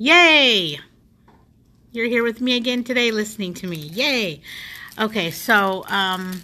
Yay! 0.00 0.78
You're 1.90 2.06
here 2.06 2.22
with 2.22 2.40
me 2.40 2.56
again 2.56 2.84
today 2.84 3.10
listening 3.10 3.52
to 3.54 3.66
me. 3.66 3.78
Yay! 3.78 4.42
Okay, 4.96 5.32
so 5.32 5.84
um 5.88 6.40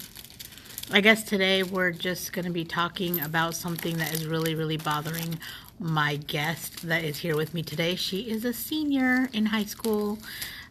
I 0.91 1.01
guess 1.01 1.23
today 1.23 1.63
we're 1.63 1.93
just 1.93 2.33
going 2.33 2.47
to 2.47 2.51
be 2.51 2.65
talking 2.65 3.21
about 3.21 3.55
something 3.55 3.99
that 3.99 4.13
is 4.13 4.27
really 4.27 4.57
really 4.57 4.77
bothering 4.77 5.39
my 5.79 6.17
guest 6.17 6.89
that 6.89 7.05
is 7.05 7.17
here 7.17 7.37
with 7.37 7.55
me 7.55 7.63
today. 7.63 7.95
She 7.95 8.23
is 8.23 8.45
a 8.45 8.53
senior 8.53 9.29
in 9.33 9.47
high 9.47 9.67
school. 9.67 10.19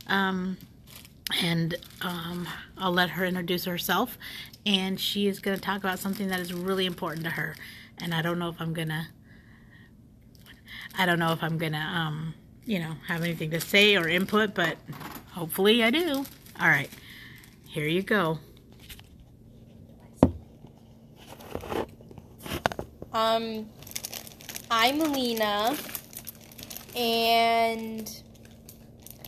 Um 0.08 0.58
and 1.42 1.76
um, 2.02 2.50
I'll 2.78 2.92
let 2.92 3.12
her 3.12 3.24
introduce 3.24 3.64
herself. 3.64 4.18
And 4.66 5.00
she 5.00 5.30
is 5.30 5.40
going 5.40 5.56
to 5.56 5.64
talk 5.64 5.78
about 5.78 6.00
something 6.00 6.28
that 6.28 6.42
is 6.42 6.54
really 6.54 6.86
important 6.86 7.24
to 7.24 7.32
her. 7.32 7.56
And 7.98 8.14
I 8.14 8.22
don't 8.22 8.40
know 8.40 8.50
if 8.50 8.60
I'm 8.60 8.74
going 8.74 8.90
to, 8.90 9.08
I 10.98 11.06
don't 11.06 11.18
know 11.18 11.32
if 11.32 11.42
I'm 11.42 11.58
going 11.58 11.72
to, 11.72 11.80
um, 11.80 12.34
you 12.66 12.80
know, 12.80 12.96
have 13.08 13.24
anything 13.24 13.52
to 13.52 13.60
say 13.60 13.96
or 13.96 14.08
input, 14.08 14.54
but 14.54 14.78
hopefully 15.32 15.84
I 15.84 15.92
do. 15.92 16.26
All 16.60 16.68
right, 16.68 16.90
here 17.68 17.88
you 17.88 18.02
go. 18.02 18.40
Um, 23.12 23.70
I'm 24.72 25.02
Alina, 25.02 25.76
and 26.96 28.24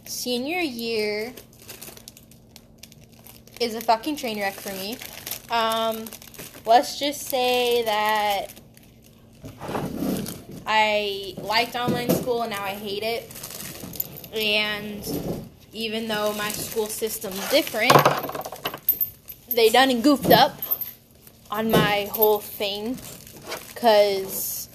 senior 0.05 0.59
year 0.59 1.33
is 3.61 3.75
a 3.75 3.81
fucking 3.81 4.15
train 4.15 4.39
wreck 4.39 4.53
for 4.53 4.71
me. 4.73 4.97
Um, 5.51 6.05
let's 6.65 6.97
just 6.97 7.21
say 7.23 7.83
that 7.83 8.53
I 10.65 11.35
liked 11.37 11.75
online 11.75 12.09
school 12.09 12.41
and 12.41 12.51
now 12.51 12.63
I 12.63 12.71
hate 12.71 13.03
it. 13.03 13.29
And 14.33 15.49
even 15.73 16.07
though 16.07 16.33
my 16.33 16.49
school 16.49 16.87
system's 16.87 17.49
different, 17.49 17.93
they 19.53 19.69
done 19.69 19.89
and 19.89 20.03
goofed 20.03 20.31
up 20.31 20.61
on 21.51 21.71
my 21.71 22.09
whole 22.11 22.39
thing 22.39 22.97
because 23.69 24.67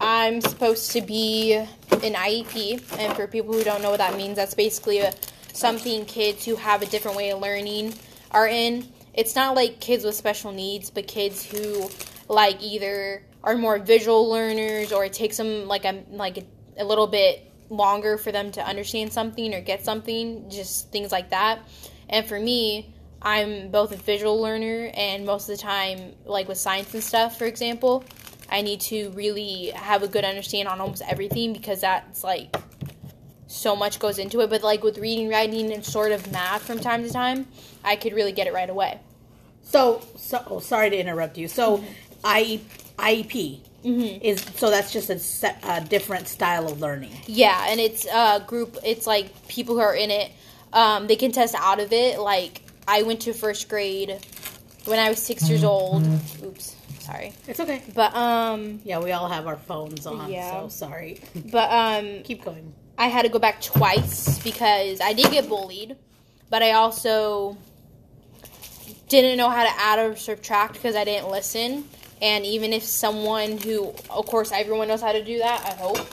I'm 0.00 0.40
supposed 0.40 0.92
to 0.92 1.00
be 1.00 1.54
an 1.54 2.14
IEP, 2.14 2.98
and 2.98 3.14
for 3.16 3.26
people 3.26 3.54
who 3.54 3.64
don't 3.64 3.82
know 3.82 3.90
what 3.90 3.98
that 3.98 4.16
means, 4.16 4.36
that's 4.36 4.54
basically 4.54 4.98
a 4.98 5.12
something 5.52 6.04
kids 6.04 6.44
who 6.44 6.56
have 6.56 6.82
a 6.82 6.86
different 6.86 7.16
way 7.16 7.30
of 7.30 7.40
learning 7.40 7.94
are 8.32 8.48
in. 8.48 8.86
It's 9.14 9.36
not 9.36 9.54
like 9.54 9.80
kids 9.80 10.04
with 10.04 10.14
special 10.14 10.52
needs, 10.52 10.90
but 10.90 11.06
kids 11.06 11.44
who 11.44 11.88
like 12.28 12.62
either 12.62 13.24
are 13.42 13.56
more 13.56 13.78
visual 13.78 14.28
learners 14.30 14.92
or 14.92 15.04
it 15.04 15.12
takes 15.12 15.36
them 15.36 15.68
like 15.68 15.84
a 15.84 16.02
like 16.10 16.38
a, 16.38 16.44
a 16.78 16.84
little 16.84 17.06
bit 17.06 17.50
longer 17.70 18.18
for 18.18 18.32
them 18.32 18.50
to 18.52 18.66
understand 18.66 19.12
something 19.12 19.54
or 19.54 19.60
get 19.60 19.84
something, 19.84 20.48
just 20.50 20.90
things 20.90 21.12
like 21.12 21.30
that. 21.30 21.60
And 22.08 22.26
for 22.26 22.38
me, 22.38 22.94
I'm 23.22 23.70
both 23.70 23.92
a 23.92 23.96
visual 23.96 24.40
learner 24.40 24.90
and 24.94 25.24
most 25.24 25.48
of 25.48 25.56
the 25.56 25.62
time 25.62 26.12
like 26.24 26.48
with 26.48 26.58
science 26.58 26.92
and 26.94 27.02
stuff, 27.02 27.38
for 27.38 27.46
example, 27.46 28.04
I 28.50 28.62
need 28.62 28.80
to 28.82 29.10
really 29.10 29.70
have 29.74 30.02
a 30.02 30.08
good 30.08 30.24
understanding 30.24 30.66
on 30.66 30.80
almost 30.80 31.02
everything 31.06 31.52
because 31.52 31.80
that's 31.80 32.22
like 32.22 32.54
so 33.46 33.76
much 33.76 33.98
goes 33.98 34.18
into 34.18 34.40
it. 34.40 34.50
But 34.50 34.62
like 34.62 34.82
with 34.82 34.98
reading, 34.98 35.28
writing, 35.28 35.72
and 35.72 35.84
sort 35.84 36.12
of 36.12 36.30
math 36.30 36.62
from 36.62 36.78
time 36.78 37.02
to 37.04 37.10
time, 37.10 37.46
I 37.82 37.96
could 37.96 38.12
really 38.12 38.32
get 38.32 38.46
it 38.46 38.52
right 38.52 38.68
away. 38.68 39.00
So, 39.62 40.02
so 40.16 40.44
oh, 40.50 40.60
sorry 40.60 40.90
to 40.90 40.96
interrupt 40.96 41.38
you. 41.38 41.48
So, 41.48 41.78
mm-hmm. 41.78 41.86
I 42.24 42.60
IEP 42.98 43.60
is 43.84 44.40
so 44.56 44.70
that's 44.70 44.90
just 44.92 45.10
a, 45.10 45.18
se- 45.18 45.56
a 45.62 45.80
different 45.82 46.26
style 46.26 46.66
of 46.70 46.80
learning. 46.80 47.10
Yeah, 47.26 47.66
and 47.68 47.78
it's 47.78 48.06
a 48.06 48.42
group. 48.46 48.78
It's 48.84 49.06
like 49.06 49.46
people 49.48 49.74
who 49.74 49.82
are 49.82 49.94
in 49.94 50.10
it. 50.10 50.30
Um, 50.72 51.06
they 51.06 51.16
can 51.16 51.32
test 51.32 51.54
out 51.54 51.80
of 51.80 51.92
it. 51.92 52.18
Like 52.18 52.62
I 52.88 53.02
went 53.02 53.20
to 53.22 53.34
first 53.34 53.68
grade 53.68 54.18
when 54.86 54.98
I 54.98 55.10
was 55.10 55.18
six 55.22 55.48
years 55.50 55.64
old. 55.64 56.02
Oops, 56.42 56.76
sorry. 57.00 57.34
It's 57.46 57.60
okay. 57.60 57.82
But 57.94 58.14
um, 58.16 58.80
Yeah, 58.84 59.00
we 59.00 59.12
all 59.12 59.28
have 59.28 59.46
our 59.46 59.56
phones 59.56 60.06
on, 60.06 60.30
Yeah. 60.32 60.62
so 60.62 60.68
sorry. 60.68 61.20
but 61.52 61.70
um, 61.70 62.22
Keep 62.22 62.44
going. 62.44 62.72
I 62.96 63.08
had 63.08 63.22
to 63.22 63.28
go 63.28 63.38
back 63.38 63.60
twice 63.60 64.38
because 64.38 65.00
I 65.02 65.12
did 65.12 65.30
get 65.30 65.48
bullied, 65.48 65.96
but 66.48 66.62
I 66.62 66.72
also 66.72 67.56
didn't 69.08 69.36
know 69.36 69.50
how 69.50 69.64
to 69.64 69.70
add 69.80 69.98
or 69.98 70.16
subtract 70.16 70.74
because 70.74 70.96
I 70.96 71.04
didn't 71.04 71.30
listen. 71.30 71.84
And 72.22 72.44
even 72.46 72.72
if 72.72 72.82
someone 72.82 73.58
who, 73.58 73.92
of 74.10 74.26
course, 74.26 74.52
everyone 74.52 74.88
knows 74.88 75.00
how 75.00 75.12
to 75.12 75.24
do 75.24 75.38
that, 75.38 75.64
I 75.64 75.74
hope. 75.74 76.08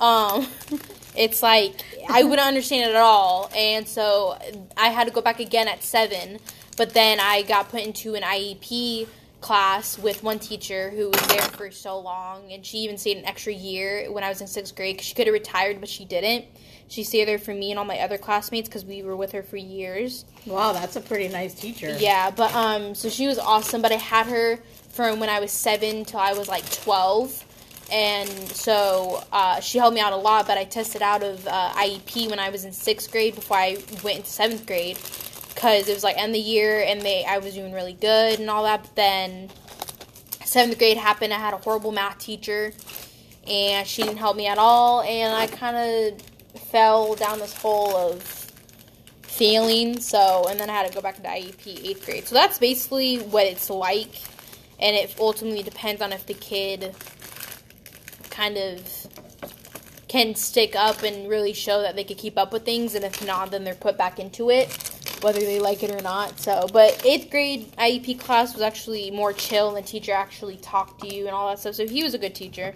Um, 0.00 0.46
it's 1.16 1.42
like 1.42 1.84
I 2.08 2.22
wouldn't 2.22 2.46
understand 2.46 2.90
it 2.90 2.94
at 2.94 3.00
all, 3.00 3.50
and 3.56 3.86
so 3.86 4.38
I 4.76 4.88
had 4.88 5.06
to 5.06 5.12
go 5.12 5.20
back 5.20 5.40
again 5.40 5.68
at 5.68 5.82
seven. 5.82 6.38
But 6.76 6.92
then 6.92 7.20
I 7.20 7.42
got 7.42 7.70
put 7.70 7.80
into 7.80 8.14
an 8.14 8.22
IEP 8.22 9.08
class 9.46 9.96
with 9.96 10.24
one 10.24 10.40
teacher 10.40 10.90
who 10.90 11.08
was 11.08 11.26
there 11.28 11.40
for 11.40 11.70
so 11.70 11.96
long, 12.00 12.52
and 12.52 12.66
she 12.66 12.78
even 12.78 12.98
stayed 12.98 13.16
an 13.16 13.24
extra 13.24 13.52
year 13.52 14.10
when 14.10 14.24
I 14.24 14.28
was 14.28 14.40
in 14.40 14.48
sixth 14.48 14.74
grade. 14.74 15.00
she 15.00 15.14
could 15.14 15.28
have 15.28 15.34
retired, 15.34 15.78
but 15.78 15.88
she 15.88 16.04
didn't. 16.04 16.46
She 16.88 17.04
stayed 17.04 17.28
there 17.28 17.38
for 17.38 17.54
me 17.54 17.70
and 17.70 17.78
all 17.78 17.84
my 17.84 18.00
other 18.00 18.18
classmates 18.18 18.68
because 18.68 18.84
we 18.84 19.04
were 19.04 19.14
with 19.14 19.30
her 19.30 19.44
for 19.44 19.56
years. 19.56 20.24
Wow, 20.46 20.72
that's 20.72 20.96
a 20.96 21.00
pretty 21.00 21.28
nice 21.28 21.54
teacher. 21.54 21.96
Yeah, 21.96 22.32
but 22.32 22.52
um, 22.56 22.96
so 22.96 23.08
she 23.08 23.28
was 23.28 23.38
awesome. 23.38 23.82
But 23.82 23.92
I 23.92 23.96
had 23.96 24.26
her 24.26 24.58
from 24.88 25.20
when 25.20 25.28
I 25.28 25.38
was 25.38 25.52
seven 25.52 26.04
till 26.04 26.18
I 26.18 26.32
was 26.32 26.48
like 26.48 26.68
twelve, 26.82 27.44
and 27.92 28.28
so 28.50 29.22
uh, 29.30 29.60
she 29.60 29.78
helped 29.78 29.94
me 29.94 30.00
out 30.00 30.12
a 30.12 30.16
lot. 30.16 30.48
But 30.48 30.58
I 30.58 30.64
tested 30.64 31.02
out 31.02 31.22
of 31.22 31.46
uh, 31.46 31.70
IEP 31.74 32.28
when 32.30 32.40
I 32.40 32.50
was 32.50 32.64
in 32.64 32.72
sixth 32.72 33.12
grade 33.12 33.36
before 33.36 33.58
I 33.58 33.78
went 34.02 34.18
into 34.18 34.28
seventh 34.30 34.66
grade 34.66 34.98
because 35.56 35.88
it 35.88 35.94
was 35.94 36.04
like 36.04 36.18
end 36.18 36.28
of 36.28 36.34
the 36.34 36.38
year 36.38 36.84
and 36.86 37.00
they 37.00 37.24
I 37.24 37.38
was 37.38 37.54
doing 37.54 37.72
really 37.72 37.94
good 37.94 38.38
and 38.38 38.48
all 38.48 38.62
that. 38.62 38.82
But 38.82 38.94
then 38.94 39.48
seventh 40.44 40.78
grade 40.78 40.98
happened. 40.98 41.32
I 41.32 41.38
had 41.38 41.54
a 41.54 41.56
horrible 41.56 41.90
math 41.90 42.18
teacher, 42.18 42.72
and 43.48 43.86
she 43.86 44.02
didn't 44.02 44.18
help 44.18 44.36
me 44.36 44.46
at 44.46 44.58
all. 44.58 45.02
And 45.02 45.34
I 45.34 45.48
kind 45.48 45.76
of 45.76 46.60
fell 46.60 47.14
down 47.14 47.38
this 47.38 47.54
hole 47.54 47.96
of 47.96 48.22
failing. 49.22 49.98
So, 49.98 50.46
and 50.48 50.60
then 50.60 50.70
I 50.70 50.74
had 50.74 50.86
to 50.88 50.94
go 50.94 51.00
back 51.00 51.16
into 51.16 51.28
IEP 51.28 51.88
eighth 51.88 52.04
grade. 52.04 52.28
So 52.28 52.34
that's 52.34 52.58
basically 52.58 53.16
what 53.16 53.46
it's 53.46 53.70
like, 53.70 54.14
and 54.78 54.94
it 54.94 55.16
ultimately 55.18 55.62
depends 55.62 56.02
on 56.02 56.12
if 56.12 56.26
the 56.26 56.34
kid 56.34 56.94
kind 58.30 58.58
of 58.58 59.06
can 60.08 60.34
stick 60.34 60.76
up 60.76 61.02
and 61.02 61.28
really 61.28 61.52
show 61.52 61.82
that 61.82 61.96
they 61.96 62.04
could 62.04 62.18
keep 62.18 62.38
up 62.38 62.52
with 62.52 62.64
things, 62.64 62.94
and 62.94 63.04
if 63.04 63.26
not, 63.26 63.50
then 63.50 63.64
they're 63.64 63.74
put 63.74 63.96
back 63.98 64.18
into 64.20 64.50
it, 64.50 64.68
whether 65.22 65.40
they 65.40 65.60
like 65.60 65.82
it 65.82 65.90
or 65.90 66.02
not. 66.02 66.38
So, 66.38 66.66
but 66.72 67.04
eighth 67.04 67.30
grade 67.30 67.72
IEP 67.76 68.18
class 68.20 68.52
was 68.52 68.62
actually 68.62 69.10
more 69.10 69.32
chill, 69.32 69.68
and 69.68 69.76
the 69.76 69.88
teacher 69.88 70.12
actually 70.12 70.56
talked 70.56 71.00
to 71.02 71.14
you 71.14 71.26
and 71.26 71.34
all 71.34 71.48
that 71.48 71.58
stuff. 71.58 71.74
So 71.74 71.86
he 71.86 72.02
was 72.02 72.14
a 72.14 72.18
good 72.18 72.34
teacher. 72.34 72.74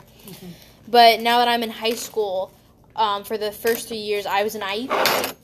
But 0.88 1.20
now 1.20 1.38
that 1.38 1.48
I'm 1.48 1.62
in 1.62 1.70
high 1.70 1.94
school, 1.94 2.52
um, 2.96 3.24
for 3.24 3.38
the 3.38 3.52
first 3.52 3.88
three 3.88 3.98
years, 3.98 4.26
I 4.26 4.42
was 4.42 4.54
an 4.54 4.62
IEP. 4.62 5.34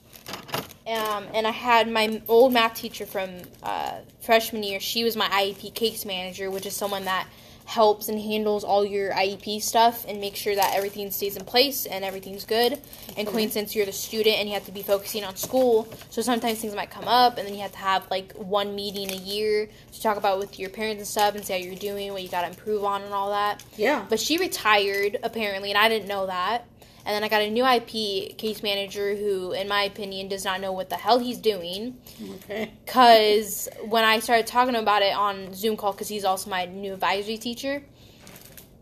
Um, 0.86 1.26
and 1.34 1.46
I 1.46 1.50
had 1.50 1.90
my 1.90 2.22
old 2.28 2.52
math 2.52 2.74
teacher 2.74 3.06
from 3.06 3.30
uh, 3.62 3.98
freshman 4.20 4.62
year. 4.62 4.78
She 4.78 5.02
was 5.02 5.16
my 5.16 5.26
IEP 5.28 5.74
case 5.74 6.04
manager, 6.04 6.48
which 6.50 6.64
is 6.64 6.76
someone 6.76 7.04
that 7.06 7.26
helps 7.66 8.08
and 8.08 8.18
handles 8.18 8.64
all 8.64 8.84
your 8.86 9.12
IEP 9.12 9.60
stuff 9.60 10.04
and 10.08 10.20
makes 10.20 10.38
sure 10.38 10.54
that 10.54 10.74
everything 10.74 11.10
stays 11.10 11.36
in 11.36 11.44
place 11.44 11.84
and 11.84 12.04
everything's 12.04 12.44
good. 12.44 12.80
And 13.16 13.26
Queen, 13.26 13.50
since 13.50 13.74
you're 13.74 13.84
the 13.84 13.92
student 13.92 14.36
and 14.36 14.48
you 14.48 14.54
have 14.54 14.64
to 14.66 14.72
be 14.72 14.82
focusing 14.82 15.24
on 15.24 15.36
school, 15.36 15.88
so 16.08 16.22
sometimes 16.22 16.60
things 16.60 16.74
might 16.74 16.90
come 16.90 17.08
up, 17.08 17.38
and 17.38 17.46
then 17.46 17.54
you 17.54 17.60
have 17.60 17.72
to 17.72 17.78
have 17.78 18.08
like 18.10 18.32
one 18.34 18.74
meeting 18.74 19.10
a 19.10 19.16
year 19.16 19.68
to 19.92 20.02
talk 20.02 20.16
about 20.16 20.38
with 20.38 20.58
your 20.58 20.70
parents 20.70 21.00
and 21.00 21.08
stuff 21.08 21.34
and 21.34 21.44
see 21.44 21.52
how 21.52 21.58
you're 21.58 21.74
doing, 21.74 22.12
what 22.12 22.22
you 22.22 22.28
got 22.28 22.42
to 22.42 22.48
improve 22.48 22.84
on, 22.84 23.02
and 23.02 23.12
all 23.12 23.30
that. 23.30 23.62
Yeah. 23.76 24.06
But 24.08 24.20
she 24.20 24.38
retired 24.38 25.18
apparently, 25.22 25.70
and 25.70 25.78
I 25.78 25.88
didn't 25.88 26.08
know 26.08 26.26
that. 26.26 26.66
And 27.06 27.14
then 27.14 27.22
I 27.22 27.28
got 27.28 27.40
a 27.40 27.48
new 27.48 27.64
IP 27.64 28.36
case 28.36 28.64
manager 28.64 29.14
who, 29.14 29.52
in 29.52 29.68
my 29.68 29.84
opinion, 29.84 30.26
does 30.26 30.44
not 30.44 30.60
know 30.60 30.72
what 30.72 30.90
the 30.90 30.96
hell 30.96 31.20
he's 31.20 31.38
doing. 31.38 31.98
Okay. 32.44 32.72
Because 32.84 33.68
when 33.84 34.04
I 34.04 34.18
started 34.18 34.48
talking 34.48 34.74
about 34.74 35.02
it 35.02 35.14
on 35.14 35.54
Zoom 35.54 35.76
call, 35.76 35.92
because 35.92 36.08
he's 36.08 36.24
also 36.24 36.50
my 36.50 36.64
new 36.64 36.94
advisory 36.94 37.36
teacher, 37.36 37.84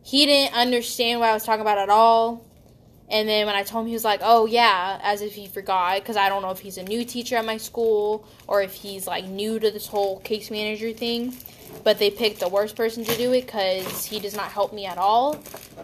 he 0.02 0.24
didn't 0.24 0.54
understand 0.54 1.20
what 1.20 1.28
I 1.28 1.34
was 1.34 1.44
talking 1.44 1.60
about 1.60 1.76
at 1.76 1.90
all. 1.90 2.46
And 3.10 3.28
then 3.28 3.44
when 3.44 3.54
I 3.54 3.62
told 3.62 3.84
him, 3.84 3.88
he 3.88 3.94
was 3.94 4.04
like, 4.04 4.20
"Oh 4.22 4.46
yeah," 4.46 4.98
as 5.02 5.20
if 5.20 5.34
he 5.34 5.46
forgot. 5.46 6.00
Because 6.00 6.16
I 6.16 6.30
don't 6.30 6.40
know 6.40 6.50
if 6.50 6.60
he's 6.60 6.78
a 6.78 6.82
new 6.82 7.04
teacher 7.04 7.36
at 7.36 7.44
my 7.44 7.58
school 7.58 8.26
or 8.46 8.62
if 8.62 8.72
he's 8.72 9.06
like 9.06 9.26
new 9.26 9.58
to 9.58 9.70
this 9.70 9.86
whole 9.86 10.20
case 10.20 10.50
manager 10.50 10.92
thing. 10.92 11.34
But 11.82 11.98
they 11.98 12.10
picked 12.10 12.40
the 12.40 12.48
worst 12.48 12.76
person 12.76 13.04
to 13.04 13.16
do 13.16 13.32
it 13.32 13.46
because 13.46 14.06
he 14.06 14.18
does 14.20 14.34
not 14.34 14.50
help 14.50 14.72
me 14.72 14.86
at 14.86 14.98
all. 14.98 15.42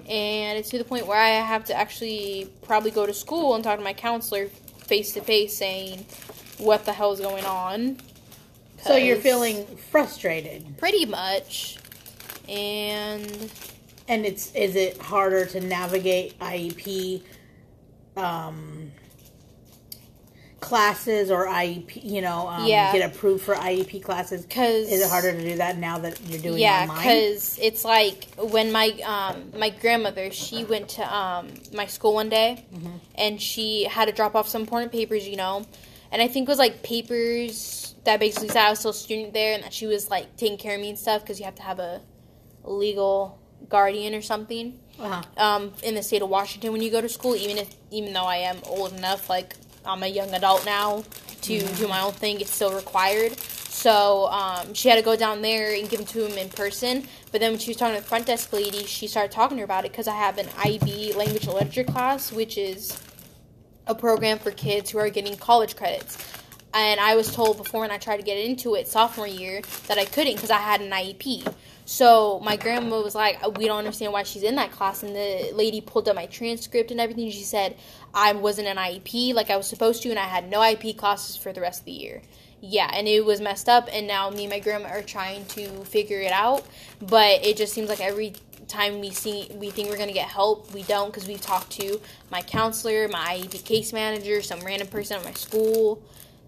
And 0.08 0.58
it's 0.58 0.70
to 0.70 0.78
the 0.78 0.84
point 0.84 1.06
where 1.06 1.20
I 1.20 1.30
have 1.30 1.64
to 1.66 1.74
actually 1.74 2.50
probably 2.62 2.90
go 2.90 3.06
to 3.06 3.12
school 3.12 3.54
and 3.54 3.64
talk 3.64 3.78
to 3.78 3.84
my 3.84 3.92
counselor 3.92 4.46
face 4.46 5.12
to 5.12 5.20
face, 5.20 5.56
saying 5.56 6.06
what 6.58 6.84
the 6.84 6.92
hell 6.92 7.12
is 7.12 7.20
going 7.20 7.44
on. 7.44 7.98
So 8.82 8.96
you're 8.96 9.16
feeling 9.16 9.66
frustrated, 9.90 10.78
pretty 10.78 11.04
much, 11.04 11.76
and 12.48 13.50
and 14.08 14.24
it's 14.24 14.54
is 14.54 14.74
it 14.74 14.98
harder 14.98 15.44
to 15.46 15.60
navigate 15.60 16.38
IEP 16.38 17.22
um, 18.16 18.89
classes 20.60 21.30
or 21.30 21.46
IEP, 21.46 22.04
you 22.04 22.20
know, 22.20 22.48
um, 22.48 22.66
Yeah. 22.66 22.92
get 22.92 23.10
approved 23.10 23.42
for 23.44 23.54
IEP 23.54 24.02
classes? 24.02 24.46
Cause, 24.48 24.88
is 24.90 25.00
it 25.00 25.08
harder 25.08 25.32
to 25.32 25.40
do 25.42 25.56
that 25.56 25.78
now 25.78 25.98
that 25.98 26.18
you're 26.28 26.38
doing 26.40 26.58
yeah 26.60 26.82
online? 26.82 26.96
because 26.98 27.58
it's 27.60 27.84
like 27.84 28.26
when 28.36 28.70
my 28.70 28.88
um 29.04 29.52
my 29.58 29.70
grandmother 29.70 30.30
she 30.30 30.64
went 30.64 30.88
to 30.90 31.14
um 31.16 31.48
my 31.72 31.86
school 31.86 32.14
one 32.14 32.28
day 32.28 32.64
Mm-hmm. 32.74 32.96
and 33.16 33.40
she 33.42 33.84
had 33.84 34.04
to 34.06 34.12
drop 34.12 34.34
off 34.34 34.48
some 34.48 34.60
important 34.62 34.92
papers 34.92 35.26
you 35.26 35.36
know 35.36 35.64
and 36.12 36.20
i 36.22 36.28
think 36.28 36.46
it 36.48 36.50
was 36.52 36.58
like 36.58 36.82
papers 36.82 37.94
that 38.04 38.20
basically 38.20 38.48
said 38.48 38.64
i 38.66 38.70
was 38.70 38.78
still 38.80 38.90
a 38.92 38.94
student 38.94 39.32
there 39.32 39.54
and 39.54 39.62
that 39.64 39.72
she 39.72 39.86
was 39.86 40.10
like 40.10 40.36
taking 40.36 40.58
care 40.58 40.74
of 40.74 40.80
me 40.80 40.90
and 40.90 40.98
stuff 40.98 41.22
because 41.22 41.38
you 41.38 41.44
have 41.44 41.54
to 41.54 41.62
have 41.62 41.78
a 41.78 42.00
legal 42.64 43.38
guardian 43.68 44.14
or 44.14 44.22
something 44.22 44.78
Uh-huh. 44.98 45.22
um, 45.42 45.72
in 45.82 45.94
the 45.94 46.02
state 46.02 46.20
of 46.22 46.28
Washington 46.28 46.72
when 46.72 46.82
you 46.82 46.90
go 46.90 47.00
to 47.00 47.08
school, 47.08 47.34
even 47.34 47.56
if 47.56 47.68
even 47.90 48.12
though 48.12 48.26
I 48.26 48.36
am 48.50 48.58
old 48.66 48.92
enough, 48.92 49.30
like 49.30 49.54
I'm 49.84 50.02
a 50.02 50.06
young 50.06 50.32
adult 50.34 50.64
now 50.64 51.04
to 51.42 51.60
do 51.60 51.88
my 51.88 52.02
own 52.02 52.12
thing, 52.12 52.40
it's 52.40 52.54
still 52.54 52.74
required. 52.74 53.38
So 53.38 54.26
um, 54.26 54.74
she 54.74 54.88
had 54.88 54.96
to 54.96 55.02
go 55.02 55.16
down 55.16 55.42
there 55.42 55.74
and 55.74 55.88
give 55.88 56.00
them 56.00 56.06
to 56.08 56.26
him 56.26 56.36
in 56.36 56.50
person. 56.50 57.04
But 57.32 57.40
then 57.40 57.52
when 57.52 57.58
she 57.58 57.70
was 57.70 57.78
talking 57.78 57.94
to 57.94 58.02
the 58.02 58.06
front 58.06 58.26
desk 58.26 58.52
lady, 58.52 58.84
she 58.84 59.06
started 59.06 59.32
talking 59.32 59.56
to 59.56 59.60
her 59.60 59.64
about 59.64 59.84
it 59.84 59.92
because 59.92 60.06
I 60.06 60.16
have 60.16 60.38
an 60.38 60.48
IB 60.58 61.14
language 61.14 61.46
literature 61.46 61.84
class, 61.84 62.30
which 62.30 62.58
is 62.58 63.00
a 63.86 63.94
program 63.94 64.38
for 64.38 64.50
kids 64.50 64.90
who 64.90 64.98
are 64.98 65.08
getting 65.08 65.36
college 65.36 65.76
credits. 65.76 66.18
And 66.72 67.00
I 67.00 67.16
was 67.16 67.34
told 67.34 67.56
before 67.56 67.80
when 67.80 67.90
I 67.90 67.98
tried 67.98 68.18
to 68.18 68.22
get 68.22 68.38
into 68.38 68.74
it 68.76 68.86
sophomore 68.86 69.26
year 69.26 69.62
that 69.88 69.98
I 69.98 70.04
couldn't 70.04 70.34
because 70.34 70.50
I 70.50 70.58
had 70.58 70.80
an 70.80 70.90
IEP. 70.90 71.52
So 71.84 72.38
my 72.44 72.54
grandma 72.56 73.00
was 73.00 73.16
like, 73.16 73.44
uh, 73.44 73.50
"We 73.50 73.66
don't 73.66 73.78
understand 73.78 74.12
why 74.12 74.22
she's 74.22 74.44
in 74.44 74.54
that 74.54 74.70
class." 74.70 75.02
And 75.02 75.16
the 75.16 75.50
lady 75.52 75.80
pulled 75.80 76.08
up 76.08 76.14
my 76.14 76.26
transcript 76.26 76.92
and 76.92 77.00
everything. 77.00 77.28
She 77.30 77.42
said 77.42 77.76
I 78.14 78.32
wasn't 78.32 78.68
an 78.68 78.76
IEP 78.76 79.34
like 79.34 79.50
I 79.50 79.56
was 79.56 79.66
supposed 79.66 80.02
to, 80.04 80.10
and 80.10 80.18
I 80.18 80.26
had 80.26 80.48
no 80.48 80.60
IEP 80.60 80.96
classes 80.96 81.36
for 81.36 81.52
the 81.52 81.60
rest 81.60 81.80
of 81.80 81.86
the 81.86 81.92
year. 81.92 82.22
Yeah, 82.60 82.88
and 82.94 83.08
it 83.08 83.24
was 83.24 83.40
messed 83.40 83.68
up. 83.68 83.88
And 83.92 84.06
now 84.06 84.30
me 84.30 84.44
and 84.44 84.52
my 84.52 84.60
grandma 84.60 84.90
are 84.90 85.02
trying 85.02 85.46
to 85.46 85.84
figure 85.84 86.20
it 86.20 86.30
out. 86.30 86.64
But 87.00 87.44
it 87.44 87.56
just 87.56 87.72
seems 87.72 87.88
like 87.88 88.00
every 88.00 88.34
time 88.68 89.00
we 89.00 89.10
see 89.10 89.48
we 89.54 89.70
think 89.70 89.88
we're 89.88 89.98
gonna 89.98 90.12
get 90.12 90.28
help, 90.28 90.72
we 90.72 90.84
don't 90.84 91.08
because 91.08 91.26
we've 91.26 91.40
talked 91.40 91.72
to 91.72 92.00
my 92.30 92.42
counselor, 92.42 93.08
my 93.08 93.38
IEP 93.38 93.64
case 93.64 93.92
manager, 93.92 94.40
some 94.42 94.60
random 94.60 94.86
person 94.86 95.16
at 95.16 95.24
my 95.24 95.32
school 95.32 96.00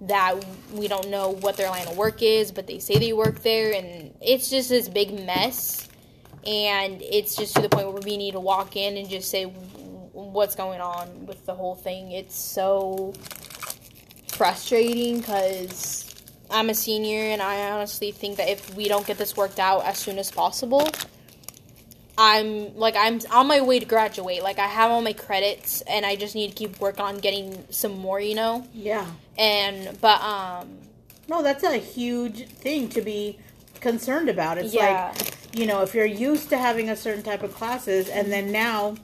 that 0.02 0.34
we 0.72 0.88
don't 0.88 1.08
know 1.08 1.30
what 1.30 1.56
their 1.56 1.68
line 1.68 1.86
of 1.86 1.96
work 1.96 2.22
is, 2.22 2.50
but 2.50 2.66
they 2.66 2.78
say 2.78 2.98
they 2.98 3.12
work 3.12 3.42
there, 3.42 3.72
and 3.72 4.14
it's 4.20 4.50
just 4.50 4.68
this 4.68 4.88
big 4.88 5.24
mess. 5.26 5.88
And 6.44 7.00
it's 7.02 7.36
just 7.36 7.54
to 7.54 7.62
the 7.62 7.68
point 7.68 7.92
where 7.92 8.02
we 8.02 8.16
need 8.16 8.32
to 8.32 8.40
walk 8.40 8.74
in 8.74 8.96
and 8.96 9.08
just 9.08 9.30
say 9.30 9.44
what's 9.44 10.56
going 10.56 10.80
on 10.80 11.26
with 11.26 11.46
the 11.46 11.54
whole 11.54 11.76
thing. 11.76 12.10
It's 12.10 12.36
so 12.36 13.14
frustrating 14.26 15.20
because 15.20 16.12
I'm 16.50 16.68
a 16.68 16.74
senior, 16.74 17.20
and 17.30 17.40
I 17.40 17.70
honestly 17.70 18.10
think 18.10 18.38
that 18.38 18.48
if 18.48 18.74
we 18.74 18.88
don't 18.88 19.06
get 19.06 19.18
this 19.18 19.36
worked 19.36 19.60
out 19.60 19.84
as 19.84 19.98
soon 19.98 20.18
as 20.18 20.32
possible, 20.32 20.88
I'm 22.18 22.76
like 22.76 22.96
I'm 22.96 23.20
on 23.30 23.46
my 23.46 23.60
way 23.60 23.78
to 23.78 23.86
graduate. 23.86 24.42
Like 24.42 24.58
I 24.58 24.66
have 24.66 24.90
all 24.90 25.00
my 25.00 25.12
credits, 25.12 25.80
and 25.82 26.04
I 26.04 26.16
just 26.16 26.34
need 26.34 26.48
to 26.48 26.54
keep 26.54 26.80
working 26.80 27.04
on 27.04 27.18
getting 27.18 27.64
some 27.70 27.98
more. 27.98 28.20
You 28.20 28.34
know, 28.34 28.66
Yeah. 28.74 29.06
And 29.38 29.98
but 30.00 30.20
um 30.22 30.78
No, 31.28 31.42
that's 31.42 31.62
a 31.64 31.76
huge 31.76 32.48
thing 32.48 32.88
to 32.90 33.00
be 33.00 33.38
concerned 33.80 34.28
about. 34.28 34.58
It's 34.58 34.74
Yeah. 34.74 35.12
like, 35.14 35.34
you 35.54 35.66
know, 35.66 35.82
if 35.82 35.94
you're 35.94 36.04
used 36.04 36.48
to 36.50 36.58
having 36.58 36.88
a 36.90 36.96
certain 36.96 37.22
type 37.22 37.42
of 37.42 37.54
classes 37.54 38.08
and 38.08 38.30
then 38.30 38.50
now 38.52 38.96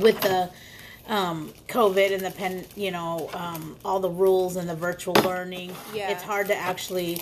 with 0.00 0.20
the 0.20 0.50
um, 1.08 1.52
COVID 1.68 2.12
and 2.12 2.24
the 2.24 2.30
pen, 2.30 2.64
you 2.76 2.90
know, 2.92 3.30
um, 3.34 3.76
all 3.84 3.98
the 4.00 4.10
rules 4.10 4.56
and 4.56 4.68
the 4.68 4.76
virtual 4.76 5.14
learning, 5.24 5.72
Yeah. 5.92 6.10
it's 6.10 6.22
hard 6.22 6.46
to 6.48 6.56
actually 6.56 7.20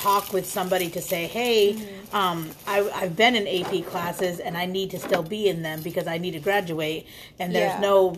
talk 0.00 0.32
with 0.32 0.46
somebody 0.46 0.88
to 0.90 1.00
say, 1.02 1.26
hey, 1.26 1.74
Mm-hmm. 1.74 2.16
um, 2.16 2.50
I, 2.66 2.88
I've 2.90 3.16
been 3.16 3.36
in 3.36 3.46
AP 3.46 3.84
classes 3.86 4.40
and 4.40 4.56
I 4.56 4.66
need 4.66 4.90
to 4.92 4.98
still 4.98 5.22
be 5.22 5.48
in 5.48 5.62
them 5.62 5.82
because 5.82 6.06
I 6.06 6.18
need 6.18 6.32
to 6.32 6.40
graduate. 6.40 7.06
And 7.38 7.54
there's 7.54 7.74
Yeah. 7.74 7.80
no 7.80 8.16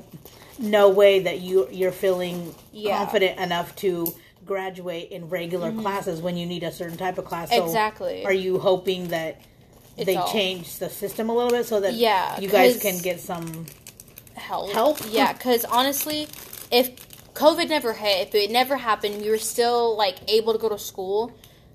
no 0.59 0.89
way 0.91 1.21
that 1.21 1.41
you 1.41 1.67
you're 1.71 1.93
feeling 1.93 2.55
Yeah. 2.73 2.99
confident 2.99 3.39
enough 3.41 3.75
to 3.77 4.15
graduate 4.47 5.11
in 5.11 5.29
regular 5.29 5.73
classes 5.73 6.21
when 6.21 6.37
you 6.37 6.47
need 6.47 6.63
a 6.63 6.73
certain 6.73 6.97
type 6.97 7.19
of 7.19 7.25
class. 7.25 7.51
So 7.51 7.57
Mm-hmm. 7.57 7.67
Exactly. 7.67 8.25
Are 8.25 8.33
you 8.33 8.59
hoping 8.59 9.09
that 9.09 9.41
It's 9.97 10.07
they 10.07 10.17
all- 10.17 10.31
change 10.33 10.79
the 10.79 10.89
system 10.91 11.29
a 11.31 11.35
little 11.35 11.51
bit 11.51 11.67
so 11.67 11.81
that 11.81 11.95
Yeah, 11.95 12.39
you 12.41 12.49
guys 12.49 12.81
can 12.81 12.99
get 12.99 13.21
some 13.21 13.67
help. 14.35 14.73
Help? 14.73 14.99
Yeah, 15.11 15.33
because 15.33 15.65
honestly, 15.65 16.29
if 16.71 16.91
COVID 17.35 17.69
never 17.69 17.93
hit, 17.95 18.29
if 18.29 18.35
it 18.35 18.51
never 18.51 18.77
happened, 18.77 19.21
we 19.23 19.29
were 19.31 19.39
still 19.39 19.97
like 19.97 20.17
able 20.29 20.53
to 20.53 20.59
go 20.59 20.69
to 20.69 20.79
school 20.79 21.33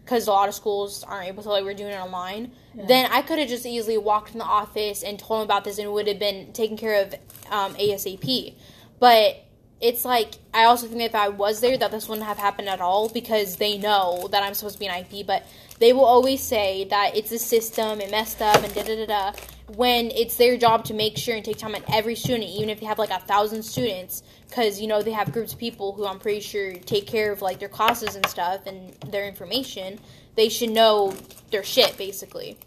because 0.07 0.25
a 0.25 0.31
lot 0.31 0.47
of 0.47 0.55
schools 0.55 1.03
aren't 1.03 1.27
able 1.27 1.43
to 1.43 1.49
like 1.49 1.65
we're 1.65 1.73
doing 1.73 1.91
it 1.91 1.99
online. 1.99 2.51
Then 2.73 3.11
I 3.11 3.21
could 3.21 3.39
have 3.39 3.49
just 3.49 3.65
easily 3.65 3.97
walked 3.97 4.31
in 4.31 4.39
the 4.39 4.45
office 4.45 5.03
and 5.03 5.19
told 5.19 5.41
them 5.41 5.45
about 5.45 5.65
this, 5.65 5.79
and 5.79 5.87
it 5.87 5.91
would 5.91 6.07
have 6.07 6.19
been 6.19 6.53
taken 6.53 6.77
care 6.77 7.01
of 7.01 7.13
um, 7.51 7.75
ASAP. 7.75 8.53
But 8.99 9.43
it's 9.81 10.05
like 10.05 10.35
I 10.53 10.63
also 10.63 10.87
think 10.87 11.01
if 11.01 11.13
I 11.13 11.27
was 11.27 11.59
there, 11.59 11.77
that 11.77 11.91
this 11.91 12.07
wouldn't 12.07 12.25
have 12.25 12.37
happened 12.37 12.69
at 12.69 12.79
all 12.79 13.09
because 13.09 13.57
they 13.57 13.77
know 13.77 14.29
that 14.31 14.43
I'm 14.43 14.53
supposed 14.53 14.75
to 14.75 14.79
be 14.79 14.87
an 14.87 15.05
IP. 15.05 15.27
But 15.27 15.45
they 15.79 15.91
will 15.91 16.05
always 16.05 16.41
say 16.41 16.85
that 16.85 17.17
it's 17.17 17.29
the 17.29 17.39
system, 17.39 17.99
it 17.99 18.09
messed 18.09 18.41
up, 18.41 18.63
and 18.63 18.73
da 18.73 18.83
da 18.83 19.05
da 19.05 19.05
da. 19.05 19.39
When 19.75 20.11
it's 20.11 20.37
their 20.37 20.57
job 20.57 20.85
to 20.85 20.93
make 20.93 21.17
sure 21.17 21.35
and 21.35 21.43
take 21.43 21.57
time 21.57 21.75
on 21.75 21.83
every 21.93 22.15
student, 22.15 22.49
even 22.49 22.69
if 22.69 22.79
they 22.79 22.85
have 22.85 22.99
like 22.99 23.09
a 23.09 23.19
thousand 23.19 23.63
students, 23.63 24.23
because 24.47 24.79
you 24.79 24.87
know 24.87 25.01
they 25.01 25.11
have 25.11 25.33
groups 25.33 25.53
of 25.53 25.59
people 25.59 25.91
who 25.91 26.05
I'm 26.05 26.19
pretty 26.19 26.39
sure 26.39 26.73
take 26.73 27.05
care 27.05 27.31
of 27.31 27.41
like 27.41 27.59
their 27.59 27.67
classes 27.69 28.15
and 28.15 28.25
stuff 28.27 28.65
and 28.65 28.93
their 29.11 29.27
information. 29.27 29.99
They 30.35 30.49
should 30.49 30.69
know 30.69 31.15
their 31.51 31.63
shit 31.63 31.97
basically. 31.97 32.57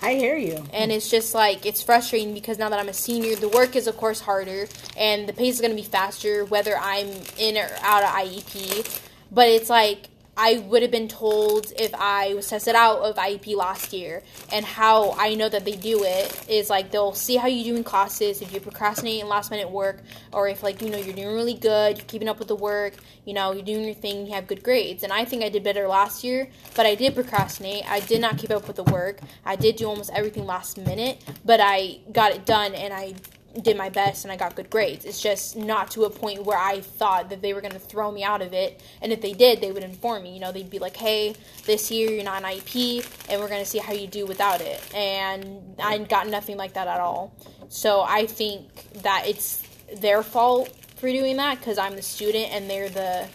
I 0.00 0.14
hear 0.14 0.36
you. 0.36 0.64
And 0.72 0.90
it's 0.90 1.10
just 1.10 1.34
like 1.34 1.64
it's 1.66 1.82
frustrating 1.82 2.34
because 2.34 2.58
now 2.58 2.68
that 2.68 2.78
I'm 2.78 2.88
a 2.88 2.94
senior, 2.94 3.36
the 3.36 3.48
work 3.48 3.76
is 3.76 3.86
of 3.86 3.96
course 3.96 4.20
harder 4.20 4.68
and 4.96 5.28
the 5.28 5.32
pace 5.32 5.54
is 5.56 5.60
going 5.60 5.70
to 5.70 5.80
be 5.80 5.88
faster 5.88 6.44
whether 6.44 6.76
I'm 6.76 7.08
in 7.38 7.56
or 7.56 7.68
out 7.80 8.02
of 8.02 8.10
IEP. 8.10 9.00
But 9.30 9.48
it's 9.48 9.70
like 9.70 10.08
I 10.36 10.58
would 10.58 10.80
have 10.80 10.90
been 10.90 11.08
told 11.08 11.72
if 11.78 11.94
I 11.94 12.32
was 12.32 12.48
tested 12.48 12.74
out 12.74 13.00
of 13.00 13.16
IEP 13.16 13.54
last 13.54 13.92
year, 13.92 14.22
and 14.50 14.64
how 14.64 15.12
I 15.18 15.34
know 15.34 15.48
that 15.48 15.66
they 15.66 15.76
do 15.76 16.04
it 16.04 16.48
is 16.48 16.70
like 16.70 16.90
they'll 16.90 17.12
see 17.12 17.36
how 17.36 17.48
you 17.48 17.64
do 17.64 17.76
in 17.76 17.84
classes, 17.84 18.40
if 18.40 18.52
you 18.52 18.58
procrastinate 18.58 19.20
in 19.20 19.28
last 19.28 19.50
minute 19.50 19.70
work, 19.70 20.02
or 20.32 20.48
if 20.48 20.62
like 20.62 20.80
you 20.80 20.88
know 20.88 20.96
you're 20.96 21.14
doing 21.14 21.34
really 21.34 21.54
good, 21.54 21.98
you're 21.98 22.06
keeping 22.06 22.28
up 22.28 22.38
with 22.38 22.48
the 22.48 22.56
work, 22.56 22.94
you 23.26 23.34
know 23.34 23.52
you're 23.52 23.62
doing 23.62 23.84
your 23.84 23.94
thing, 23.94 24.26
you 24.26 24.32
have 24.32 24.46
good 24.46 24.62
grades. 24.62 25.02
And 25.02 25.12
I 25.12 25.26
think 25.26 25.44
I 25.44 25.50
did 25.50 25.62
better 25.62 25.86
last 25.86 26.24
year, 26.24 26.48
but 26.74 26.86
I 26.86 26.94
did 26.94 27.14
procrastinate. 27.14 27.88
I 27.90 28.00
did 28.00 28.20
not 28.20 28.38
keep 28.38 28.50
up 28.50 28.66
with 28.66 28.76
the 28.76 28.84
work. 28.84 29.20
I 29.44 29.56
did 29.56 29.76
do 29.76 29.86
almost 29.86 30.10
everything 30.14 30.46
last 30.46 30.78
minute, 30.78 31.22
but 31.44 31.60
I 31.60 31.98
got 32.10 32.32
it 32.32 32.46
done, 32.46 32.74
and 32.74 32.94
I 32.94 33.14
did 33.60 33.76
my 33.76 33.90
best 33.90 34.24
and 34.24 34.32
I 34.32 34.36
got 34.36 34.56
good 34.56 34.70
grades. 34.70 35.04
It's 35.04 35.20
just 35.20 35.56
not 35.56 35.90
to 35.92 36.04
a 36.04 36.10
point 36.10 36.44
where 36.44 36.58
I 36.58 36.80
thought 36.80 37.30
that 37.30 37.42
they 37.42 37.52
were 37.52 37.60
going 37.60 37.72
to 37.72 37.78
throw 37.78 38.10
me 38.10 38.24
out 38.24 38.40
of 38.40 38.52
it. 38.52 38.82
And 39.00 39.12
if 39.12 39.20
they 39.20 39.32
did, 39.32 39.60
they 39.60 39.72
would 39.72 39.82
inform 39.82 40.22
me. 40.22 40.34
You 40.34 40.40
know, 40.40 40.52
they'd 40.52 40.70
be 40.70 40.78
like, 40.78 40.96
hey, 40.96 41.34
this 41.66 41.90
year 41.90 42.10
you're 42.10 42.24
not 42.24 42.42
an 42.42 42.50
IEP 42.50 43.06
and 43.28 43.40
we're 43.40 43.48
going 43.48 43.62
to 43.62 43.68
see 43.68 43.78
how 43.78 43.92
you 43.92 44.06
do 44.06 44.26
without 44.26 44.60
it. 44.60 44.80
And 44.94 45.76
I 45.82 45.98
got 45.98 46.28
nothing 46.28 46.56
like 46.56 46.74
that 46.74 46.88
at 46.88 47.00
all. 47.00 47.34
So 47.68 48.02
I 48.02 48.26
think 48.26 49.02
that 49.02 49.24
it's 49.26 49.62
their 49.96 50.22
fault 50.22 50.74
for 50.96 51.10
doing 51.10 51.36
that 51.36 51.58
because 51.58 51.78
I'm 51.78 51.96
the 51.96 52.02
student 52.02 52.52
and 52.52 52.70
they're 52.70 52.88
the 52.88 53.28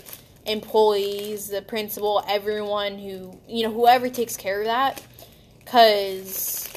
employees, 0.46 1.50
the 1.50 1.62
principal, 1.62 2.24
everyone 2.28 2.98
who, 2.98 3.38
you 3.48 3.64
know, 3.64 3.72
whoever 3.72 4.10
takes 4.10 4.38
care 4.38 4.62
of 4.62 4.66
that. 4.66 5.04
Because 5.60 6.70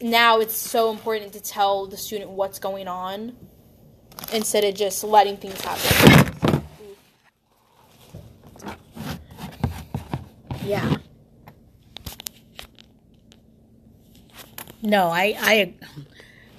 now 0.00 0.38
it's 0.40 0.56
so 0.56 0.90
important 0.90 1.32
to 1.34 1.40
tell 1.40 1.86
the 1.86 1.96
student 1.96 2.30
what's 2.30 2.58
going 2.58 2.88
on 2.88 3.36
instead 4.32 4.64
of 4.64 4.74
just 4.74 5.04
letting 5.04 5.36
things 5.36 5.60
happen. 5.60 6.32
Yeah. 10.64 10.96
No, 14.82 15.08
I, 15.08 15.34
I, 15.38 15.74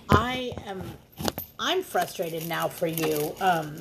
I 0.09 0.53
am, 0.65 0.83
I'm 1.57 1.81
frustrated 1.81 2.47
now 2.47 2.67
for 2.67 2.87
you. 2.87 3.33
Um, 3.41 3.77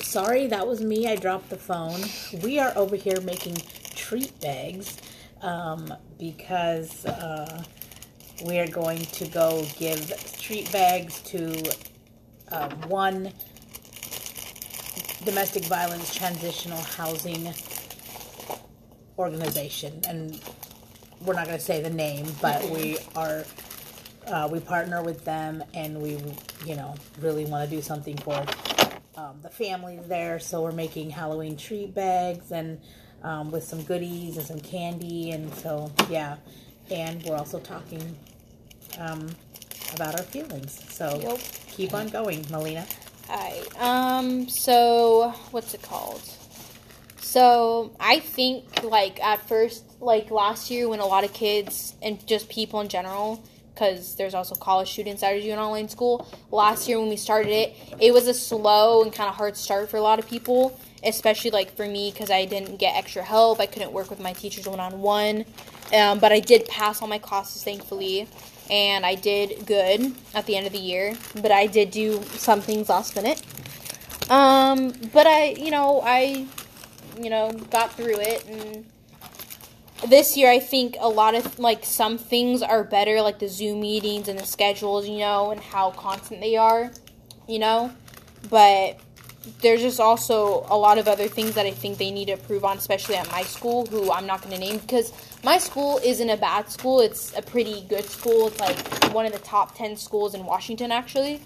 sorry, 0.00 0.48
that 0.48 0.66
was 0.66 0.80
me. 0.80 1.06
I 1.06 1.16
dropped 1.16 1.50
the 1.50 1.56
phone. 1.56 2.00
We 2.42 2.58
are 2.58 2.72
over 2.76 2.96
here 2.96 3.20
making 3.20 3.56
treat 3.94 4.40
bags, 4.40 4.96
um, 5.42 5.94
because, 6.18 7.04
uh, 7.06 7.62
we 8.44 8.58
are 8.58 8.66
going 8.66 9.00
to 9.00 9.26
go 9.28 9.64
give 9.78 10.36
treat 10.38 10.70
bags 10.72 11.20
to, 11.22 11.74
uh, 12.50 12.68
one 12.86 13.32
domestic 15.24 15.64
violence 15.64 16.14
transitional 16.14 16.80
housing 16.82 17.52
organization. 19.18 20.00
And 20.08 20.40
we're 21.20 21.34
not 21.34 21.46
going 21.46 21.58
to 21.58 21.64
say 21.64 21.80
the 21.80 21.90
name 21.90 22.26
but 22.40 22.64
we 22.68 22.98
are 23.14 23.44
uh, 24.26 24.48
we 24.50 24.60
partner 24.60 25.02
with 25.02 25.24
them, 25.24 25.62
and 25.74 26.00
we, 26.00 26.18
you 26.64 26.76
know, 26.76 26.94
really 27.20 27.44
want 27.44 27.68
to 27.68 27.76
do 27.76 27.82
something 27.82 28.16
for 28.18 28.44
um, 29.16 29.38
the 29.42 29.50
families 29.50 30.06
there. 30.06 30.38
So 30.38 30.62
we're 30.62 30.72
making 30.72 31.10
Halloween 31.10 31.56
treat 31.56 31.94
bags 31.94 32.52
and 32.52 32.80
um, 33.22 33.50
with 33.50 33.64
some 33.64 33.82
goodies 33.82 34.36
and 34.36 34.46
some 34.46 34.60
candy, 34.60 35.30
and 35.32 35.52
so 35.54 35.90
yeah, 36.08 36.36
and 36.90 37.22
we're 37.24 37.36
also 37.36 37.58
talking 37.60 38.16
um, 38.98 39.28
about 39.94 40.18
our 40.18 40.24
feelings. 40.24 40.80
So 40.88 41.20
Yep. 41.22 41.38
keep 41.68 41.94
on 41.94 42.08
going, 42.08 42.44
Melina. 42.50 42.86
Alright, 43.30 43.80
um, 43.80 44.48
so, 44.48 45.32
what's 45.52 45.72
it 45.74 45.80
called? 45.82 46.20
So, 47.18 47.92
I 47.98 48.18
think, 48.18 48.82
like, 48.82 49.22
at 49.22 49.40
first, 49.48 49.84
like, 50.00 50.30
last 50.30 50.70
year 50.70 50.86
when 50.88 51.00
a 51.00 51.06
lot 51.06 51.24
of 51.24 51.32
kids, 51.32 51.94
and 52.02 52.24
just 52.26 52.50
people 52.50 52.80
in 52.80 52.88
general, 52.88 53.42
because 53.72 54.16
there's 54.16 54.34
also 54.34 54.54
college 54.54 54.90
students 54.90 55.22
that 55.22 55.32
are 55.32 55.40
doing 55.40 55.58
online 55.58 55.88
school, 55.88 56.28
last 56.50 56.88
year 56.88 56.98
when 57.00 57.08
we 57.08 57.16
started 57.16 57.52
it, 57.52 57.76
it 57.98 58.12
was 58.12 58.26
a 58.26 58.34
slow 58.34 59.02
and 59.02 59.14
kind 59.14 59.30
of 59.30 59.36
hard 59.36 59.56
start 59.56 59.88
for 59.88 59.96
a 59.96 60.02
lot 60.02 60.18
of 60.18 60.28
people, 60.28 60.78
especially, 61.04 61.52
like, 61.52 61.74
for 61.74 61.86
me, 61.86 62.10
because 62.10 62.30
I 62.30 62.44
didn't 62.44 62.76
get 62.76 62.94
extra 62.96 63.22
help. 63.22 63.60
I 63.60 63.66
couldn't 63.66 63.92
work 63.92 64.10
with 64.10 64.20
my 64.20 64.34
teachers 64.34 64.66
one-on-one, 64.66 65.46
um, 65.94 66.18
but 66.18 66.32
I 66.32 66.40
did 66.40 66.68
pass 66.68 67.00
all 67.00 67.08
my 67.08 67.18
classes, 67.18 67.64
thankfully 67.64 68.28
and 68.72 69.04
I 69.04 69.14
did 69.16 69.66
good 69.66 70.14
at 70.34 70.46
the 70.46 70.56
end 70.56 70.66
of 70.66 70.72
the 70.72 70.78
year, 70.78 71.14
but 71.34 71.52
I 71.52 71.66
did 71.66 71.90
do 71.90 72.22
some 72.22 72.62
things 72.62 72.88
last 72.88 73.14
minute. 73.14 73.42
Um, 74.30 74.94
but 75.12 75.26
I, 75.26 75.50
you 75.50 75.70
know, 75.70 76.00
I, 76.02 76.46
you 77.20 77.28
know, 77.28 77.52
got 77.70 77.92
through 77.92 78.18
it, 78.18 78.46
and 78.48 78.86
this 80.08 80.38
year 80.38 80.50
I 80.50 80.58
think 80.58 80.96
a 80.98 81.08
lot 81.08 81.34
of 81.34 81.58
like 81.58 81.84
some 81.84 82.16
things 82.16 82.62
are 82.62 82.82
better, 82.82 83.20
like 83.20 83.40
the 83.40 83.48
Zoom 83.48 83.82
meetings 83.82 84.26
and 84.26 84.38
the 84.38 84.46
schedules, 84.46 85.06
you 85.06 85.18
know, 85.18 85.50
and 85.50 85.60
how 85.60 85.90
constant 85.90 86.40
they 86.40 86.56
are, 86.56 86.90
you 87.46 87.58
know, 87.58 87.92
but 88.48 88.98
there's 89.60 89.80
just 89.80 89.98
also 90.00 90.66
a 90.68 90.76
lot 90.76 90.98
of 90.98 91.08
other 91.08 91.26
things 91.28 91.54
that 91.54 91.66
I 91.66 91.72
think 91.72 91.98
they 91.98 92.10
need 92.10 92.26
to 92.26 92.32
improve 92.32 92.64
on, 92.64 92.76
especially 92.78 93.16
at 93.16 93.30
my 93.32 93.42
school, 93.42 93.86
who 93.86 94.12
I'm 94.12 94.26
not 94.26 94.40
going 94.40 94.52
to 94.52 94.58
name 94.58 94.78
because 94.78 95.12
my 95.42 95.58
school 95.58 96.00
isn't 96.04 96.30
a 96.30 96.36
bad 96.36 96.70
school. 96.70 97.00
It's 97.00 97.36
a 97.36 97.42
pretty 97.42 97.82
good 97.88 98.04
school. 98.04 98.48
It's 98.48 98.60
like 98.60 98.78
one 99.12 99.26
of 99.26 99.32
the 99.32 99.40
top 99.40 99.76
10 99.76 99.96
schools 99.96 100.34
in 100.34 100.44
Washington, 100.44 100.92
actually. 100.92 101.40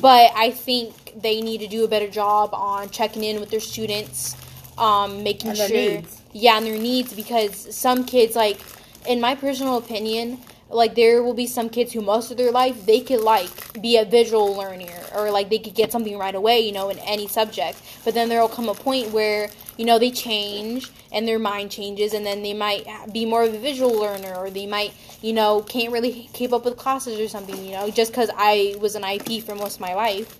But 0.00 0.30
I 0.34 0.50
think 0.50 1.20
they 1.20 1.40
need 1.40 1.58
to 1.58 1.66
do 1.66 1.84
a 1.84 1.88
better 1.88 2.08
job 2.08 2.50
on 2.52 2.90
checking 2.90 3.24
in 3.24 3.40
with 3.40 3.50
their 3.50 3.60
students, 3.60 4.36
um, 4.78 5.22
making 5.22 5.50
And 5.50 5.58
their 5.58 5.68
sure. 5.68 5.76
needs. 5.76 6.22
Yeah, 6.32 6.56
and 6.56 6.66
their 6.66 6.78
needs 6.78 7.12
because 7.12 7.74
some 7.74 8.04
kids, 8.04 8.34
like, 8.34 8.58
in 9.06 9.20
my 9.20 9.34
personal 9.34 9.76
opinion, 9.76 10.40
like 10.68 10.94
there 10.94 11.22
will 11.22 11.34
be 11.34 11.46
some 11.46 11.68
kids 11.68 11.92
who 11.92 12.00
most 12.00 12.30
of 12.30 12.36
their 12.36 12.50
life 12.50 12.86
they 12.86 13.00
could 13.00 13.20
like 13.20 13.80
be 13.80 13.96
a 13.96 14.04
visual 14.04 14.54
learner 14.54 15.00
or 15.14 15.30
like 15.30 15.48
they 15.48 15.58
could 15.58 15.74
get 15.74 15.92
something 15.92 16.18
right 16.18 16.34
away 16.34 16.60
you 16.60 16.72
know 16.72 16.88
in 16.88 16.98
any 17.00 17.28
subject. 17.28 17.80
But 18.04 18.14
then 18.14 18.28
there 18.28 18.40
will 18.40 18.48
come 18.48 18.68
a 18.68 18.74
point 18.74 19.12
where 19.12 19.50
you 19.76 19.84
know 19.84 19.98
they 19.98 20.10
change 20.10 20.90
and 21.12 21.26
their 21.26 21.38
mind 21.38 21.70
changes 21.70 22.12
and 22.14 22.26
then 22.26 22.42
they 22.42 22.52
might 22.52 22.84
be 23.12 23.24
more 23.24 23.44
of 23.44 23.54
a 23.54 23.58
visual 23.58 23.92
learner 23.92 24.34
or 24.34 24.50
they 24.50 24.66
might 24.66 24.92
you 25.22 25.32
know 25.32 25.62
can't 25.62 25.92
really 25.92 26.28
keep 26.32 26.52
up 26.52 26.64
with 26.64 26.76
classes 26.76 27.18
or 27.20 27.28
something 27.28 27.64
you 27.64 27.72
know. 27.72 27.90
Just 27.90 28.10
because 28.10 28.30
i 28.36 28.74
was 28.80 28.96
an 28.96 29.04
ip 29.04 29.42
for 29.44 29.54
most 29.54 29.76
of 29.76 29.80
my 29.80 29.94
life 29.94 30.36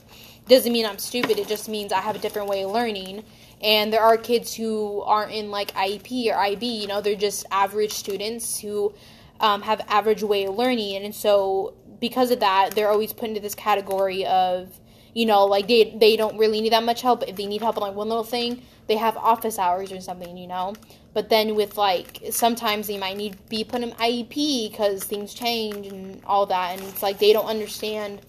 doesn't 0.48 0.72
mean 0.72 0.86
i'm 0.86 0.98
stupid. 0.98 1.38
It 1.38 1.48
just 1.48 1.68
means 1.68 1.92
i 1.92 2.00
have 2.00 2.16
a 2.16 2.20
different 2.20 2.48
way 2.48 2.64
of 2.64 2.72
learning. 2.72 3.22
And 3.62 3.90
there 3.90 4.02
are 4.02 4.18
kids 4.18 4.52
who 4.52 5.00
aren't 5.02 5.32
in 5.32 5.50
like 5.50 5.72
iep 5.74 6.32
or 6.32 6.36
ib 6.36 6.62
you 6.64 6.88
know. 6.88 7.00
They're 7.00 7.14
just 7.14 7.46
average 7.50 7.92
students 7.92 8.58
who 8.58 8.92
um, 9.40 9.62
have 9.62 9.80
average 9.88 10.22
way 10.22 10.44
of 10.44 10.56
learning. 10.56 11.04
And 11.04 11.14
so 11.14 11.74
because 12.00 12.30
of 12.30 12.40
that 12.40 12.70
they're 12.74 12.90
always 12.90 13.12
put 13.12 13.28
into 13.28 13.40
this 13.40 13.54
category 13.54 14.26
of 14.26 14.68
you 15.14 15.24
know 15.24 15.46
like 15.46 15.66
they 15.66 15.96
they 15.98 16.14
don't 16.14 16.36
really 16.36 16.60
need 16.60 16.72
that 16.72 16.84
much 16.84 17.02
help. 17.02 17.22
If 17.26 17.36
they 17.36 17.46
need 17.46 17.62
help 17.62 17.76
on 17.76 17.82
like 17.82 17.94
one 17.94 18.08
little 18.08 18.24
thing 18.24 18.62
they 18.86 18.96
have 18.96 19.16
office 19.16 19.58
hours 19.58 19.92
or 19.92 20.00
something 20.00 20.36
you 20.36 20.46
know? 20.46 20.74
But 21.12 21.28
then 21.30 21.54
with 21.54 21.76
like 21.76 22.20
sometimes 22.30 22.86
they 22.86 22.98
might 22.98 23.16
need 23.16 23.36
be 23.48 23.64
put 23.64 23.82
in 23.82 23.92
iep 23.92 24.70
because 24.70 25.04
things 25.04 25.32
change 25.32 25.86
and 25.86 26.22
all 26.24 26.46
that. 26.46 26.78
And 26.78 26.82
it's 26.88 27.02
like 27.02 27.18
they 27.18 27.32
don't 27.32 27.46
understand 27.46 28.20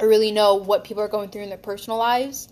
or 0.00 0.08
really 0.08 0.30
know 0.30 0.54
what 0.54 0.84
people 0.84 1.02
are 1.02 1.08
going 1.08 1.28
through 1.28 1.42
in 1.42 1.48
their 1.48 1.58
personal 1.58 1.98
lives 1.98 2.48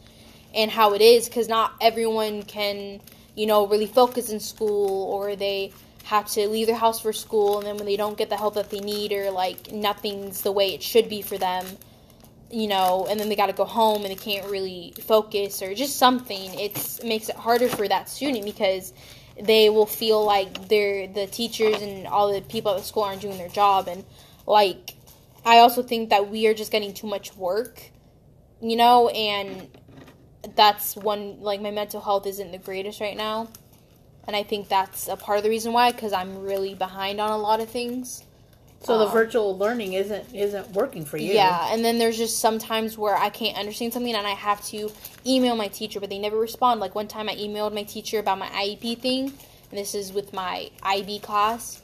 and 0.55 0.71
how 0.71 0.95
it 0.95 1.01
is 1.01 1.29
because 1.29 1.49
not 1.49 1.73
everyone 1.81 2.43
can 2.43 3.01
you 3.35 3.47
know 3.47 3.67
really 3.67 3.87
focus 3.87 4.31
in 4.31 4.41
school 4.41 5.05
or 5.13 5.37
they 5.37 5.73
have 6.07 6.27
to 6.29 6.49
leave 6.49 6.69
their 6.69 6.77
house 6.77 7.01
for 7.01 7.13
school 7.13 7.59
and 7.59 7.67
then 7.67 7.77
when 7.77 7.85
they 7.85 7.97
don't 7.97 8.17
get 8.17 8.31
the 8.31 8.37
help 8.37 8.55
that 8.55 8.71
they 8.71 8.79
need 8.79 9.13
or 9.13 9.31
like 9.31 9.73
nothing's 9.73 10.43
the 10.43 10.53
way 10.53 10.73
it 10.73 10.81
should 10.83 11.09
be 11.09 11.21
for 11.21 11.37
them 11.37 11.67
you 12.49 12.69
know 12.69 13.07
and 13.11 13.19
then 13.19 13.29
they 13.29 13.35
got 13.35 13.47
to 13.47 13.53
go 13.53 13.65
home 13.65 14.03
and 14.03 14.11
they 14.11 14.15
can't 14.15 14.49
really 14.49 14.95
focus 15.01 15.61
or 15.63 15.75
just 15.75 15.99
something 15.99 16.55
it's, 16.61 17.01
it 17.01 17.07
makes 17.07 17.29
it 17.29 17.35
harder 17.35 17.69
for 17.69 17.89
that 17.89 18.09
student 18.09 18.45
because 18.45 18.93
they 19.43 19.69
will 19.69 19.87
feel 19.87 20.25
like 20.25 20.69
they're 20.69 21.09
the 21.09 21.27
teachers 21.27 21.83
and 21.83 22.07
all 22.07 22.33
the 22.33 22.41
people 22.41 22.71
at 22.71 22.79
the 22.79 22.85
school 22.85 23.03
aren't 23.03 23.21
doing 23.21 23.37
their 23.37 23.51
job. 23.51 23.87
And 23.87 24.03
like 24.47 24.95
i 25.45 25.59
also 25.59 25.83
think 25.83 26.11
that 26.11 26.31
we 26.31 26.47
are 26.47 26.55
just 26.55 26.71
getting 26.71 26.95
too 26.95 27.07
much 27.07 27.35
work 27.37 27.83
you 28.61 28.77
know 28.77 29.09
and 29.09 29.69
that's 30.55 30.95
one 30.95 31.41
like 31.41 31.61
my 31.61 31.73
mental 31.73 32.01
health 32.01 32.27
isn't 32.27 32.53
the 32.53 32.59
greatest 32.59 33.01
right 33.01 33.17
now 33.17 33.49
and 34.27 34.35
i 34.37 34.43
think 34.43 34.69
that's 34.69 35.09
a 35.09 35.17
part 35.17 35.39
of 35.39 35.45
the 35.45 35.51
reason 35.51 35.73
why 35.73 35.93
because 35.93 36.13
i'm 36.13 36.39
really 36.43 36.75
behind 36.75 37.21
on 37.21 37.31
a 37.31 37.39
lot 37.39 37.61
of 37.61 37.69
things 37.69 38.23
So 38.83 38.99
the 38.99 39.07
Um, 39.07 39.13
virtual 39.13 39.57
learning 39.57 39.95
isn't 39.95 40.27
isn't 40.35 40.71
working 40.73 41.05
for 41.05 41.17
you. 41.17 41.33
yeah 41.33 41.73
and 41.73 41.85
then 41.85 41.99
there's 41.99 42.19
just 42.19 42.39
sometimes 42.39 42.97
where 42.99 43.17
i 43.17 43.31
can't 43.31 43.57
understand 43.59 43.93
something 43.93 44.15
and 44.15 44.27
i 44.27 44.37
have 44.49 44.61
to 44.73 44.91
email 45.27 45.57
my 45.57 45.69
teacher 45.69 45.99
but 46.01 46.11
they 46.11 46.19
never 46.19 46.39
respond 46.39 46.79
like 46.81 46.95
one 46.95 47.09
time 47.09 47.29
i 47.29 47.35
emailed 47.35 47.73
my 47.75 47.83
teacher 47.85 48.19
about 48.19 48.39
my 48.39 48.49
iep 48.67 49.01
thing 49.01 49.25
and 49.71 49.79
this 49.81 49.95
is 49.95 50.13
with 50.13 50.33
my 50.33 50.71
ib 50.95 51.19
class 51.21 51.83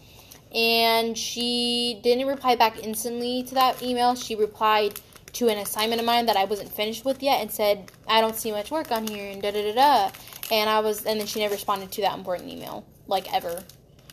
and 0.55 1.17
she 1.17 1.99
didn't 2.03 2.27
reply 2.27 2.55
back 2.57 2.79
instantly 2.85 3.43
to 3.45 3.55
that 3.55 3.83
email 3.83 4.15
she 4.15 4.35
replied 4.37 5.01
to 5.33 5.49
an 5.49 5.57
assignment 5.57 5.99
of 5.99 6.07
mine 6.07 6.27
that 6.27 6.37
I 6.37 6.45
wasn't 6.45 6.71
finished 6.71 7.07
with 7.07 7.23
yet 7.23 7.41
and 7.41 7.51
said, 7.51 7.91
I 8.07 8.21
don't 8.21 8.37
see 8.37 8.53
much 8.53 8.71
work 8.71 8.93
on 8.93 9.07
here 9.07 9.31
and 9.31 9.41
da 9.41 9.51
da 9.51 9.63
da 9.63 9.75
da. 9.75 10.11
And 10.53 10.69
I 10.71 10.81
was, 10.81 11.07
and 11.07 11.19
then 11.19 11.27
she 11.27 11.41
never 11.41 11.55
responded 11.55 11.91
to 11.93 12.03
that 12.03 12.17
important 12.17 12.51
email, 12.51 12.85
like 13.09 13.33
ever. 13.35 13.65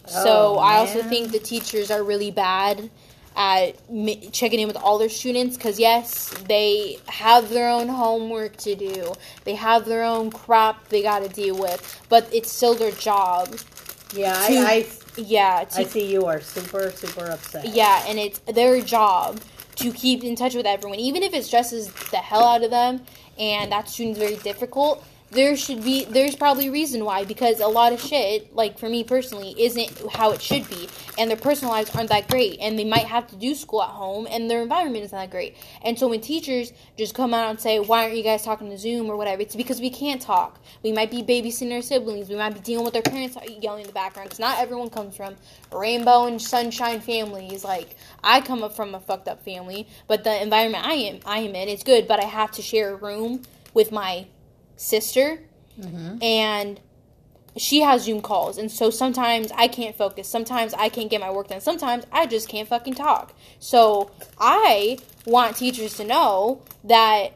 so 0.07 0.55
Oh, 0.55 0.57
I 0.59 0.77
also 0.77 1.03
think 1.03 1.31
the 1.33 1.39
teachers 1.39 1.91
are 1.91 2.01
really 2.01 2.31
bad 2.31 2.89
at 3.35 3.75
checking 4.31 4.59
in 4.61 4.67
with 4.67 4.77
all 4.77 4.97
their 4.97 5.09
students 5.09 5.57
because, 5.57 5.77
yes, 5.79 6.29
they 6.47 6.97
have 7.07 7.49
their 7.49 7.69
own 7.69 7.89
homework 7.89 8.55
to 8.57 8.73
do, 8.75 9.13
they 9.43 9.55
have 9.55 9.85
their 9.85 10.03
own 10.03 10.31
crap 10.31 10.87
they 10.87 11.01
got 11.03 11.19
to 11.23 11.29
deal 11.29 11.57
with, 11.57 12.01
but 12.09 12.27
it's 12.33 12.49
still 12.51 12.73
their 12.73 12.91
job. 12.91 13.53
Yeah, 14.13 14.33
To- 14.33 14.57
I, 14.57 14.71
I, 14.73 14.87
Yeah, 15.17 15.65
to 15.65 15.79
I 15.81 15.83
see 15.83 16.05
you 16.11 16.25
are 16.25 16.39
super, 16.41 16.89
super 16.91 17.25
upset. 17.25 17.65
yeah, 17.67 18.03
and 18.07 18.17
it's 18.17 18.39
their 18.39 18.81
job 18.81 19.41
to 19.75 19.91
keep 19.93 20.23
in 20.23 20.35
touch 20.35 20.55
with 20.55 20.65
everyone, 20.65 20.99
even 20.99 21.21
if 21.23 21.33
it 21.33 21.43
stresses 21.43 21.87
the 22.11 22.17
hell 22.17 22.43
out 22.45 22.63
of 22.63 22.71
them, 22.71 23.01
and 23.37 23.71
that 23.71 23.89
student's 23.89 24.19
very 24.19 24.37
difficult. 24.37 25.03
There 25.31 25.55
should 25.55 25.83
be, 25.83 26.05
there's 26.05 26.35
probably 26.35 26.69
a 26.69 26.71
reason 26.71 27.05
why, 27.05 27.23
because 27.23 27.59
a 27.59 27.67
lot 27.67 27.93
of 27.93 28.01
shit, 28.01 28.55
like 28.55 28.79
for 28.79 28.89
me 28.89 29.03
personally, 29.03 29.53
isn't 29.59 30.11
how 30.11 30.31
it 30.31 30.41
should 30.41 30.67
be, 30.67 30.89
and 31.19 31.29
their 31.29 31.37
personal 31.37 31.71
lives 31.71 31.95
aren't 31.95 32.09
that 32.09 32.27
great, 32.27 32.57
and 32.59 32.79
they 32.79 32.83
might 32.83 33.05
have 33.05 33.27
to 33.27 33.35
do 33.35 33.53
school 33.53 33.83
at 33.83 33.89
home, 33.89 34.27
and 34.31 34.49
their 34.49 34.63
environment 34.63 35.05
isn't 35.05 35.15
that 35.15 35.29
great. 35.29 35.55
And 35.83 35.99
so 35.99 36.07
when 36.07 36.21
teachers 36.21 36.73
just 36.97 37.13
come 37.13 37.35
out 37.35 37.51
and 37.51 37.59
say, 37.59 37.79
"Why 37.79 38.05
aren't 38.05 38.17
you 38.17 38.23
guys 38.23 38.43
talking 38.43 38.71
to 38.71 38.77
Zoom 38.77 39.07
or 39.07 39.17
whatever?" 39.17 39.43
It's 39.43 39.55
because 39.55 39.79
we 39.79 39.91
can't 39.91 40.19
talk. 40.19 40.59
We 40.81 40.91
might 40.91 41.11
be 41.11 41.21
babysitting 41.21 41.73
our 41.73 41.83
siblings. 41.83 42.27
We 42.27 42.35
might 42.35 42.55
be 42.55 42.61
dealing 42.61 42.85
with 42.85 42.95
our 42.95 43.03
parents 43.03 43.37
yelling 43.61 43.81
in 43.81 43.87
the 43.87 43.93
background. 43.93 44.29
Because 44.29 44.39
not 44.39 44.57
everyone 44.57 44.89
comes 44.89 45.15
from 45.15 45.35
rainbow 45.71 46.25
and 46.25 46.41
sunshine 46.41 47.01
families. 47.01 47.63
Like 47.63 47.95
I 48.23 48.41
come 48.41 48.63
up 48.63 48.75
from 48.75 48.95
a 48.95 48.99
fucked 48.99 49.27
up 49.27 49.43
family, 49.45 49.87
but 50.07 50.23
the 50.23 50.41
environment 50.41 50.87
I 50.87 50.93
am 50.93 51.19
I 51.23 51.39
am 51.39 51.53
in 51.53 51.69
is 51.69 51.83
good. 51.83 52.07
But 52.07 52.19
I 52.19 52.25
have 52.25 52.51
to 52.53 52.63
share 52.63 52.93
a 52.93 52.95
room 52.95 53.43
with 53.75 53.91
my 53.91 54.25
sister, 54.79 55.39
mm-hmm. 55.79 56.21
and 56.23 56.79
she 57.57 57.81
has 57.81 58.03
Zoom 58.03 58.21
calls, 58.21 58.57
and 58.57 58.71
so 58.71 58.89
sometimes 58.89 59.51
I 59.55 59.67
can't 59.67 59.95
focus. 59.95 60.27
Sometimes 60.27 60.73
I 60.73 60.89
can't 60.89 61.09
get 61.09 61.19
my 61.19 61.29
work 61.29 61.49
done. 61.49 61.61
Sometimes 61.61 62.05
I 62.11 62.25
just 62.25 62.47
can't 62.47 62.67
fucking 62.67 62.95
talk. 62.95 63.33
So 63.59 64.11
I 64.39 64.99
want 65.25 65.57
teachers 65.57 65.95
to 65.97 66.05
know 66.05 66.61
that 66.83 67.33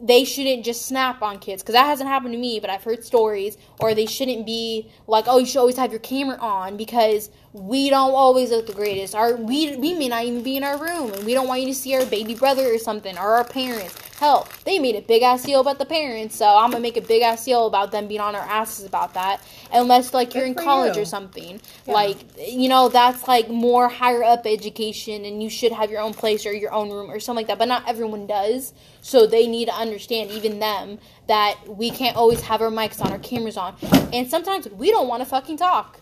they 0.00 0.24
shouldn't 0.24 0.64
just 0.64 0.86
snap 0.86 1.22
on 1.22 1.38
kids 1.38 1.62
because 1.62 1.74
that 1.74 1.86
hasn't 1.86 2.08
happened 2.08 2.32
to 2.32 2.38
me 2.38 2.58
but 2.58 2.68
i've 2.68 2.82
heard 2.82 3.04
stories 3.04 3.56
or 3.78 3.94
they 3.94 4.06
shouldn't 4.06 4.44
be 4.44 4.90
like 5.06 5.26
oh 5.28 5.38
you 5.38 5.46
should 5.46 5.60
always 5.60 5.76
have 5.76 5.92
your 5.92 6.00
camera 6.00 6.36
on 6.38 6.76
because 6.76 7.30
we 7.54 7.88
don't 7.88 8.12
always 8.12 8.50
look 8.50 8.66
the 8.66 8.72
greatest 8.74 9.14
our 9.14 9.36
we, 9.36 9.76
we 9.76 9.94
may 9.94 10.08
not 10.08 10.24
even 10.24 10.42
be 10.42 10.56
in 10.56 10.64
our 10.64 10.76
room 10.76 11.12
and 11.12 11.24
we 11.24 11.32
don't 11.32 11.48
want 11.48 11.60
you 11.60 11.68
to 11.68 11.74
see 11.74 11.94
our 11.94 12.04
baby 12.06 12.34
brother 12.34 12.66
or 12.74 12.78
something 12.78 13.16
or 13.16 13.36
our 13.36 13.44
parents 13.44 13.96
Hell, 14.18 14.46
they 14.64 14.78
made 14.78 14.94
a 14.94 15.02
big 15.02 15.22
ass 15.22 15.42
deal 15.42 15.60
about 15.60 15.78
the 15.78 15.84
parents, 15.84 16.36
so 16.36 16.46
I'm 16.46 16.70
gonna 16.70 16.80
make 16.80 16.96
a 16.96 17.00
big 17.00 17.22
ass 17.22 17.44
deal 17.44 17.66
about 17.66 17.90
them 17.90 18.06
being 18.06 18.20
on 18.20 18.36
our 18.36 18.42
asses 18.42 18.86
about 18.86 19.14
that. 19.14 19.42
Unless 19.72 20.14
like 20.14 20.34
you're 20.34 20.46
in 20.46 20.54
college 20.54 20.94
you. 20.94 21.02
or 21.02 21.04
something, 21.04 21.60
Yeah. 21.84 21.92
like 21.92 22.16
you 22.38 22.68
know 22.68 22.88
that's 22.88 23.26
like 23.26 23.48
more 23.50 23.88
higher 23.88 24.22
up 24.22 24.46
education, 24.46 25.24
and 25.24 25.42
you 25.42 25.50
should 25.50 25.72
have 25.72 25.90
your 25.90 26.00
own 26.00 26.14
place 26.14 26.46
or 26.46 26.52
your 26.52 26.72
own 26.72 26.90
room 26.90 27.10
or 27.10 27.18
something 27.18 27.40
like 27.40 27.48
that. 27.48 27.58
But 27.58 27.66
not 27.66 27.88
everyone 27.88 28.28
does, 28.28 28.72
so 29.02 29.26
they 29.26 29.48
need 29.48 29.66
to 29.66 29.74
understand, 29.74 30.30
even 30.30 30.60
them, 30.60 31.00
that 31.26 31.56
we 31.66 31.90
can't 31.90 32.16
always 32.16 32.40
have 32.42 32.62
our 32.62 32.70
mics 32.70 33.04
on, 33.04 33.10
our 33.10 33.18
cameras 33.18 33.56
on, 33.56 33.74
and 34.12 34.30
sometimes 34.30 34.68
we 34.68 34.92
don't 34.92 35.08
want 35.08 35.22
to 35.22 35.28
fucking 35.28 35.56
talk. 35.56 36.00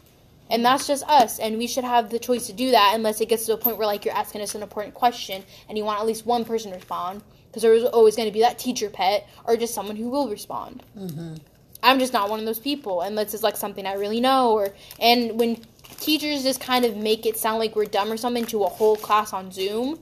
And 0.52 0.62
that's 0.62 0.86
just 0.86 1.02
us, 1.08 1.38
and 1.38 1.56
we 1.56 1.66
should 1.66 1.82
have 1.82 2.10
the 2.10 2.18
choice 2.18 2.46
to 2.46 2.52
do 2.52 2.72
that 2.72 2.92
unless 2.94 3.22
it 3.22 3.30
gets 3.30 3.46
to 3.46 3.54
a 3.54 3.56
point 3.56 3.78
where 3.78 3.86
like 3.86 4.04
you're 4.04 4.14
asking 4.14 4.42
us 4.42 4.54
an 4.54 4.62
important 4.62 4.92
question 4.92 5.42
and 5.66 5.78
you 5.78 5.84
want 5.84 5.98
at 5.98 6.06
least 6.06 6.26
one 6.26 6.44
person 6.44 6.70
to 6.72 6.76
respond 6.76 7.22
because 7.46 7.62
there's 7.62 7.84
always 7.84 8.16
going 8.16 8.28
to 8.28 8.32
be 8.32 8.40
that 8.40 8.58
teacher 8.58 8.90
pet 8.90 9.26
or 9.44 9.56
just 9.56 9.72
someone 9.72 9.96
who 9.96 10.10
will 10.10 10.28
respond. 10.28 10.82
Mm-hmm. 10.96 11.36
I'm 11.82 11.98
just 11.98 12.12
not 12.12 12.28
one 12.28 12.38
of 12.38 12.44
those 12.44 12.58
people 12.58 13.00
unless 13.00 13.32
it's 13.32 13.42
like 13.42 13.56
something 13.56 13.86
I 13.86 13.94
really 13.94 14.20
know 14.20 14.52
or 14.52 14.74
and 15.00 15.38
when 15.40 15.56
teachers 16.00 16.42
just 16.42 16.60
kind 16.60 16.84
of 16.84 16.98
make 16.98 17.24
it 17.24 17.38
sound 17.38 17.58
like 17.58 17.74
we're 17.74 17.86
dumb 17.86 18.12
or 18.12 18.18
something 18.18 18.44
to 18.46 18.64
a 18.64 18.68
whole 18.68 18.96
class 18.96 19.32
on 19.32 19.52
Zoom, 19.52 20.00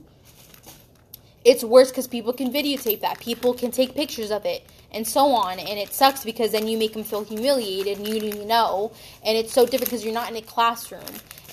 it's 1.45 1.63
worse 1.63 1.91
because 1.91 2.07
people 2.07 2.33
can 2.33 2.51
videotape 2.51 2.99
that. 2.99 3.21
People 3.21 3.53
can 3.53 3.71
take 3.71 3.95
pictures 3.95 4.31
of 4.31 4.45
it 4.45 4.65
and 4.91 5.07
so 5.07 5.27
on. 5.31 5.59
And 5.59 5.79
it 5.79 5.93
sucks 5.93 6.23
because 6.23 6.51
then 6.51 6.67
you 6.67 6.77
make 6.77 6.93
them 6.93 7.03
feel 7.03 7.23
humiliated 7.23 7.97
and 7.97 8.07
you 8.07 8.19
don't 8.19 8.33
even 8.33 8.47
know. 8.47 8.91
And 9.23 9.37
it's 9.37 9.53
so 9.53 9.65
different 9.65 9.85
because 9.85 10.03
you're 10.03 10.13
not 10.13 10.29
in 10.29 10.37
a 10.37 10.41
classroom. 10.41 11.03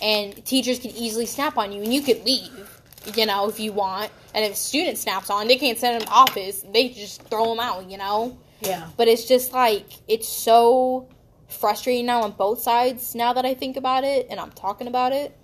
And 0.00 0.45
teachers 0.45 0.78
can 0.78 0.90
easily 0.92 1.26
snap 1.26 1.57
on 1.57 1.73
you 1.73 1.83
and 1.83 1.92
you 1.92 2.02
could 2.02 2.25
leave, 2.25 2.80
you 3.14 3.26
know, 3.26 3.49
if 3.49 3.59
you 3.59 3.73
want. 3.73 4.11
And 4.35 4.45
if 4.45 4.52
a 4.52 4.57
student 4.57 4.99
snaps 4.99 5.30
on, 5.30 5.49
they 5.49 5.57
can't 5.57 5.78
send 5.78 6.00
them 6.00 6.07
to 6.07 6.12
office. 6.12 6.64
They 6.73 6.90
just 6.90 7.23
throw 7.23 7.47
them 7.47 7.61
out, 7.61 7.90
you 7.90 7.99
know? 7.99 8.38
Yeah. 8.61 8.88
But 8.97 9.09
it's 9.09 9.25
just 9.25 9.52
like, 9.52 9.87
it's 10.07 10.28
so 10.28 11.09
frustrating 11.49 12.07
now 12.07 12.23
on 12.23 12.33
both 12.33 12.61
sides 12.61 13.14
now 13.14 13.33
that 13.33 13.47
I 13.47 13.54
think 13.54 13.76
about 13.76 14.04
it 14.04 14.26
and 14.30 14.38
I'm 14.38 14.50
talking 14.52 14.87
about 14.87 15.12
it. 15.12 15.37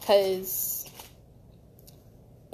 Because 0.00 0.73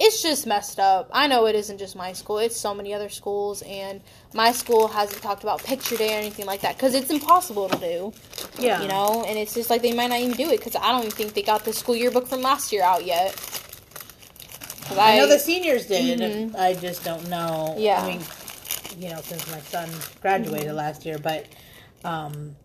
it's 0.03 0.21
just 0.23 0.47
messed 0.47 0.79
up. 0.79 1.09
I 1.13 1.27
know 1.27 1.45
it 1.45 1.53
isn't 1.55 1.77
just 1.77 1.95
my 1.95 2.13
school, 2.13 2.39
it's 2.39 2.59
so 2.59 2.73
many 2.73 2.91
other 2.93 3.07
schools, 3.09 3.61
and 3.61 4.01
my 4.33 4.51
school 4.51 4.87
hasn't 4.87 5.21
talked 5.21 5.43
about 5.43 5.63
picture 5.63 5.95
day 5.95 6.15
or 6.15 6.17
anything 6.17 6.45
like 6.47 6.61
that 6.61 6.75
because 6.75 6.95
it's 6.95 7.11
impossible 7.11 7.69
to 7.69 7.77
do, 7.77 8.11
Yeah. 8.57 8.81
you 8.81 8.87
know? 8.87 9.23
And 9.27 9.37
it's 9.37 9.53
just 9.53 9.69
like 9.69 9.81
they 9.83 9.93
might 9.93 10.07
not 10.07 10.19
even 10.19 10.35
do 10.35 10.49
it 10.49 10.57
because 10.57 10.75
I 10.75 10.89
don't 10.91 11.01
even 11.01 11.11
think 11.11 11.33
they 11.35 11.43
got 11.43 11.65
the 11.65 11.73
school 11.73 11.95
yearbook 11.95 12.27
from 12.27 12.41
last 12.41 12.71
year 12.73 12.83
out 12.83 13.05
yet. 13.05 13.35
I 14.97 15.17
know 15.17 15.27
the 15.27 15.39
seniors 15.39 15.85
did. 15.85 16.19
Mhm. 16.19 16.55
I 16.57 16.73
just 16.73 17.03
don't 17.05 17.29
know. 17.29 17.75
Yeah. 17.77 18.01
I 18.03 18.07
mean, 18.07 18.21
you 18.97 19.09
know, 19.09 19.21
since 19.21 19.49
my 19.51 19.59
son 19.61 19.89
graduated 20.21 20.73
last 20.73 21.05
year, 21.05 21.17
but 21.17 21.45
um, 22.03 22.55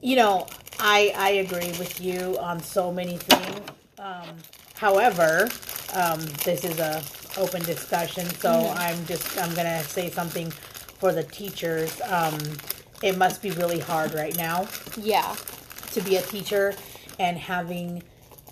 you 0.00 0.16
know, 0.16 0.46
I 0.80 1.12
I 1.16 1.30
agree 1.44 1.70
with 1.78 2.00
you 2.00 2.36
on 2.40 2.62
so 2.62 2.90
many 2.90 3.18
things. 3.18 3.60
Um, 3.98 4.38
however, 4.74 5.48
um, 5.94 6.20
this 6.44 6.64
is 6.64 6.78
a 6.78 7.02
open 7.38 7.62
discussion, 7.62 8.26
so 8.26 8.72
I'm 8.76 9.04
just 9.06 9.38
I'm 9.38 9.54
gonna 9.54 9.82
say 9.84 10.10
something 10.10 10.50
for 10.50 11.12
the 11.12 11.22
teachers. 11.24 12.00
Um, 12.08 12.38
it 13.02 13.16
must 13.16 13.42
be 13.42 13.50
really 13.52 13.80
hard 13.80 14.12
right 14.14 14.36
now 14.36 14.68
yeah. 14.96 15.34
to 15.92 16.00
be 16.02 16.16
a 16.16 16.22
teacher 16.22 16.74
and 17.18 17.38
having 17.38 18.02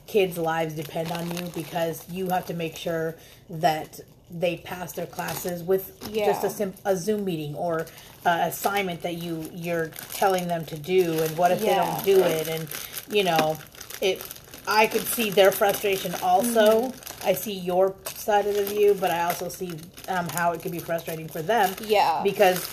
kids' 0.06 0.38
lives 0.38 0.74
depend 0.74 1.12
on 1.12 1.30
you 1.36 1.44
because 1.54 2.08
you 2.10 2.28
have 2.30 2.46
to 2.46 2.54
make 2.54 2.74
sure 2.76 3.14
that 3.50 4.00
they 4.30 4.56
pass 4.58 4.92
their 4.92 5.06
classes 5.06 5.62
with 5.62 5.98
just 6.12 6.44
a, 6.44 6.50
sim- 6.50 6.74
a 6.84 6.96
Zoom 6.96 7.24
meeting 7.24 7.54
or 7.54 7.86
a 8.26 8.30
assignment 8.48 9.02
that 9.02 9.14
you 9.18 9.50
you're 9.54 9.88
telling 10.12 10.48
them 10.48 10.64
to 10.66 10.76
do 10.78 11.20
and 11.22 11.36
what 11.38 11.50
if 11.50 11.60
Yeah. 11.62 11.68
they 11.68 11.76
don't 11.92 12.04
do 12.04 12.24
it 12.24 12.48
and 12.48 12.68
you 13.10 13.24
know 13.24 13.58
it 14.02 14.22
I 14.66 14.86
could 14.86 15.02
see 15.02 15.30
their 15.30 15.50
frustration 15.52 16.14
also 16.22 16.82
Mm-hmm. 16.90 17.07
I 17.24 17.32
see 17.34 17.52
your 17.52 17.94
side 18.06 18.46
of 18.46 18.54
the 18.54 18.64
view 18.64 18.94
but 18.98 19.10
I 19.10 19.22
also 19.24 19.48
see 19.48 19.72
um, 20.08 20.28
how 20.28 20.52
it 20.52 20.62
could 20.62 20.72
be 20.72 20.78
frustrating 20.78 21.28
for 21.28 21.42
them 21.42 21.74
Yeah. 21.84 22.20
because 22.22 22.68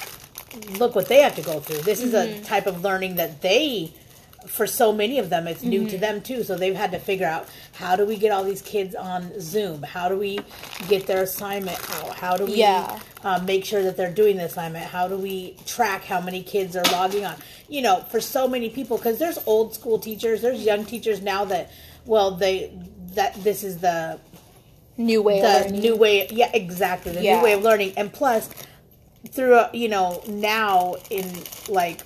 look 0.79 0.95
what 0.95 1.07
they 1.07 1.21
have 1.21 1.35
to 1.35 1.41
go 1.41 1.59
through. 1.59 1.79
This 1.81 2.01
is 2.01 2.13
Mm-hmm. 2.13 2.41
a 2.41 2.45
type 2.45 2.67
of 2.67 2.81
learning 2.83 3.15
that 3.17 3.41
they, 3.41 3.91
for 4.47 4.67
so 4.67 4.93
many 4.93 5.19
of 5.19 5.29
them, 5.29 5.47
it's 5.47 5.63
new 5.63 5.81
Mm-hmm. 5.81 5.89
to 5.89 5.97
them 5.97 6.21
too. 6.21 6.43
So 6.43 6.55
they've 6.55 6.75
had 6.75 6.91
to 6.91 6.99
figure 6.99 7.25
out 7.27 7.49
how 7.73 7.95
do 7.95 8.05
we 8.05 8.15
get 8.15 8.31
all 8.31 8.43
these 8.43 8.61
kids 8.61 8.95
on 8.95 9.37
Zoom? 9.41 9.83
How 9.83 10.07
do 10.07 10.17
we 10.17 10.39
get 10.87 11.07
their 11.07 11.23
assignment 11.23 11.77
out? 11.97 12.15
How 12.15 12.37
do 12.37 12.45
we 12.45 12.55
Yeah. 12.55 12.99
um, 13.23 13.45
make 13.45 13.65
sure 13.65 13.83
that 13.83 13.97
they're 13.97 14.13
doing 14.13 14.37
the 14.37 14.45
assignment? 14.45 14.85
How 14.85 15.07
do 15.09 15.17
we 15.17 15.57
track 15.65 16.05
how 16.05 16.21
many 16.21 16.41
kids 16.43 16.75
are 16.77 16.83
logging 16.91 17.25
on? 17.25 17.35
You 17.67 17.81
know, 17.81 18.05
for 18.09 18.21
so 18.21 18.47
many 18.47 18.69
people, 18.69 18.95
because 18.97 19.17
there's 19.17 19.39
old 19.47 19.73
school 19.73 19.97
teachers, 19.99 20.41
there's 20.41 20.63
young 20.63 20.85
teachers 20.85 21.21
now 21.21 21.43
that, 21.45 21.71
well, 22.05 22.31
they 22.31 22.71
that 23.15 23.33
this 23.45 23.63
is 23.63 23.77
the 23.79 24.19
New 24.97 25.21
way 25.21 25.39
of 25.39 25.43
the 25.43 25.59
learning. 25.69 25.81
new 25.81 25.95
way 25.95 26.27
yeah 26.31 26.49
exactly 26.53 27.11
the 27.11 27.21
Yeah. 27.21 27.37
new 27.37 27.43
way 27.43 27.53
of 27.53 27.61
learning 27.63 27.93
and 27.97 28.11
plus 28.13 28.49
through 29.29 29.61
you 29.73 29.89
know 29.89 30.21
now 30.27 30.95
in 31.09 31.29
like 31.67 32.01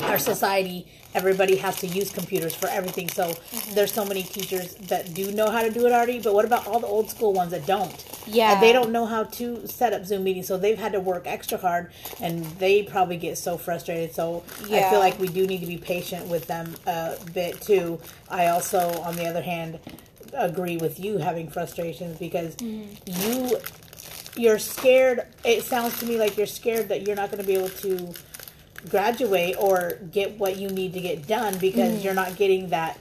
our 0.00 0.18
society 0.18 0.86
everybody 1.14 1.56
has 1.56 1.76
to 1.80 1.86
use 1.86 2.10
computers 2.10 2.54
for 2.54 2.68
everything 2.68 3.08
so 3.08 3.28
Mm-hmm. 3.30 3.74
there's 3.74 3.92
so 3.92 4.04
many 4.04 4.22
teachers 4.22 4.74
that 4.88 5.12
do 5.14 5.32
know 5.32 5.50
how 5.50 5.62
to 5.62 5.70
do 5.70 5.86
it 5.86 5.92
already 5.92 6.20
but 6.20 6.34
what 6.34 6.44
about 6.44 6.66
all 6.66 6.78
the 6.80 6.86
old 6.86 7.10
school 7.10 7.32
ones 7.32 7.50
that 7.52 7.66
don't 7.66 7.92
Yeah. 8.26 8.52
and 8.54 8.62
they 8.62 8.72
don't 8.72 8.92
know 8.92 9.06
how 9.06 9.24
to 9.24 9.66
set 9.66 9.92
up 9.92 10.04
zoom 10.04 10.24
meetings 10.24 10.46
so 10.46 10.56
they've 10.56 10.78
had 10.78 10.92
to 10.92 11.00
work 11.00 11.24
extra 11.26 11.58
hard 11.58 11.90
and 12.20 12.44
they 12.58 12.82
probably 12.82 13.16
get 13.16 13.38
so 13.38 13.56
frustrated 13.58 14.14
so 14.14 14.42
i 14.64 14.82
feel 14.90 15.00
like 15.00 15.18
we 15.18 15.28
do 15.28 15.46
need 15.46 15.60
to 15.60 15.66
be 15.66 15.78
patient 15.78 16.26
with 16.28 16.46
them 16.46 16.74
a 16.86 17.16
bit 17.34 17.60
too 17.60 17.98
i 18.28 18.46
also 18.48 18.78
on 19.02 19.16
the 19.16 19.26
other 19.26 19.42
hand 19.42 19.78
agree 20.34 20.76
with 20.76 21.00
you 21.00 21.18
having 21.18 21.48
frustrations 21.48 22.18
because 22.18 22.54
mm-hmm. 22.56 23.50
you 23.50 23.58
you're 24.36 24.58
scared 24.58 25.26
it 25.44 25.62
sounds 25.62 25.98
to 25.98 26.06
me 26.06 26.16
like 26.16 26.36
you're 26.36 26.46
scared 26.46 26.88
that 26.88 27.06
you're 27.06 27.16
not 27.16 27.30
going 27.30 27.40
to 27.40 27.46
be 27.46 27.54
able 27.54 27.68
to 27.68 28.12
graduate 28.88 29.56
or 29.58 29.98
get 30.10 30.38
what 30.38 30.56
you 30.56 30.68
need 30.68 30.92
to 30.92 31.00
get 31.00 31.26
done 31.26 31.58
because 31.58 31.92
mm-hmm. 31.92 32.02
you're 32.02 32.14
not 32.14 32.36
getting 32.36 32.68
that 32.68 32.98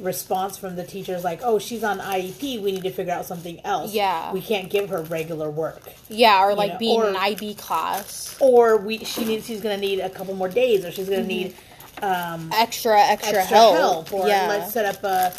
response 0.00 0.56
from 0.56 0.76
the 0.76 0.84
teachers 0.84 1.24
like 1.24 1.40
oh 1.42 1.58
she's 1.58 1.82
on 1.82 1.98
iep 1.98 2.62
we 2.62 2.70
need 2.70 2.84
to 2.84 2.90
figure 2.90 3.12
out 3.12 3.26
something 3.26 3.60
else 3.64 3.92
Yeah. 3.92 4.32
we 4.32 4.40
can't 4.40 4.70
give 4.70 4.90
her 4.90 5.02
regular 5.02 5.50
work 5.50 5.82
yeah, 6.08 6.44
or 6.44 6.54
like 6.54 6.74
know, 6.74 6.78
being 6.78 7.00
or- 7.00 7.08
in 7.08 7.16
an 7.16 7.16
IB 7.16 7.54
class. 7.54 8.36
or 8.40 8.76
we 8.76 8.98
she 8.98 9.24
needs 9.24 9.46
she's 9.46 9.60
going 9.60 9.78
to 9.78 9.80
need 9.84 9.98
a 9.98 10.08
couple 10.08 10.34
more 10.34 10.48
days 10.48 10.84
or 10.84 10.92
she's 10.92 11.08
going 11.08 11.26
to 11.26 11.34
mm-hmm. 11.34 11.48
need 11.48 11.54
um, 12.02 12.50
Extra, 12.54 13.00
extra, 13.00 13.40
extra 13.40 13.44
help. 13.44 13.76
help, 13.76 14.12
or 14.12 14.28
yeah. 14.28 14.46
let's 14.46 14.72
set 14.72 14.84
up 14.84 15.02
a 15.02 15.32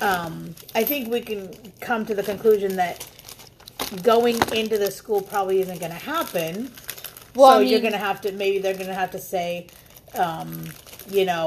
um, 0.00 0.54
i 0.74 0.84
think 0.84 1.10
we 1.10 1.20
can 1.20 1.50
come 1.80 2.04
to 2.06 2.14
the 2.14 2.22
conclusion 2.22 2.76
that 2.76 3.06
going 4.02 4.36
into 4.52 4.78
the 4.78 4.90
school 4.90 5.20
probably 5.22 5.60
isn't 5.60 5.78
going 5.78 5.92
to 5.92 5.98
happen 5.98 6.70
Well, 7.34 7.52
so 7.52 7.58
I 7.58 7.62
you're 7.62 7.80
gonna 7.80 7.98
have 7.98 8.20
to 8.22 8.32
maybe 8.32 8.58
they're 8.58 8.76
gonna 8.76 8.94
have 8.94 9.10
to 9.12 9.18
say 9.18 9.66
um, 10.14 10.64
you 11.10 11.24
know, 11.24 11.46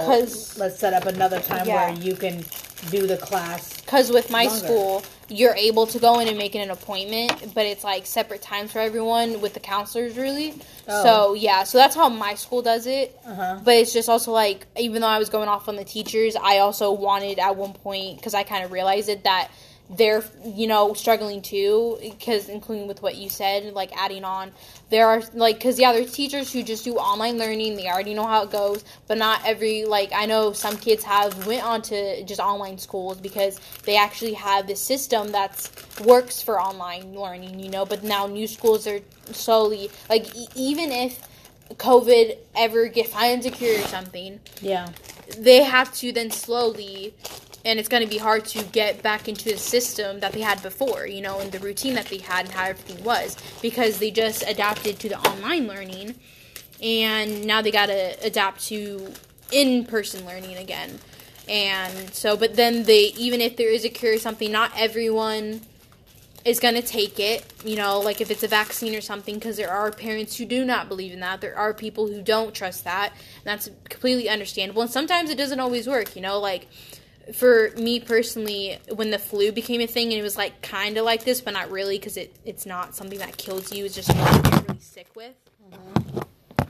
let's 0.57 0.77
set 0.79 0.93
up 0.93 1.05
another 1.05 1.39
time 1.39 1.67
Yeah. 1.67 1.91
where 1.91 1.99
you 1.99 2.15
can 2.15 2.43
do 2.89 3.07
the 3.07 3.17
class 3.17 3.81
Because 3.81 4.11
with 4.11 4.29
my 4.29 4.45
longer. 4.45 4.65
school, 4.65 5.03
you're 5.29 5.55
able 5.55 5.87
to 5.87 5.99
go 5.99 6.19
in 6.19 6.27
and 6.27 6.37
make 6.37 6.55
an 6.55 6.69
appointment, 6.69 7.53
but 7.53 7.65
it's 7.65 7.83
like 7.83 8.05
separate 8.05 8.41
times 8.41 8.71
for 8.71 8.79
everyone 8.79 9.41
with 9.41 9.53
the 9.53 9.59
counselors, 9.59 10.15
really. 10.17 10.53
Oh. 10.87 11.03
So, 11.03 11.33
yeah, 11.33 11.63
so 11.63 11.77
that's 11.77 11.95
how 11.95 12.07
my 12.09 12.35
school 12.35 12.61
does 12.61 12.87
it. 12.87 13.17
Uh-huh. 13.25 13.59
But 13.63 13.75
it's 13.75 13.93
just 13.93 14.09
also 14.09 14.31
like, 14.31 14.67
even 14.77 15.01
though 15.01 15.07
I 15.07 15.19
was 15.19 15.29
going 15.29 15.49
off 15.49 15.67
on 15.67 15.75
the 15.75 15.83
teachers, 15.83 16.35
I 16.35 16.59
also 16.59 16.91
wanted 16.91 17.39
at 17.39 17.55
one 17.55 17.73
point, 17.73 18.17
because 18.17 18.33
I 18.33 18.43
kind 18.43 18.63
of 18.63 18.71
realized 18.71 19.09
it, 19.09 19.23
that 19.25 19.49
they're, 19.89 20.23
you 20.43 20.67
know, 20.67 20.93
struggling 20.93 21.41
too, 21.41 21.97
because 22.01 22.49
including 22.49 22.87
with 22.87 23.01
what 23.01 23.15
you 23.15 23.29
said, 23.29 23.73
like 23.73 23.95
adding 23.95 24.25
on, 24.25 24.51
there 24.89 25.07
are, 25.07 25.21
like, 25.33 25.55
because, 25.57 25.79
yeah, 25.79 25.93
there's 25.93 26.11
teachers 26.11 26.51
who 26.51 26.61
just 26.63 26.83
do 26.83 26.95
online 26.95 27.37
learning, 27.37 27.75
they 27.75 27.87
already 27.87 28.13
know 28.13 28.25
how 28.25 28.43
it 28.43 28.51
goes, 28.51 28.83
but 29.07 29.17
not 29.17 29.45
every, 29.45 29.85
like, 29.85 30.11
I 30.13 30.25
know 30.25 30.51
some 30.51 30.77
kids 30.77 31.03
have 31.03 31.47
went 31.47 31.63
on 31.63 31.81
to 31.83 32.23
just 32.23 32.39
online 32.41 32.77
schools 32.77 33.19
because 33.19 33.59
they 33.83 33.97
actually 33.97 34.33
have 34.33 34.67
this 34.67 34.81
system 34.81 35.31
that's 35.31 35.71
works 36.01 36.41
for 36.41 36.59
online 36.59 37.13
learning, 37.15 37.59
you 37.59 37.69
know, 37.69 37.85
but 37.85 38.03
now 38.03 38.27
new 38.27 38.47
schools 38.47 38.87
are 38.87 38.99
slowly, 39.31 39.89
like, 40.09 40.35
e- 40.35 40.47
even 40.55 40.91
if 40.91 41.21
COVID 41.75 42.37
ever 42.55 42.87
get 42.87 43.07
finds 43.07 43.45
a 43.45 43.51
cure 43.51 43.79
or 43.79 43.83
something, 43.83 44.39
yeah. 44.61 44.89
they 45.37 45.63
have 45.63 45.93
to 45.95 46.11
then 46.11 46.31
slowly 46.31 47.13
and 47.67 47.79
it's 47.79 47.89
going 47.89 48.01
to 48.01 48.09
be 48.09 48.17
hard 48.17 48.45
to 48.45 48.63
get 48.65 49.03
back 49.03 49.27
into 49.27 49.43
the 49.43 49.57
system 49.57 50.21
that 50.21 50.31
they 50.31 50.41
had 50.41 50.61
before 50.63 51.05
you 51.05 51.21
know 51.21 51.39
and 51.39 51.51
the 51.51 51.59
routine 51.59 51.93
that 51.93 52.05
they 52.05 52.17
had 52.17 52.45
and 52.45 52.53
how 52.53 52.63
everything 52.65 53.03
was 53.03 53.37
because 53.61 53.99
they 53.99 54.09
just 54.09 54.41
adapted 54.47 54.97
to 54.97 55.09
the 55.09 55.19
online 55.19 55.67
learning 55.67 56.15
and 56.81 57.45
now 57.45 57.61
they 57.61 57.71
got 57.71 57.87
to 57.87 58.25
adapt 58.25 58.65
to 58.65 59.11
in-person 59.51 60.25
learning 60.25 60.55
again 60.55 60.97
and 61.49 62.13
so 62.13 62.37
but 62.37 62.55
then 62.55 62.83
they 62.83 63.05
even 63.17 63.41
if 63.41 63.57
there 63.57 63.69
is 63.69 63.83
a 63.83 63.89
cure 63.89 64.15
or 64.15 64.17
something 64.17 64.51
not 64.51 64.71
everyone 64.75 65.61
is 66.47 66.61
going 66.61 66.75
to 66.75 66.81
take 66.81 67.19
it, 67.19 67.43
you 67.65 67.75
know, 67.75 67.99
like 67.99 68.21
if 68.21 68.31
it's 68.31 68.41
a 68.41 68.47
vaccine 68.47 68.95
or 68.95 69.01
something, 69.01 69.35
because 69.35 69.57
there 69.57 69.69
are 69.69 69.91
parents 69.91 70.37
who 70.37 70.45
do 70.45 70.63
not 70.63 70.87
believe 70.87 71.11
in 71.11 71.19
that. 71.19 71.41
There 71.41 71.57
are 71.57 71.73
people 71.73 72.07
who 72.07 72.21
don't 72.21 72.53
trust 72.53 72.85
that. 72.85 73.11
And 73.11 73.43
that's 73.43 73.69
completely 73.89 74.29
understandable. 74.29 74.81
And 74.81 74.89
sometimes 74.89 75.29
it 75.29 75.37
doesn't 75.37 75.59
always 75.59 75.87
work, 75.87 76.15
you 76.15 76.21
know, 76.21 76.39
like 76.39 76.67
for 77.33 77.71
me 77.77 77.99
personally, 77.99 78.77
when 78.93 79.09
the 79.09 79.19
flu 79.19 79.51
became 79.51 79.81
a 79.81 79.87
thing 79.87 80.07
and 80.07 80.19
it 80.19 80.23
was 80.23 80.37
like 80.37 80.61
kind 80.61 80.97
of 80.97 81.05
like 81.05 81.23
this, 81.23 81.41
but 81.41 81.53
not 81.53 81.69
really, 81.71 81.97
because 81.97 82.17
it, 82.17 82.35
it's 82.45 82.65
not 82.65 82.95
something 82.95 83.19
that 83.19 83.37
kills 83.37 83.73
you, 83.73 83.85
it's 83.85 83.95
just 83.95 84.07
something 84.07 84.51
you're 84.51 84.61
really 84.61 84.79
sick 84.79 85.07
with. 85.15 85.33
Mm-hmm. 85.71 86.19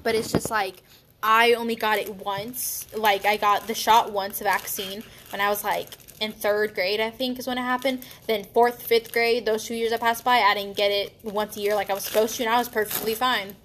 But 0.03 0.15
it's 0.15 0.31
just 0.31 0.49
like, 0.49 0.83
I 1.21 1.53
only 1.53 1.75
got 1.75 1.97
it 1.97 2.15
once. 2.15 2.87
Like, 2.95 3.25
I 3.25 3.37
got 3.37 3.67
the 3.67 3.73
shot 3.73 4.11
once, 4.11 4.39
vaccine, 4.39 5.03
when 5.31 5.41
I 5.41 5.49
was 5.49 5.63
like 5.63 5.89
in 6.19 6.31
third 6.31 6.73
grade, 6.73 6.99
I 6.99 7.09
think 7.09 7.39
is 7.39 7.47
when 7.47 7.57
it 7.57 7.61
happened. 7.61 8.05
Then 8.25 8.43
fourth, 8.45 8.81
fifth 8.81 9.11
grade, 9.11 9.45
those 9.45 9.65
two 9.65 9.75
years 9.75 9.91
I 9.91 9.97
passed 9.97 10.23
by, 10.23 10.37
I 10.37 10.53
didn't 10.53 10.77
get 10.77 10.91
it 10.91 11.13
once 11.23 11.57
a 11.57 11.59
year 11.59 11.75
like 11.75 11.89
I 11.89 11.93
was 11.93 12.03
supposed 12.03 12.35
to, 12.37 12.43
and 12.43 12.53
I 12.53 12.57
was 12.57 12.69
perfectly 12.69 13.13
fine. 13.13 13.55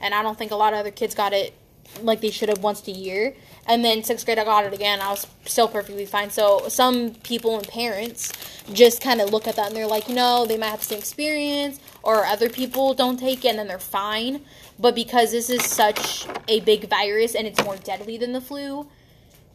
And 0.00 0.14
I 0.14 0.22
don't 0.22 0.36
think 0.36 0.50
a 0.50 0.56
lot 0.56 0.72
of 0.72 0.80
other 0.80 0.90
kids 0.90 1.14
got 1.14 1.32
it 1.32 1.54
like 2.00 2.20
they 2.20 2.30
should 2.30 2.48
have 2.48 2.62
once 2.62 2.86
a 2.88 2.92
year. 2.92 3.34
And 3.66 3.84
then 3.84 4.02
sixth 4.02 4.24
grade, 4.26 4.38
I 4.38 4.44
got 4.44 4.64
it 4.64 4.72
again. 4.72 5.00
I 5.00 5.10
was 5.10 5.26
still 5.44 5.68
perfectly 5.68 6.06
fine. 6.06 6.30
So 6.30 6.68
some 6.68 7.14
people 7.16 7.56
and 7.56 7.66
parents 7.68 8.32
just 8.72 9.02
kind 9.02 9.20
of 9.20 9.30
look 9.30 9.46
at 9.46 9.56
that 9.56 9.68
and 9.68 9.76
they're 9.76 9.86
like, 9.86 10.08
know, 10.08 10.46
they 10.46 10.56
might 10.56 10.68
have 10.68 10.80
the 10.80 10.86
same 10.86 10.98
experience, 10.98 11.80
or 12.02 12.24
other 12.24 12.48
people 12.48 12.94
don't 12.94 13.18
take 13.18 13.44
it 13.44 13.48
and 13.48 13.58
then 13.58 13.68
they're 13.68 13.78
fine. 13.78 14.42
But 14.78 14.94
because 14.94 15.32
this 15.32 15.50
is 15.50 15.64
such 15.64 16.26
a 16.48 16.60
big 16.60 16.88
virus 16.88 17.34
and 17.34 17.46
it's 17.46 17.62
more 17.62 17.76
deadly 17.76 18.16
than 18.16 18.32
the 18.32 18.40
flu, 18.40 18.88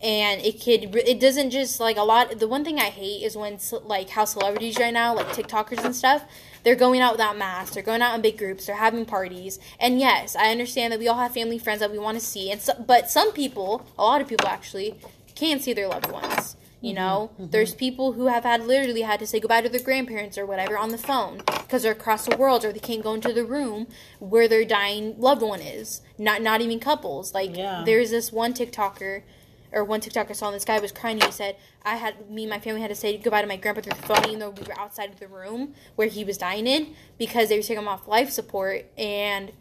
and 0.01 0.41
it 0.41 0.63
could 0.63 0.95
it 0.95 1.19
doesn't 1.19 1.49
just 1.49 1.79
like 1.79 1.97
a 1.97 2.03
lot 2.03 2.37
the 2.37 2.47
one 2.47 2.63
thing 2.63 2.77
i 2.77 2.85
hate 2.85 3.23
is 3.23 3.35
when 3.35 3.57
like 3.85 4.09
how 4.09 4.25
celebrities 4.25 4.77
right 4.77 4.93
now 4.93 5.15
like 5.15 5.25
tiktokers 5.29 5.83
and 5.83 5.95
stuff 5.95 6.23
they're 6.63 6.75
going 6.75 7.01
out 7.01 7.13
without 7.13 7.37
masks. 7.37 7.73
They're 7.73 7.83
going 7.83 8.01
out 8.01 8.15
in 8.15 8.21
big 8.21 8.37
groups. 8.37 8.65
They're 8.65 8.75
having 8.75 9.05
parties. 9.05 9.59
And 9.79 9.99
yes 9.99 10.35
i 10.35 10.51
understand 10.51 10.93
that 10.93 10.99
we 10.99 11.07
all 11.07 11.17
have 11.17 11.33
family 11.33 11.57
friends 11.57 11.79
that 11.79 11.91
we 11.91 11.99
want 11.99 12.19
to 12.19 12.25
see. 12.25 12.51
And 12.51 12.61
so, 12.61 12.73
but 12.85 13.09
some 13.09 13.31
people 13.31 13.85
a 13.97 14.03
lot 14.03 14.21
of 14.21 14.27
people 14.27 14.47
actually 14.47 14.95
can't 15.35 15.61
see 15.61 15.73
their 15.73 15.87
loved 15.87 16.11
ones 16.11 16.55
you 16.81 16.93
mm-hmm, 16.93 16.95
know? 16.95 17.31
Mm-hmm. 17.33 17.51
there's 17.51 17.73
people 17.73 18.13
who 18.13 18.27
have 18.27 18.43
had 18.43 18.65
literally 18.65 19.01
had 19.01 19.19
to 19.19 19.27
say 19.27 19.39
goodbye 19.39 19.61
to 19.61 19.69
their 19.69 19.81
grandparents 19.81 20.37
or 20.37 20.45
whatever 20.45 20.77
on 20.77 20.89
the 20.89 20.97
phone 20.97 21.37
because 21.45 21.83
they're 21.83 21.91
across 21.91 22.25
the 22.25 22.37
world 22.37 22.63
or 22.63 22.71
they 22.71 22.79
can't 22.79 23.03
go 23.03 23.13
into 23.13 23.33
the 23.33 23.45
room 23.45 23.87
where 24.19 24.47
their 24.47 24.65
dying 24.65 25.19
loved 25.19 25.41
one 25.41 25.61
is. 25.61 26.01
Not 26.17 26.41
not 26.41 26.61
even 26.61 26.79
couples. 26.79 27.33
Like 27.33 27.55
yeah. 27.55 27.83
there's 27.85 28.11
this 28.11 28.31
one 28.31 28.53
tiktoker 28.53 29.23
or 29.71 29.83
one 29.83 30.01
TikTok 30.01 30.29
I 30.29 30.33
saw, 30.33 30.47
and 30.47 30.55
this 30.55 30.65
guy 30.65 30.79
was 30.79 30.91
crying. 30.91 31.17
And 31.17 31.25
He 31.25 31.31
said, 31.31 31.57
"I 31.83 31.95
had 31.95 32.29
me 32.29 32.43
and 32.43 32.49
my 32.49 32.59
family 32.59 32.81
had 32.81 32.89
to 32.89 32.95
say 32.95 33.17
goodbye 33.17 33.41
to 33.41 33.47
my 33.47 33.57
grandpa 33.57 33.81
through 33.81 33.99
the 33.99 34.07
phone, 34.07 34.25
even 34.27 34.39
though 34.39 34.49
we 34.49 34.63
were 34.63 34.79
outside 34.79 35.09
of 35.09 35.19
the 35.19 35.27
room 35.27 35.73
where 35.95 36.07
he 36.07 36.23
was 36.23 36.37
dying 36.37 36.67
in, 36.67 36.95
because 37.17 37.49
they 37.49 37.57
were 37.57 37.63
taking 37.63 37.77
him 37.77 37.87
off 37.87 38.07
life 38.07 38.29
support, 38.29 38.85
and 38.97 39.51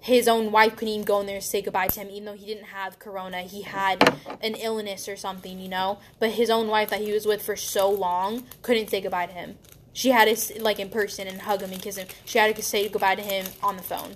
his 0.00 0.26
own 0.28 0.50
wife 0.50 0.76
couldn't 0.76 0.94
even 0.94 1.04
go 1.04 1.20
in 1.20 1.26
there 1.26 1.36
and 1.36 1.44
say 1.44 1.60
goodbye 1.60 1.88
to 1.88 2.00
him, 2.00 2.08
even 2.10 2.24
though 2.24 2.34
he 2.34 2.46
didn't 2.46 2.66
have 2.66 2.98
corona. 2.98 3.42
He 3.42 3.62
had 3.62 4.18
an 4.40 4.54
illness 4.54 5.08
or 5.08 5.16
something, 5.16 5.60
you 5.60 5.68
know. 5.68 5.98
But 6.18 6.30
his 6.30 6.48
own 6.48 6.68
wife 6.68 6.88
that 6.90 7.00
he 7.00 7.12
was 7.12 7.26
with 7.26 7.42
for 7.42 7.54
so 7.54 7.90
long 7.90 8.46
couldn't 8.62 8.88
say 8.88 9.02
goodbye 9.02 9.26
to 9.26 9.32
him. 9.32 9.58
She 9.92 10.10
had 10.10 10.34
to 10.34 10.62
like 10.62 10.78
in 10.78 10.88
person 10.88 11.26
and 11.26 11.42
hug 11.42 11.60
him 11.62 11.72
and 11.72 11.82
kiss 11.82 11.96
him. 11.96 12.08
She 12.24 12.38
had 12.38 12.54
to 12.56 12.62
say 12.62 12.88
goodbye 12.88 13.16
to 13.16 13.22
him 13.22 13.46
on 13.62 13.76
the 13.76 13.82
phone." 13.82 14.14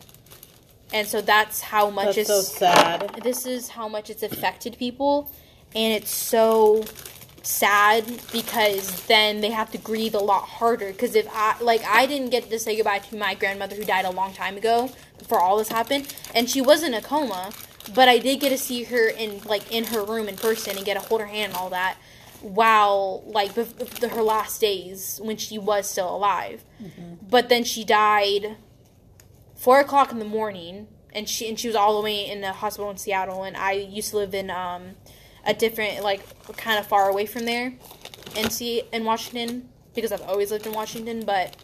And 0.95 1.09
so 1.09 1.21
that's 1.21 1.61
how 1.61 1.91
much 1.91 2.15
that's 2.15 2.19
it's 2.19 2.29
so 2.29 2.41
sad. 2.41 3.21
This 3.25 3.47
is 3.47 3.69
how 3.69 3.89
much 3.89 4.11
it's 4.11 4.23
affected 4.23 4.79
people, 4.79 5.29
and 5.75 5.93
it's 5.93 6.11
so 6.11 6.85
sad 7.43 8.05
because 8.33 9.05
then 9.07 9.41
they 9.41 9.51
have 9.51 9.73
to 9.73 9.79
grieve 9.79 10.15
a 10.15 10.21
lot 10.21 10.45
harder. 10.45 10.93
Because 10.93 11.17
if 11.17 11.29
I 11.33 11.57
like, 11.61 11.85
I 11.85 12.07
didn't 12.07 12.31
get 12.31 12.49
to 12.49 12.59
say 12.61 12.77
goodbye 12.77 13.01
to 13.01 13.17
my 13.17 13.35
grandmother 13.35 13.75
who 13.75 13.85
died 13.85 14.05
a 14.05 14.11
long 14.13 14.33
time 14.33 14.57
ago 14.57 14.89
before 15.19 15.41
all 15.41 15.59
this 15.59 15.69
happened, 15.69 16.15
and 16.33 16.49
she 16.49 16.61
was 16.61 16.85
in 16.85 16.95
a 16.95 17.03
coma, 17.03 17.51
but 17.93 18.09
I 18.09 18.19
did 18.19 18.39
get 18.39 18.51
to 18.51 18.59
see 18.59 18.85
her 18.85 19.09
in 19.09 19.41
like 19.47 19.73
in 19.73 19.85
her 19.87 20.05
room 20.05 20.29
in 20.29 20.37
person 20.37 20.77
and 20.77 20.87
get 20.87 20.95
to 20.95 21.01
hold 21.01 21.21
her 21.21 21.27
hand 21.27 21.55
and 21.55 21.57
all 21.61 21.71
that. 21.71 21.97
While 22.41 23.25
like 23.27 23.57
her 23.57 24.23
last 24.23 24.61
days 24.61 25.19
when 25.21 25.39
she 25.39 25.59
was 25.59 25.91
still 25.91 26.15
alive, 26.15 26.63
mm-hmm. 26.81 27.15
but 27.29 27.49
then 27.49 27.65
she 27.65 27.83
died 27.83 28.59
four 29.64 29.81
o'clock 29.81 30.12
in 30.12 30.18
the 30.18 30.27
morning, 30.27 30.87
and 31.14 31.27
she 31.27 31.48
and 31.48 31.59
she 31.59 31.66
was 31.66 31.74
all 31.74 31.96
the 31.96 32.05
way 32.05 32.29
in 32.29 32.42
the 32.42 32.53
hospital 32.53 32.90
in 32.90 32.98
Seattle, 32.98 33.44
and 33.44 33.57
I 33.57 33.72
used 33.72 34.11
to 34.11 34.18
live 34.18 34.35
in 34.35 34.50
um, 34.50 34.90
a 35.46 35.55
different 35.55 36.05
like 36.05 36.20
kind 36.59 36.79
of 36.79 36.87
far 36.87 37.09
away 37.09 37.24
from 37.24 37.46
there, 37.46 37.72
in 38.37 38.50
see 38.50 38.83
in 38.92 39.05
Washington 39.05 39.70
because 39.94 40.12
I've 40.12 40.20
always 40.22 40.50
lived 40.50 40.66
in 40.66 40.72
Washington, 40.72 41.24
but. 41.24 41.57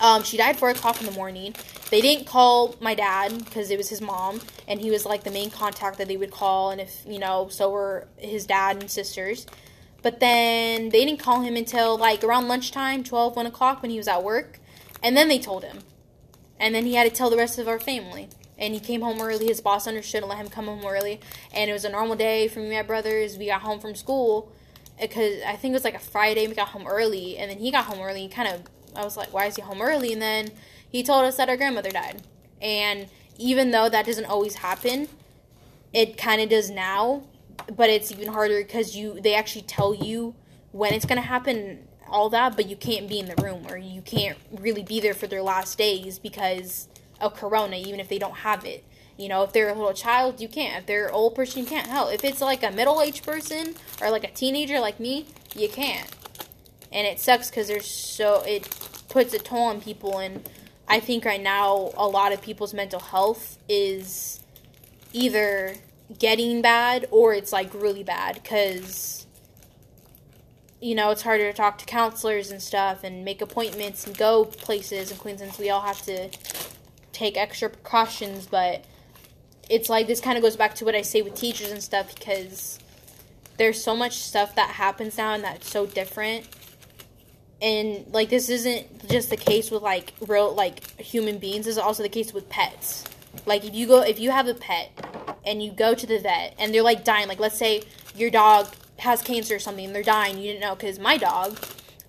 Um, 0.00 0.24
she 0.24 0.36
died 0.36 0.58
four 0.58 0.70
o'clock 0.70 0.98
in 0.98 1.06
the 1.06 1.12
morning. 1.12 1.54
They 1.90 2.00
didn't 2.00 2.26
call 2.26 2.74
my 2.80 2.94
dad 2.94 3.44
because 3.44 3.70
it 3.70 3.76
was 3.76 3.88
his 3.88 4.00
mom, 4.00 4.40
and 4.66 4.80
he 4.80 4.90
was 4.90 5.06
like 5.06 5.22
the 5.22 5.30
main 5.30 5.48
contact 5.48 5.98
that 5.98 6.08
they 6.08 6.16
would 6.16 6.32
call. 6.32 6.70
And 6.70 6.80
if 6.80 7.04
you 7.06 7.20
know, 7.20 7.46
so 7.50 7.70
were 7.70 8.08
his 8.16 8.46
dad 8.46 8.80
and 8.80 8.90
sisters. 8.90 9.46
But 10.00 10.18
then 10.18 10.88
they 10.88 11.04
didn't 11.04 11.20
call 11.20 11.42
him 11.42 11.54
until 11.54 11.96
like 11.98 12.24
around 12.24 12.48
lunchtime, 12.48 13.04
12, 13.04 13.36
1 13.36 13.46
o'clock 13.46 13.82
when 13.82 13.92
he 13.92 13.98
was 13.98 14.08
at 14.08 14.24
work. 14.24 14.58
And 15.04 15.16
then 15.16 15.28
they 15.28 15.38
told 15.38 15.62
him 15.62 15.80
and 16.62 16.72
then 16.76 16.86
he 16.86 16.94
had 16.94 17.10
to 17.10 17.10
tell 17.10 17.28
the 17.28 17.36
rest 17.36 17.58
of 17.58 17.66
our 17.66 17.80
family. 17.80 18.28
And 18.56 18.72
he 18.72 18.78
came 18.78 19.00
home 19.00 19.20
early. 19.20 19.48
His 19.48 19.60
boss 19.60 19.88
understood 19.88 20.22
and 20.22 20.30
let 20.30 20.38
him 20.38 20.48
come 20.48 20.66
home 20.66 20.86
early. 20.86 21.20
And 21.52 21.68
it 21.68 21.72
was 21.72 21.84
a 21.84 21.90
normal 21.90 22.14
day 22.14 22.46
for 22.46 22.60
me 22.60 22.66
and 22.66 22.74
my 22.76 22.82
brothers. 22.82 23.36
We 23.36 23.46
got 23.46 23.62
home 23.62 23.80
from 23.80 23.96
school 23.96 24.52
because 25.00 25.42
I 25.44 25.56
think 25.56 25.72
it 25.72 25.74
was 25.74 25.82
like 25.82 25.96
a 25.96 25.98
Friday. 25.98 26.46
We 26.46 26.54
got 26.54 26.68
home 26.68 26.86
early, 26.86 27.36
and 27.36 27.50
then 27.50 27.58
he 27.58 27.72
got 27.72 27.86
home 27.86 28.00
early. 28.00 28.28
Kind 28.28 28.48
of, 28.48 28.62
I 28.94 29.02
was 29.02 29.16
like, 29.16 29.32
why 29.32 29.46
is 29.46 29.56
he 29.56 29.62
home 29.62 29.82
early? 29.82 30.12
And 30.12 30.22
then 30.22 30.52
he 30.88 31.02
told 31.02 31.24
us 31.24 31.36
that 31.36 31.48
our 31.48 31.56
grandmother 31.56 31.90
died. 31.90 32.22
And 32.60 33.08
even 33.38 33.72
though 33.72 33.88
that 33.88 34.06
doesn't 34.06 34.26
always 34.26 34.54
happen, 34.54 35.08
it 35.92 36.16
kind 36.16 36.40
of 36.40 36.48
does 36.48 36.70
now. 36.70 37.24
But 37.76 37.90
it's 37.90 38.12
even 38.12 38.28
harder 38.28 38.62
because 38.62 38.96
you 38.96 39.20
they 39.20 39.34
actually 39.34 39.62
tell 39.62 39.94
you 39.94 40.36
when 40.70 40.92
it's 40.92 41.04
gonna 41.04 41.22
happen 41.22 41.88
all 42.12 42.28
that, 42.30 42.56
but 42.56 42.68
you 42.68 42.76
can't 42.76 43.08
be 43.08 43.18
in 43.18 43.26
the 43.26 43.42
room 43.42 43.66
or 43.68 43.76
you 43.76 44.02
can't 44.02 44.38
really 44.52 44.82
be 44.82 45.00
there 45.00 45.14
for 45.14 45.26
their 45.26 45.42
last 45.42 45.78
days 45.78 46.18
because 46.18 46.88
of 47.20 47.34
corona, 47.34 47.76
even 47.76 48.00
if 48.00 48.08
they 48.08 48.18
don't 48.18 48.36
have 48.38 48.64
it. 48.64 48.84
You 49.16 49.28
know, 49.28 49.42
if 49.42 49.52
they're 49.52 49.68
a 49.68 49.74
little 49.74 49.92
child, 49.92 50.40
you 50.40 50.48
can't. 50.48 50.80
If 50.80 50.86
they're 50.86 51.08
an 51.08 51.14
old 51.14 51.34
person, 51.34 51.62
you 51.62 51.68
can't. 51.68 51.86
Hell, 51.86 52.08
if 52.08 52.24
it's 52.24 52.40
like 52.40 52.62
a 52.62 52.70
middle 52.70 53.00
aged 53.00 53.24
person 53.24 53.74
or 54.00 54.10
like 54.10 54.24
a 54.24 54.30
teenager 54.30 54.80
like 54.80 55.00
me, 55.00 55.26
you 55.54 55.68
can't. 55.68 56.10
And 56.92 57.06
it 57.06 57.18
sucks 57.18 57.48
because 57.48 57.68
there's 57.68 57.86
so, 57.86 58.42
it 58.42 58.68
puts 59.08 59.32
a 59.34 59.38
toll 59.38 59.64
on 59.64 59.80
people. 59.80 60.18
And 60.18 60.48
I 60.88 61.00
think 61.00 61.24
right 61.24 61.42
now, 61.42 61.92
a 61.96 62.06
lot 62.06 62.32
of 62.32 62.42
people's 62.42 62.74
mental 62.74 63.00
health 63.00 63.58
is 63.68 64.40
either 65.12 65.76
getting 66.18 66.60
bad 66.60 67.06
or 67.10 67.32
it's 67.32 67.52
like 67.52 67.72
really 67.74 68.02
bad 68.02 68.34
because 68.42 69.21
you 70.82 70.96
know, 70.96 71.10
it's 71.10 71.22
harder 71.22 71.48
to 71.48 71.56
talk 71.56 71.78
to 71.78 71.86
counselors 71.86 72.50
and 72.50 72.60
stuff 72.60 73.04
and 73.04 73.24
make 73.24 73.40
appointments 73.40 74.04
and 74.04 74.18
go 74.18 74.44
places 74.44 75.12
in 75.12 75.16
quarantine. 75.16 75.52
So 75.52 75.62
we 75.62 75.70
all 75.70 75.80
have 75.80 76.02
to 76.02 76.28
take 77.12 77.36
extra 77.36 77.70
precautions, 77.70 78.46
but 78.46 78.84
it's 79.70 79.88
like 79.88 80.08
this 80.08 80.20
kind 80.20 80.36
of 80.36 80.42
goes 80.42 80.56
back 80.56 80.74
to 80.76 80.84
what 80.84 80.96
I 80.96 81.02
say 81.02 81.22
with 81.22 81.36
teachers 81.36 81.70
and 81.70 81.80
stuff 81.80 82.12
because 82.12 82.80
there's 83.58 83.82
so 83.82 83.94
much 83.94 84.18
stuff 84.18 84.56
that 84.56 84.70
happens 84.70 85.16
now 85.16 85.34
and 85.34 85.44
that's 85.44 85.70
so 85.70 85.86
different. 85.86 86.48
And 87.60 88.04
like 88.12 88.28
this 88.28 88.48
isn't 88.48 89.08
just 89.08 89.30
the 89.30 89.36
case 89.36 89.70
with 89.70 89.82
like 89.82 90.12
real 90.26 90.52
like 90.52 91.00
human 91.00 91.38
beings, 91.38 91.66
this 91.66 91.76
is 91.76 91.78
also 91.78 92.02
the 92.02 92.08
case 92.08 92.34
with 92.34 92.48
pets. 92.48 93.04
Like 93.46 93.64
if 93.64 93.72
you 93.72 93.86
go 93.86 94.02
if 94.02 94.18
you 94.18 94.32
have 94.32 94.48
a 94.48 94.54
pet 94.54 94.90
and 95.46 95.62
you 95.62 95.70
go 95.70 95.94
to 95.94 96.06
the 96.08 96.18
vet 96.18 96.56
and 96.58 96.74
they're 96.74 96.82
like 96.82 97.04
dying, 97.04 97.28
like 97.28 97.38
let's 97.38 97.56
say 97.56 97.84
your 98.16 98.30
dog 98.30 98.66
has 99.02 99.22
cancer 99.22 99.56
or 99.56 99.58
something 99.58 99.86
and 99.86 99.94
they're 99.94 100.02
dying. 100.02 100.38
You 100.38 100.44
didn't 100.44 100.60
know 100.60 100.74
because 100.74 100.98
my 100.98 101.16
dog 101.16 101.58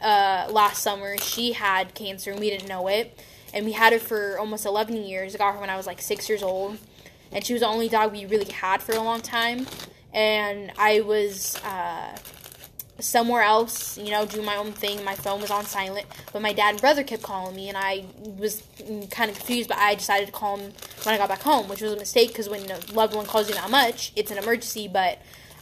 uh, 0.02 0.48
last 0.50 0.84
summer 0.84 1.18
she 1.18 1.54
had 1.54 1.94
cancer 1.94 2.32
and 2.32 2.40
we 2.40 2.50
didn't 2.50 2.68
know 2.68 2.88
it, 2.88 3.20
and 3.54 3.66
we 3.66 3.72
had 3.72 3.94
her 3.94 4.00
for 4.00 4.38
almost 4.38 4.66
11 4.66 4.96
years. 5.04 5.36
I 5.36 5.38
got 5.38 5.54
her 5.54 5.60
when 5.60 5.70
I 5.70 5.78
was 5.78 5.88
like 5.88 6.02
six 6.02 6.28
years 6.30 6.44
old, 6.44 6.78
and 7.32 7.44
she 7.44 7.54
was 7.54 7.62
the 7.62 7.68
only 7.68 7.90
dog 7.90 8.12
we 8.12 8.26
really 8.26 8.52
had 8.52 8.82
for 8.82 8.94
a 8.94 9.02
long 9.02 9.22
time. 9.22 9.68
And 10.14 10.72
I 10.78 11.02
was 11.02 11.56
uh, 11.64 12.16
somewhere 13.00 13.42
else, 13.42 13.98
you 13.98 14.12
know, 14.12 14.26
doing 14.26 14.46
my 14.46 14.56
own 14.58 14.72
thing. 14.72 15.04
My 15.04 15.16
phone 15.16 15.42
was 15.42 15.50
on 15.50 15.66
silent, 15.66 16.06
but 16.32 16.42
my 16.42 16.54
dad 16.54 16.72
and 16.72 16.82
brother 16.82 17.04
kept 17.04 17.24
calling 17.24 17.56
me, 17.56 17.70
and 17.70 17.78
I 17.78 18.06
was 18.38 18.64
kind 19.10 19.32
of 19.32 19.38
confused. 19.38 19.70
But 19.70 19.78
I 19.78 19.96
decided 19.96 20.28
to 20.28 20.32
call 20.32 20.58
them 20.58 20.74
when 21.04 21.16
I 21.16 21.18
got 21.18 21.30
back 21.30 21.42
home, 21.42 21.68
which 21.70 21.82
was 21.82 21.94
a 21.94 21.98
mistake 21.98 22.30
because 22.30 22.50
when 22.50 22.70
a 22.70 22.80
loved 22.94 23.16
one 23.16 23.26
calls 23.26 23.50
you 23.50 23.56
that 23.56 23.72
much, 23.72 24.12
it's 24.16 24.32
an 24.32 24.38
emergency. 24.38 24.88
But 24.88 25.20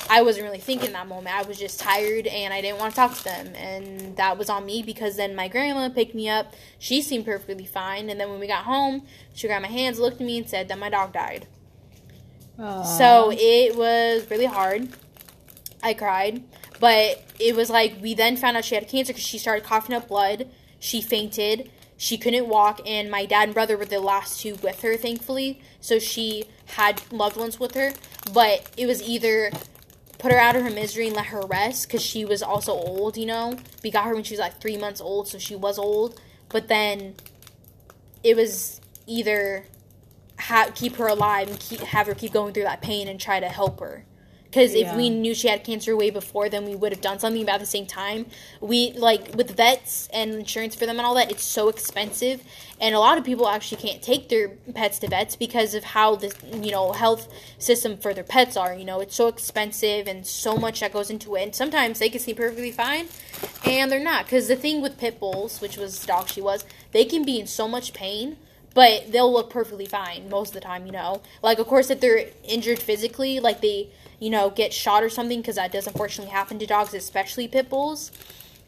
I 0.09 0.21
wasn't 0.23 0.45
really 0.45 0.59
thinking 0.59 0.91
that 0.93 1.07
moment. 1.07 1.35
I 1.35 1.43
was 1.43 1.57
just 1.57 1.79
tired 1.79 2.27
and 2.27 2.53
I 2.53 2.61
didn't 2.61 2.79
want 2.79 2.93
to 2.93 2.95
talk 2.95 3.17
to 3.17 3.23
them. 3.23 3.55
And 3.55 4.15
that 4.17 4.37
was 4.37 4.49
on 4.49 4.65
me 4.65 4.83
because 4.83 5.15
then 5.15 5.35
my 5.35 5.47
grandma 5.47 5.89
picked 5.89 6.13
me 6.15 6.27
up. 6.27 6.53
She 6.79 7.01
seemed 7.01 7.25
perfectly 7.25 7.65
fine. 7.65 8.09
And 8.09 8.19
then 8.19 8.29
when 8.29 8.39
we 8.39 8.47
got 8.47 8.65
home, 8.65 9.03
she 9.33 9.47
grabbed 9.47 9.63
my 9.63 9.69
hands, 9.71 9.99
looked 9.99 10.19
at 10.19 10.27
me, 10.27 10.37
and 10.37 10.49
said 10.49 10.67
that 10.67 10.77
my 10.79 10.89
dog 10.89 11.13
died. 11.13 11.47
Aww. 12.59 12.85
So 12.85 13.31
it 13.33 13.75
was 13.75 14.29
really 14.29 14.45
hard. 14.45 14.89
I 15.81 15.93
cried. 15.93 16.43
But 16.79 17.23
it 17.39 17.55
was 17.55 17.69
like 17.69 17.95
we 18.01 18.13
then 18.13 18.35
found 18.37 18.57
out 18.57 18.65
she 18.65 18.75
had 18.75 18.87
cancer 18.87 19.13
because 19.13 19.25
she 19.25 19.37
started 19.37 19.63
coughing 19.63 19.95
up 19.95 20.07
blood. 20.07 20.47
she 20.79 21.01
fainted. 21.01 21.71
She 21.95 22.17
couldn't 22.17 22.47
walk, 22.47 22.81
and 22.85 23.11
my 23.11 23.27
dad 23.27 23.43
and 23.43 23.53
brother 23.53 23.77
were 23.77 23.85
the 23.85 23.99
last 23.99 24.41
two 24.41 24.55
with 24.55 24.81
her, 24.81 24.97
thankfully. 24.97 25.61
So 25.79 25.99
she 25.99 26.45
had 26.65 26.99
loved 27.11 27.37
ones 27.37 27.59
with 27.59 27.75
her, 27.75 27.93
but 28.33 28.67
it 28.75 28.87
was 28.87 29.03
either 29.03 29.51
put 30.21 30.31
her 30.31 30.37
out 30.37 30.55
of 30.55 30.61
her 30.61 30.69
misery 30.69 31.07
and 31.07 31.15
let 31.15 31.25
her 31.25 31.41
rest 31.41 31.87
because 31.87 32.03
she 32.03 32.25
was 32.25 32.43
also 32.43 32.73
old, 32.73 33.17
you 33.17 33.25
know. 33.25 33.57
We 33.83 33.89
got 33.89 34.05
her 34.05 34.13
when 34.13 34.23
she 34.23 34.35
was 34.35 34.39
like 34.39 34.61
three 34.61 34.77
months 34.77 35.01
old, 35.01 35.27
so 35.27 35.39
she 35.39 35.55
was 35.55 35.79
old. 35.79 36.21
But 36.47 36.67
then 36.67 37.15
it 38.23 38.35
was 38.35 38.79
either 39.07 39.65
ha- 40.39 40.69
keep 40.75 40.97
her 40.97 41.07
alive 41.07 41.49
and 41.49 41.59
keep, 41.59 41.79
have 41.79 42.05
her 42.05 42.13
keep 42.13 42.33
going 42.33 42.53
through 42.53 42.63
that 42.63 42.83
pain 42.83 43.07
and 43.07 43.19
try 43.19 43.39
to 43.39 43.47
help 43.47 43.79
her. 43.79 44.05
Because 44.51 44.73
if 44.73 44.93
we 44.97 45.09
knew 45.09 45.33
she 45.33 45.47
had 45.47 45.63
cancer 45.63 45.95
way 45.95 46.09
before, 46.09 46.49
then 46.49 46.65
we 46.65 46.75
would 46.75 46.91
have 46.91 46.99
done 46.99 47.19
something 47.19 47.41
about 47.41 47.61
the 47.61 47.65
same 47.65 47.85
time. 47.85 48.25
We 48.59 48.91
like 48.91 49.33
with 49.33 49.55
vets 49.55 50.09
and 50.11 50.33
insurance 50.33 50.75
for 50.75 50.85
them 50.85 50.97
and 50.97 51.05
all 51.05 51.15
that. 51.15 51.31
It's 51.31 51.45
so 51.45 51.69
expensive, 51.69 52.43
and 52.81 52.93
a 52.93 52.99
lot 52.99 53.17
of 53.17 53.23
people 53.23 53.47
actually 53.47 53.81
can't 53.81 54.01
take 54.01 54.27
their 54.27 54.49
pets 54.49 54.99
to 54.99 55.07
vets 55.07 55.37
because 55.37 55.73
of 55.73 55.85
how 55.85 56.17
the 56.17 56.35
you 56.61 56.71
know 56.71 56.91
health 56.91 57.33
system 57.59 57.95
for 57.95 58.13
their 58.13 58.25
pets 58.25 58.57
are. 58.57 58.75
You 58.75 58.83
know, 58.83 58.99
it's 58.99 59.15
so 59.15 59.29
expensive 59.29 60.05
and 60.05 60.27
so 60.27 60.57
much 60.57 60.81
that 60.81 60.91
goes 60.91 61.09
into 61.09 61.33
it. 61.37 61.43
And 61.43 61.55
sometimes 61.55 61.99
they 61.99 62.09
can 62.09 62.19
seem 62.19 62.35
perfectly 62.35 62.71
fine, 62.71 63.07
and 63.63 63.89
they're 63.89 64.03
not. 64.03 64.25
Because 64.25 64.49
the 64.49 64.57
thing 64.57 64.81
with 64.81 64.97
pit 64.97 65.17
bulls, 65.17 65.61
which 65.61 65.77
was 65.77 65.97
the 65.99 66.07
dog 66.07 66.27
she 66.27 66.41
was, 66.41 66.65
they 66.91 67.05
can 67.05 67.23
be 67.23 67.39
in 67.39 67.47
so 67.47 67.69
much 67.69 67.93
pain 67.93 68.35
but 68.73 69.11
they'll 69.11 69.31
look 69.31 69.49
perfectly 69.49 69.85
fine 69.85 70.29
most 70.29 70.49
of 70.49 70.53
the 70.55 70.61
time, 70.61 70.85
you 70.85 70.91
know. 70.91 71.21
Like, 71.41 71.59
of 71.59 71.67
course, 71.67 71.89
if 71.89 71.99
they're 71.99 72.27
injured 72.43 72.79
physically, 72.79 73.39
like 73.39 73.61
they, 73.61 73.89
you 74.21 74.29
know, 74.29 74.49
get 74.49 74.71
shot 74.71 75.03
or 75.03 75.09
something, 75.09 75.41
because 75.41 75.55
that 75.55 75.73
does 75.73 75.87
unfortunately 75.87 76.31
happen 76.31 76.57
to 76.59 76.65
dogs, 76.65 76.93
especially 76.93 77.49
pit 77.49 77.69
bulls, 77.69 78.11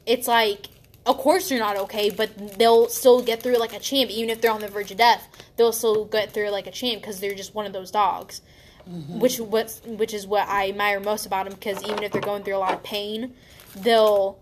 it's 0.05 0.27
like, 0.27 0.67
of 1.05 1.17
course 1.17 1.47
they're 1.47 1.59
not 1.59 1.77
okay, 1.77 2.09
but 2.09 2.57
they'll 2.57 2.89
still 2.89 3.21
get 3.21 3.41
through 3.41 3.57
like 3.57 3.73
a 3.73 3.79
champ, 3.79 4.11
even 4.11 4.29
if 4.29 4.41
they're 4.41 4.51
on 4.51 4.59
the 4.59 4.67
verge 4.67 4.91
of 4.91 4.97
death. 4.97 5.25
They'll 5.55 5.71
still 5.71 6.03
get 6.03 6.31
through 6.31 6.49
like 6.49 6.67
a 6.67 6.71
champ 6.71 7.01
because 7.01 7.19
they're 7.19 7.35
just 7.35 7.55
one 7.55 7.65
of 7.65 7.71
those 7.71 7.91
dogs. 7.91 8.41
Mm-hmm. 8.89 9.19
Which 9.19 9.39
what's 9.39 9.81
which 9.85 10.13
is 10.13 10.27
what 10.27 10.45
I 10.49 10.67
admire 10.67 10.99
most 10.99 11.25
about 11.25 11.45
them 11.45 11.53
because 11.53 11.81
even 11.83 12.03
if 12.03 12.11
they're 12.11 12.21
going 12.21 12.43
through 12.43 12.57
a 12.57 12.59
lot 12.59 12.73
of 12.73 12.83
pain, 12.83 13.33
they'll 13.77 14.37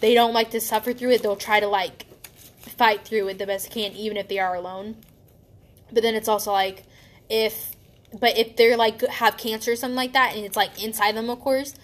they 0.00 0.14
don't 0.14 0.32
like 0.32 0.52
to 0.52 0.60
suffer 0.60 0.94
through 0.94 1.10
it. 1.10 1.22
They'll 1.22 1.36
try 1.36 1.60
to 1.60 1.66
like 1.66 2.06
fight 2.76 3.04
through 3.04 3.28
it 3.28 3.38
the 3.38 3.46
best 3.46 3.68
they 3.68 3.88
can, 3.88 3.96
even 3.96 4.16
if 4.16 4.28
they 4.28 4.38
are 4.38 4.54
alone. 4.54 4.96
But 5.92 6.02
then 6.02 6.14
it's 6.14 6.28
also 6.28 6.52
like 6.52 6.84
if, 7.28 7.73
but 8.18 8.38
if 8.38 8.56
they're 8.56 8.76
like 8.76 9.00
have 9.02 9.36
cancer 9.36 9.72
or 9.72 9.76
something 9.76 9.96
like 9.96 10.12
that, 10.12 10.34
and 10.34 10.44
it's 10.44 10.56
like 10.56 10.82
inside 10.82 11.16
them, 11.16 11.28
of 11.28 11.40
course, 11.40 11.74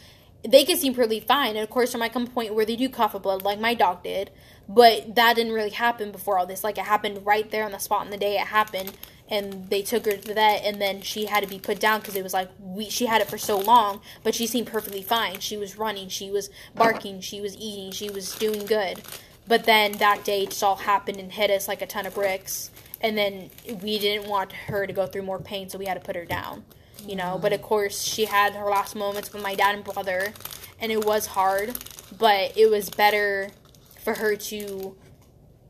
they 0.49 0.65
can 0.65 0.77
seem 0.77 0.95
pretty 0.95 1.21
fine. 1.21 1.51
And 1.51 1.61
of 1.61 1.71
course, 1.71 1.93
there 1.93 1.99
might 1.99 2.13
come 2.13 2.25
a 2.25 2.31
point 2.31 2.55
where 2.55 2.65
they 2.65 2.77
do 2.77 2.89
cough 2.89 3.15
up 3.15 3.23
blood, 3.23 3.43
like 3.43 3.61
my 3.61 3.75
dog 3.75 4.03
did. 4.03 4.31
But 4.69 5.17
that 5.17 5.35
didn't 5.35 5.53
really 5.53 5.71
happen 5.71 6.13
before 6.13 6.39
all 6.39 6.47
this. 6.47 6.63
Like 6.63 6.79
it 6.79 6.85
happened 6.85 7.27
right 7.27 7.51
there 7.51 7.65
on 7.65 7.73
the 7.73 7.79
spot 7.79 8.03
on 8.03 8.11
the 8.11 8.17
day 8.17 8.37
it 8.37 8.47
happened, 8.47 8.93
and 9.29 9.69
they 9.69 9.83
took 9.83 10.05
her 10.07 10.13
to 10.13 10.29
the 10.29 10.35
vet, 10.35 10.65
and 10.65 10.81
then 10.81 11.03
she 11.03 11.27
had 11.27 11.43
to 11.43 11.49
be 11.49 11.59
put 11.59 11.81
down 11.81 12.01
because 12.01 12.15
it 12.15 12.23
was 12.23 12.33
like 12.33 12.49
we 12.61 12.89
she 12.89 13.07
had 13.07 13.21
it 13.21 13.29
for 13.29 13.39
so 13.39 13.59
long, 13.59 14.01
but 14.23 14.35
she 14.35 14.47
seemed 14.47 14.69
perfectly 14.69 15.03
fine. 15.03 15.41
She 15.41 15.57
was 15.57 15.77
running, 15.77 16.09
she 16.09 16.31
was 16.31 16.51
barking, 16.77 17.21
she 17.21 17.41
was 17.41 17.57
eating, 17.57 17.91
she 17.91 18.11
was 18.11 18.35
doing 18.37 18.65
good. 18.67 19.03
But 19.49 19.65
then 19.65 19.93
that 19.95 20.25
day, 20.25 20.45
it 20.45 20.51
just 20.51 20.63
all 20.63 20.77
happened 20.77 21.19
and 21.19 21.33
hit 21.33 21.51
us 21.51 21.67
like 21.67 21.83
a 21.83 21.87
ton 21.87 22.07
of 22.07 22.15
bricks. 22.15 22.71
And 23.01 23.17
then 23.17 23.51
we 23.83 23.99
didn't 23.99 24.29
want 24.29 24.53
her 24.53 24.87
to 24.87 24.93
go 24.93 25.07
through 25.07 25.23
more 25.23 25.39
pain, 25.39 25.69
so 25.71 25.79
we 25.79 25.87
had 25.87 25.95
to 25.95 26.01
put 26.01 26.17
her 26.17 26.25
down. 26.25 26.65
You 27.07 27.17
know, 27.17 27.39
but 27.41 27.55
of 27.55 27.63
course, 27.63 28.03
she 28.03 28.27
had 28.27 28.55
her 28.55 28.67
last 28.67 28.95
moments 28.95 29.33
with 29.33 29.43
my 29.43 29.55
dad 29.55 29.75
and 29.75 29.85
brother, 29.85 30.35
and 30.79 30.93
it 30.93 31.05
was 31.05 31.27
hard, 31.27 31.73
but 32.19 32.57
it 32.59 32.69
was 32.71 32.91
better 32.91 33.49
for 34.01 34.15
her 34.15 34.37
to, 34.37 34.97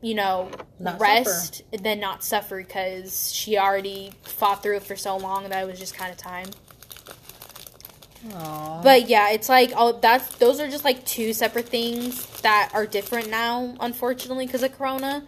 you 0.01 0.13
know, 0.13 0.51
Not 0.77 0.99
rest 0.99 1.63
than 1.71 2.01
not 2.01 2.23
suffer 2.23 2.57
because 2.57 3.31
she 3.33 3.57
already 3.57 4.11
fought 4.23 4.61
through 4.61 4.77
it 4.77 4.83
for 4.83 4.97
so 4.97 5.15
long 5.15 5.47
that 5.47 5.63
it 5.63 5.67
was 5.67 5.79
just 5.79 5.93
kind 5.93 6.11
of 6.11 6.17
time. 6.17 6.47
Aw. 8.33 8.81
But 8.83 9.09
yeah, 9.09 9.31
it's 9.31 9.49
like 9.49 9.71
oh, 9.75 9.93
that's 9.93 10.35
those 10.35 10.59
are 10.59 10.67
just 10.67 10.85
like 10.85 11.05
two 11.05 11.33
separate 11.33 11.69
things 11.69 12.25
that 12.41 12.71
are 12.73 12.85
different 12.85 13.29
now, 13.29 13.75
unfortunately, 13.79 14.45
because 14.45 14.63
of 14.63 14.77
Corona, 14.77 15.25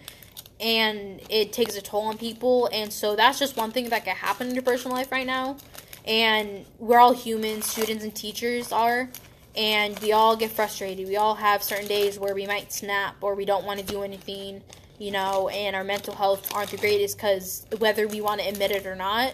and 0.64 1.20
it 1.30 1.52
takes 1.52 1.76
a 1.76 1.82
toll 1.82 2.04
on 2.04 2.18
people. 2.18 2.70
And 2.72 2.92
so 2.92 3.16
that's 3.16 3.38
just 3.38 3.58
one 3.58 3.72
thing 3.72 3.90
that 3.90 4.06
can 4.06 4.16
happen 4.16 4.48
in 4.48 4.56
your 4.56 4.64
personal 4.64 4.96
life 4.96 5.12
right 5.12 5.28
now. 5.28 5.58
And 6.06 6.66
we're 6.80 7.00
all 7.00 7.14
humans, 7.14 7.66
students 7.66 8.04
and 8.04 8.16
teachers 8.16 8.72
are, 8.72 9.10
and 9.56 9.98
we 10.00 10.14
all 10.14 10.36
get 10.36 10.52
frustrated. 10.52 11.08
We 11.08 11.18
all 11.18 11.36
have 11.36 11.62
certain 11.62 11.88
days 11.88 12.18
where 12.18 12.34
we 12.34 12.48
might 12.48 12.72
snap 12.72 13.16
or 13.22 13.36
we 13.36 13.46
don't 13.46 13.66
want 13.66 13.80
to 13.82 13.86
do 13.86 14.04
anything, 14.04 14.64
you 14.98 15.12
know, 15.12 15.50
and 15.50 15.76
our 15.76 15.84
mental 15.84 16.16
health 16.16 16.54
aren't 16.56 16.72
the 16.72 16.78
greatest 16.78 17.18
because 17.18 17.66
whether 17.78 18.08
we 18.08 18.22
want 18.22 18.42
to 18.42 18.48
admit 18.48 18.72
it 18.72 18.86
or 18.86 18.96
not, 18.96 19.34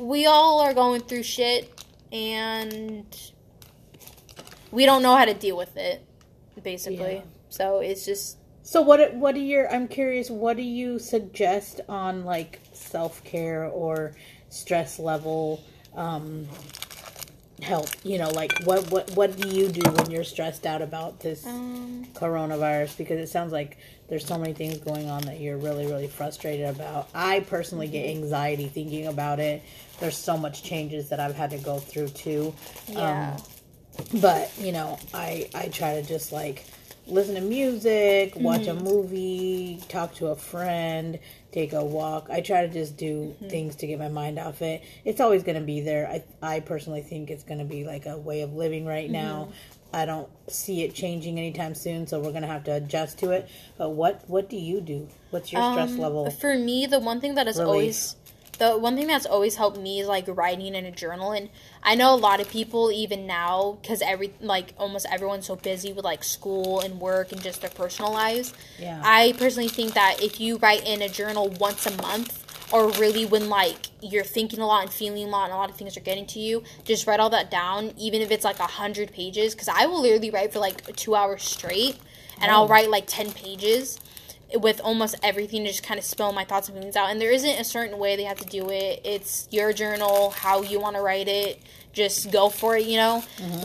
we 0.00 0.26
all 0.26 0.60
are 0.60 0.74
going 0.74 1.02
through 1.02 1.22
shit 1.22 1.72
and 2.10 3.04
we 4.70 4.86
don't 4.86 5.02
know 5.02 5.14
how 5.14 5.24
to 5.24 5.34
deal 5.34 5.56
with 5.56 5.76
it 5.76 6.04
basically 6.62 7.16
Yeah. 7.16 7.22
so 7.48 7.78
it's 7.80 8.04
just 8.04 8.36
So 8.68 8.82
what 8.82 9.14
what 9.14 9.34
do 9.34 9.40
your 9.40 9.72
I'm 9.72 9.88
curious 9.88 10.28
what 10.28 10.58
do 10.58 10.62
you 10.62 10.98
suggest 10.98 11.80
on 11.88 12.26
like 12.26 12.60
self-care 12.74 13.64
or 13.64 14.14
stress 14.50 14.98
level 14.98 15.64
um 15.96 16.46
help, 17.62 17.88
you 18.04 18.18
know, 18.18 18.28
like 18.28 18.52
what 18.64 18.90
what 18.90 19.10
what 19.12 19.40
do 19.40 19.48
you 19.48 19.70
do 19.70 19.90
when 19.92 20.10
you're 20.10 20.22
stressed 20.22 20.66
out 20.66 20.82
about 20.82 21.18
this 21.20 21.46
um 21.46 22.06
coronavirus 22.12 22.98
because 22.98 23.18
it 23.18 23.30
sounds 23.30 23.52
like 23.52 23.78
there's 24.10 24.26
so 24.26 24.36
many 24.36 24.52
things 24.52 24.76
going 24.76 25.08
on 25.08 25.22
that 25.22 25.40
you're 25.40 25.56
really 25.56 25.86
really 25.86 26.06
frustrated 26.06 26.68
about. 26.68 27.08
I 27.14 27.40
personally 27.40 27.88
get 27.88 28.10
anxiety 28.10 28.68
thinking 28.68 29.06
about 29.06 29.40
it. 29.40 29.62
There's 29.98 30.18
so 30.18 30.36
much 30.36 30.62
changes 30.62 31.08
that 31.08 31.20
I've 31.20 31.34
had 31.34 31.52
to 31.52 31.58
go 31.58 31.78
through 31.78 32.08
too. 32.08 32.52
yeah 32.86 33.34
Um, 33.34 33.42
but 34.20 34.52
you 34.58 34.70
know 34.70 34.96
i 35.12 35.50
i 35.54 35.66
try 35.68 36.00
to 36.00 36.06
just 36.06 36.30
like 36.30 36.64
listen 37.08 37.34
to 37.34 37.40
music 37.40 38.34
watch 38.36 38.62
Mm-hmm. 38.62 38.78
a 38.86 38.90
movie 38.90 39.80
talk 39.88 40.14
to 40.16 40.26
a 40.28 40.36
friend 40.36 41.18
take 41.52 41.72
a 41.72 41.82
walk 41.84 42.28
i 42.30 42.40
try 42.40 42.66
to 42.66 42.72
just 42.72 42.96
do 42.96 43.34
Mm-hmm. 43.40 43.48
things 43.48 43.76
to 43.76 43.86
get 43.86 43.98
my 43.98 44.08
mind 44.08 44.38
off 44.38 44.60
it 44.62 44.82
it's 45.04 45.20
always 45.20 45.42
going 45.42 45.58
to 45.58 45.64
be 45.64 45.80
there 45.80 46.06
i 46.08 46.22
i 46.56 46.60
personally 46.60 47.00
think 47.02 47.30
it's 47.30 47.44
going 47.44 47.58
to 47.58 47.64
be 47.64 47.84
like 47.84 48.06
a 48.06 48.16
way 48.18 48.42
of 48.42 48.54
living 48.54 48.84
right 48.86 49.10
now 49.10 49.48
Mm-hmm. 49.48 49.96
i 49.96 50.04
don't 50.04 50.28
see 50.48 50.82
it 50.82 50.94
changing 50.94 51.38
anytime 51.38 51.74
soon 51.74 52.06
so 52.06 52.18
we're 52.20 52.30
going 52.30 52.42
to 52.42 52.48
have 52.48 52.64
to 52.64 52.74
adjust 52.74 53.18
to 53.20 53.30
it 53.30 53.48
but 53.78 53.90
what 53.90 54.22
what 54.28 54.50
do 54.50 54.56
you 54.56 54.80
do 54.82 55.08
what's 55.30 55.50
your 55.52 55.62
stress 55.72 55.92
Um, 55.92 55.98
level 55.98 56.30
for 56.30 56.58
me 56.58 56.84
the 56.86 56.98
one 56.98 57.20
thing 57.22 57.34
that 57.36 57.48
is 57.48 57.56
Relief. 57.58 57.68
always 57.68 58.16
the 58.58 58.76
one 58.76 58.96
thing 58.96 59.06
that's 59.06 59.26
always 59.26 59.56
helped 59.56 59.78
me 59.78 60.00
is 60.00 60.08
like 60.08 60.24
writing 60.28 60.74
in 60.74 60.84
a 60.84 60.90
journal 60.90 61.32
and 61.32 61.48
i 61.82 61.94
know 61.94 62.14
a 62.14 62.16
lot 62.16 62.40
of 62.40 62.48
people 62.50 62.90
even 62.90 63.26
now 63.26 63.78
because 63.80 64.02
every 64.02 64.32
like 64.40 64.74
almost 64.78 65.06
everyone's 65.10 65.46
so 65.46 65.56
busy 65.56 65.92
with 65.92 66.04
like 66.04 66.22
school 66.24 66.80
and 66.80 67.00
work 67.00 67.30
and 67.32 67.42
just 67.42 67.60
their 67.60 67.70
personal 67.70 68.12
lives 68.12 68.52
yeah 68.78 69.00
I 69.04 69.32
personally 69.38 69.68
think 69.68 69.94
that 69.94 70.22
if 70.22 70.40
you 70.40 70.56
write 70.58 70.86
in 70.86 71.02
a 71.02 71.08
journal 71.08 71.48
once 71.60 71.86
a 71.86 71.96
month, 72.02 72.44
or 72.72 72.90
really 72.92 73.24
when 73.24 73.48
like 73.48 73.86
you're 74.02 74.24
thinking 74.24 74.60
a 74.60 74.66
lot 74.66 74.82
and 74.82 74.92
feeling 74.92 75.24
a 75.24 75.28
lot 75.28 75.44
and 75.44 75.52
a 75.54 75.56
lot 75.56 75.70
of 75.70 75.76
things 75.76 75.96
are 75.96 76.00
getting 76.00 76.26
to 76.26 76.38
you, 76.38 76.62
just 76.84 77.06
write 77.06 77.18
all 77.20 77.30
that 77.30 77.50
down, 77.50 77.92
even 77.96 78.20
if 78.20 78.30
it's 78.30 78.44
like 78.44 78.58
a 78.58 78.66
hundred 78.66 79.10
pages. 79.12 79.54
Because 79.54 79.68
I 79.68 79.86
will 79.86 80.02
literally 80.02 80.30
write 80.30 80.52
for 80.52 80.58
like 80.58 80.84
two 80.96 81.14
hours 81.14 81.42
straight, 81.44 81.96
and 82.40 82.50
oh. 82.50 82.54
I'll 82.54 82.64
Oh. 82.64 82.68
write 82.68 82.90
like 82.90 83.04
ten 83.06 83.32
pages 83.32 83.98
with 84.54 84.80
almost 84.82 85.14
everything 85.22 85.64
to 85.64 85.70
just 85.70 85.82
kind 85.82 85.98
of 85.98 86.04
spill 86.04 86.32
my 86.32 86.44
thoughts 86.44 86.68
and 86.68 86.76
feelings 86.76 86.96
out. 86.96 87.10
And 87.10 87.20
there 87.20 87.30
isn't 87.30 87.60
a 87.60 87.64
certain 87.64 87.98
way 87.98 88.16
they 88.16 88.24
have 88.24 88.38
to 88.38 88.46
do 88.46 88.70
it. 88.70 89.00
It's 89.04 89.48
your 89.50 89.72
journal, 89.72 90.30
how 90.30 90.62
you 90.62 90.80
want 90.80 90.96
to 90.96 91.02
write 91.02 91.28
it. 91.28 91.60
Just 91.92 92.30
go 92.30 92.48
for 92.48 92.76
it, 92.76 92.86
you 92.86 92.96
know. 92.96 93.22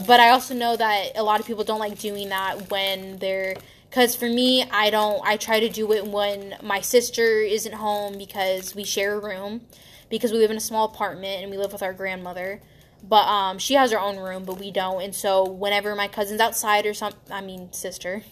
But 0.08 0.20
I 0.20 0.30
also 0.30 0.54
know 0.54 0.76
that 0.76 1.12
a 1.16 1.24
lot 1.24 1.40
of 1.40 1.46
people 1.46 1.64
don't 1.64 1.80
like 1.80 2.00
doing 2.00 2.30
that 2.30 2.70
when 2.70 3.18
they're 3.20 3.56
because 3.90 4.16
for 4.16 4.28
me 4.28 4.64
i 4.72 4.90
don't 4.90 5.22
i 5.24 5.38
try 5.38 5.60
to 5.60 5.70
do 5.70 5.92
it 5.94 6.08
when 6.08 6.56
my 6.64 6.82
sister 6.82 7.42
isn't 7.42 7.74
home 7.76 8.18
because 8.18 8.74
we 8.74 8.84
share 8.84 9.14
a 9.14 9.20
room 9.20 9.62
because 10.10 10.32
we 10.32 10.40
live 10.40 10.50
in 10.50 10.58
a 10.58 10.62
small 10.62 10.86
apartment 10.86 11.44
and 11.44 11.52
we 11.52 11.58
live 11.58 11.72
with 11.72 11.84
our 11.84 11.94
grandmother 11.94 12.60
but 13.08 13.28
um 13.28 13.60
she 13.60 13.76
has 13.76 13.92
her 13.92 14.00
own 14.00 14.18
room 14.18 14.46
but 14.46 14.60
we 14.60 14.72
don't 14.72 15.04
and 15.04 15.14
so 15.14 15.48
whenever 15.48 15.94
my 15.94 16.08
cousin's 16.08 16.42
outside 16.42 16.88
or 16.88 16.94
some 16.96 17.14
i 17.30 17.40
mean 17.40 17.72
sister 17.72 18.24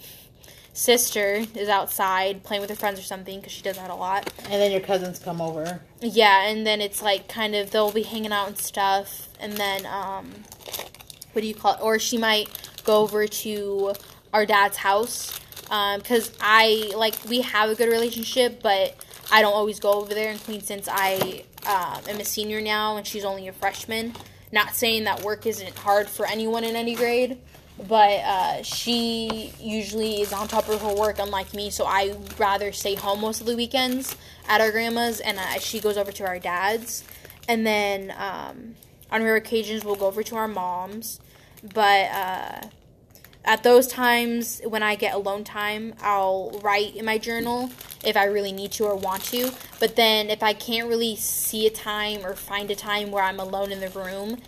sister 0.74 1.46
is 1.56 1.70
outside 1.70 2.44
playing 2.44 2.62
with 2.62 2.70
her 2.70 2.76
friends 2.76 3.00
or 3.00 3.04
something 3.04 3.40
because 3.40 3.52
she 3.52 3.62
does 3.62 3.76
that 3.76 3.90
a 3.90 3.96
lot 3.96 4.32
and 4.44 4.54
then 4.54 4.72
your 4.72 4.82
cousins 4.82 5.20
come 5.20 5.42
over 5.42 5.82
yeah, 6.02 6.48
and 6.48 6.66
then 6.66 6.82
it's 6.82 7.02
like 7.02 7.28
kind 7.28 7.54
of 7.54 7.70
they'll 7.70 7.92
be 7.92 8.02
hanging 8.02 8.32
out 8.32 8.48
and 8.48 8.58
stuff, 8.58 9.30
and 9.40 9.54
then 9.54 9.86
um, 9.86 10.32
what 11.34 11.44
do 11.44 11.48
you 11.48 11.54
call 11.54 11.76
it? 11.76 11.82
Or 11.82 12.00
she 12.00 12.18
might 12.18 12.50
go 12.84 13.02
over 13.02 13.28
to 13.28 13.94
our 14.34 14.46
dad's 14.48 14.78
house 14.78 15.40
because 15.64 16.36
I 16.42 16.92
like 16.96 17.24
we 17.30 17.42
have 17.42 17.70
a 17.70 17.76
good 17.76 17.90
relationship, 17.90 18.64
but 18.64 18.96
I 19.32 19.42
don't 19.42 19.54
always 19.54 19.80
go 19.80 19.94
over 19.94 20.14
there 20.14 20.32
and 20.32 20.40
clean 20.40 20.62
since 20.62 20.88
I 20.92 21.44
um, 21.68 22.02
am 22.10 22.20
a 22.20 22.26
senior 22.26 22.60
now 22.60 22.98
and 22.98 23.06
she's 23.06 23.24
only 23.24 23.48
a 23.48 23.54
freshman. 23.54 24.14
Not 24.52 24.76
saying 24.76 25.04
that 25.04 25.22
work 25.22 25.46
isn't 25.46 25.78
hard 25.78 26.10
for 26.10 26.26
anyone 26.26 26.64
in 26.64 26.76
any 26.76 26.96
grade, 26.96 27.38
but 27.88 28.20
uh, 28.20 28.64
she 28.64 29.54
usually 29.60 30.22
is 30.22 30.34
on 30.34 30.48
top 30.48 30.70
of 30.70 30.82
her 30.82 30.94
work, 30.94 31.20
unlike 31.20 31.54
me. 31.54 31.70
So 31.70 31.86
I 31.86 32.16
rather 32.38 32.72
stay 32.72 32.96
home 32.96 33.22
most 33.22 33.42
of 33.42 33.48
the 33.48 33.56
weekends 33.56 34.16
at 34.48 34.62
our 34.62 34.72
grandma's, 34.72 35.20
and 35.20 35.38
uh, 35.40 35.60
she 35.60 35.80
goes 35.80 35.98
over 35.98 36.12
to 36.12 36.26
our 36.26 36.40
dad's. 36.40 37.04
And 37.48 37.66
then 37.66 38.14
um, 38.18 38.76
on 39.10 39.24
rare 39.24 39.36
occasions, 39.36 39.84
we'll 39.84 39.96
go 39.96 40.08
over 40.08 40.24
to 40.24 40.36
our 40.36 40.48
mom's. 40.48 41.20
But 41.74 42.10
uh, 42.12 42.62
at 43.44 43.64
those 43.64 43.88
times 43.88 44.62
when 44.66 44.84
I 44.84 44.96
get 44.96 45.14
alone 45.14 45.44
time, 45.44 45.96
I'll 46.02 46.60
write 46.64 46.96
in 46.96 47.06
my 47.06 47.18
journal 47.18 47.72
if 48.04 48.16
I 48.16 48.26
really 48.26 48.52
need 48.52 48.72
to 48.74 48.86
or 48.86 48.96
want 48.96 49.24
to. 49.26 49.52
But 49.80 49.96
then 49.96 50.30
if 50.30 50.44
I 50.44 50.54
can't 50.54 50.88
really 50.88 51.16
see 51.16 51.66
a 51.66 51.72
time 51.72 52.26
or 52.26 52.36
find 52.36 52.70
a 52.70 52.76
time 52.76 53.12
where 53.12 53.24
I'm 53.24 53.40
alone 53.40 53.72
in 53.72 53.80
the 53.80 53.90
room, 53.90 54.40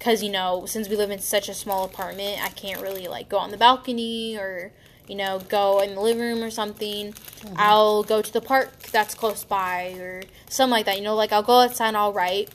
because 0.00 0.22
you 0.22 0.30
know 0.30 0.64
since 0.66 0.88
we 0.88 0.96
live 0.96 1.10
in 1.10 1.18
such 1.20 1.48
a 1.48 1.54
small 1.54 1.84
apartment 1.84 2.42
i 2.42 2.48
can't 2.48 2.80
really 2.80 3.06
like 3.06 3.28
go 3.28 3.36
on 3.36 3.50
the 3.50 3.56
balcony 3.56 4.36
or 4.36 4.72
you 5.06 5.14
know 5.14 5.38
go 5.48 5.80
in 5.80 5.94
the 5.94 6.00
living 6.00 6.22
room 6.22 6.42
or 6.42 6.50
something. 6.50 7.12
Mm-hmm. 7.12 7.54
i'll 7.56 8.02
go 8.02 8.22
to 8.22 8.32
the 8.32 8.40
park 8.40 8.82
that's 8.84 9.14
close 9.14 9.44
by 9.44 9.90
or 9.98 10.22
something 10.48 10.72
like 10.72 10.86
that 10.86 10.96
you 10.96 11.04
know 11.04 11.14
like 11.14 11.32
i'll 11.32 11.42
go 11.42 11.60
outside 11.60 11.88
and 11.88 11.96
i'll 11.96 12.12
write. 12.12 12.50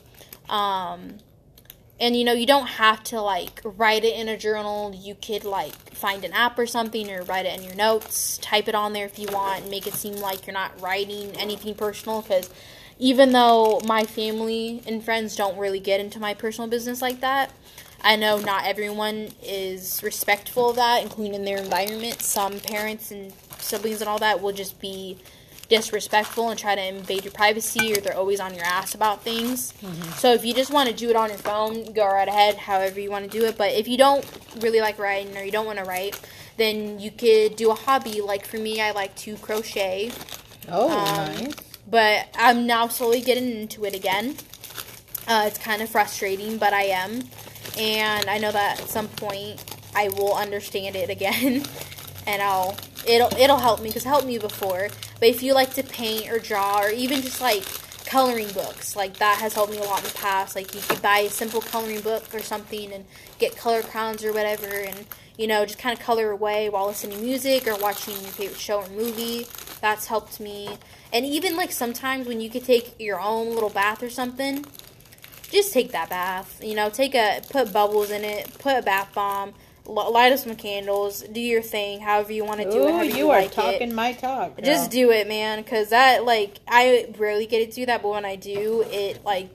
Um, 0.48 1.18
and 1.98 2.14
you 2.14 2.24
know 2.24 2.32
you 2.32 2.46
don't 2.46 2.66
have 2.66 3.02
to 3.04 3.20
like 3.20 3.60
write 3.64 4.04
it 4.04 4.18
in 4.18 4.28
a 4.28 4.36
journal. 4.36 4.94
You 4.94 5.14
could 5.14 5.44
like 5.44 5.74
find 5.94 6.24
an 6.24 6.32
app 6.32 6.58
or 6.58 6.66
something 6.66 7.10
or 7.10 7.22
write 7.22 7.46
it 7.46 7.58
in 7.58 7.64
your 7.64 7.74
notes. 7.74 8.38
Type 8.38 8.68
it 8.68 8.74
on 8.74 8.92
there 8.92 9.06
if 9.06 9.18
you 9.18 9.28
want 9.32 9.62
and 9.62 9.70
make 9.70 9.86
it 9.86 9.94
seem 9.94 10.16
like 10.16 10.46
you're 10.46 10.54
not 10.54 10.78
writing 10.80 11.32
anything 11.36 11.74
personal 11.74 12.22
because 12.22 12.50
even 12.98 13.32
though 13.32 13.80
my 13.84 14.04
family 14.04 14.82
and 14.86 15.04
friends 15.04 15.36
don't 15.36 15.58
really 15.58 15.80
get 15.80 16.00
into 16.00 16.18
my 16.18 16.34
personal 16.34 16.68
business 16.68 17.02
like 17.02 17.20
that, 17.20 17.52
I 18.02 18.16
know 18.16 18.38
not 18.38 18.64
everyone 18.64 19.30
is 19.42 20.00
respectful 20.02 20.70
of 20.70 20.76
that, 20.76 21.02
including 21.02 21.34
in 21.34 21.44
their 21.44 21.58
environment. 21.58 22.22
Some 22.22 22.60
parents 22.60 23.10
and 23.10 23.32
siblings 23.58 24.00
and 24.00 24.08
all 24.08 24.18
that 24.18 24.40
will 24.40 24.52
just 24.52 24.80
be 24.80 25.18
disrespectful 25.68 26.48
and 26.50 26.58
try 26.58 26.74
to 26.74 26.86
invade 26.86 27.24
your 27.24 27.32
privacy 27.32 27.92
or 27.92 27.96
they're 27.96 28.16
always 28.16 28.38
on 28.38 28.54
your 28.54 28.64
ass 28.64 28.94
about 28.94 29.22
things. 29.22 29.72
Mm-hmm. 29.82 30.12
So 30.12 30.32
if 30.32 30.44
you 30.44 30.54
just 30.54 30.70
want 30.70 30.88
to 30.88 30.94
do 30.94 31.10
it 31.10 31.16
on 31.16 31.28
your 31.28 31.38
phone, 31.38 31.92
go 31.92 32.06
right 32.06 32.28
ahead, 32.28 32.56
however 32.56 33.00
you 33.00 33.10
want 33.10 33.30
to 33.30 33.38
do 33.38 33.44
it. 33.46 33.58
But 33.58 33.72
if 33.72 33.88
you 33.88 33.98
don't 33.98 34.24
really 34.60 34.80
like 34.80 34.98
writing 34.98 35.36
or 35.36 35.42
you 35.42 35.50
don't 35.50 35.66
want 35.66 35.78
to 35.78 35.84
write, 35.84 36.20
then 36.56 37.00
you 37.00 37.10
could 37.10 37.56
do 37.56 37.70
a 37.70 37.74
hobby. 37.74 38.20
Like 38.20 38.46
for 38.46 38.58
me, 38.58 38.80
I 38.80 38.92
like 38.92 39.14
to 39.16 39.36
crochet. 39.36 40.12
Oh, 40.68 40.90
um, 40.90 41.34
nice. 41.34 41.75
But 41.88 42.28
I'm 42.34 42.66
now 42.66 42.88
slowly 42.88 43.20
getting 43.20 43.50
into 43.50 43.84
it 43.84 43.94
again. 43.94 44.36
Uh, 45.28 45.44
it's 45.46 45.58
kind 45.58 45.82
of 45.82 45.88
frustrating, 45.88 46.58
but 46.58 46.72
I 46.72 46.84
am. 46.84 47.22
And 47.78 48.28
I 48.28 48.38
know 48.38 48.52
that 48.52 48.80
at 48.80 48.88
some 48.88 49.08
point 49.08 49.62
I 49.94 50.08
will 50.08 50.34
understand 50.34 50.96
it 50.96 51.10
again. 51.10 51.64
and 52.26 52.42
I'll 52.42 52.76
it'll 53.06 53.32
it'll 53.38 53.58
help 53.58 53.80
me 53.80 53.88
because 53.88 54.04
it 54.04 54.08
helped 54.08 54.26
me 54.26 54.38
before. 54.38 54.88
But 55.18 55.28
if 55.28 55.42
you 55.42 55.54
like 55.54 55.74
to 55.74 55.82
paint 55.82 56.30
or 56.30 56.38
draw 56.38 56.80
or 56.80 56.90
even 56.90 57.22
just 57.22 57.40
like 57.40 57.64
coloring 58.04 58.48
books, 58.48 58.96
like 58.96 59.16
that 59.18 59.38
has 59.38 59.54
helped 59.54 59.72
me 59.72 59.78
a 59.78 59.82
lot 59.82 59.98
in 59.98 60.04
the 60.04 60.14
past. 60.14 60.54
Like 60.54 60.74
you 60.74 60.80
could 60.80 61.02
buy 61.02 61.18
a 61.18 61.30
simple 61.30 61.60
coloring 61.60 62.00
book 62.00 62.34
or 62.34 62.40
something 62.40 62.92
and 62.92 63.04
get 63.38 63.56
color 63.56 63.82
crowns 63.82 64.24
or 64.24 64.32
whatever, 64.32 64.66
and 64.66 65.06
you 65.38 65.46
know 65.46 65.64
just 65.64 65.78
kind 65.78 65.96
of 65.98 66.04
color 66.04 66.30
away 66.30 66.68
while 66.68 66.86
listening 66.86 67.18
to 67.18 67.24
music 67.24 67.66
or 67.66 67.76
watching 67.76 68.14
your 68.14 68.32
favorite 68.32 68.58
show 68.58 68.80
or 68.82 68.88
movie. 68.90 69.46
That's 69.80 70.06
helped 70.06 70.40
me. 70.40 70.78
And 71.12 71.24
even 71.24 71.56
like 71.56 71.70
sometimes 71.70 72.26
when 72.26 72.40
you 72.40 72.50
could 72.50 72.64
take 72.64 72.94
your 72.98 73.20
own 73.20 73.54
little 73.54 73.70
bath 73.70 74.02
or 74.02 74.10
something, 74.10 74.64
just 75.50 75.72
take 75.72 75.92
that 75.92 76.08
bath. 76.10 76.62
You 76.62 76.74
know, 76.74 76.90
take 76.90 77.14
a 77.14 77.42
put 77.50 77.72
bubbles 77.72 78.10
in 78.10 78.24
it, 78.24 78.58
put 78.58 78.76
a 78.76 78.82
bath 78.82 79.12
bomb, 79.14 79.54
light 79.84 80.32
up 80.32 80.38
some 80.38 80.56
candles, 80.56 81.22
do 81.22 81.40
your 81.40 81.62
thing, 81.62 82.00
however 82.00 82.32
you 82.32 82.44
want 82.44 82.60
to 82.60 82.70
do 82.70 82.84
Ooh, 82.84 83.00
it. 83.00 83.06
you, 83.06 83.16
you 83.16 83.30
are 83.30 83.42
like 83.42 83.52
talking 83.52 83.90
it. 83.90 83.94
my 83.94 84.12
talk. 84.12 84.56
Girl. 84.56 84.64
Just 84.64 84.90
do 84.90 85.10
it, 85.10 85.28
man, 85.28 85.62
because 85.62 85.90
that 85.90 86.24
like 86.24 86.58
I 86.66 87.08
rarely 87.18 87.46
get 87.46 87.70
to 87.70 87.74
do 87.74 87.86
that, 87.86 88.02
but 88.02 88.08
when 88.08 88.24
I 88.24 88.36
do, 88.36 88.84
it 88.90 89.24
like 89.24 89.48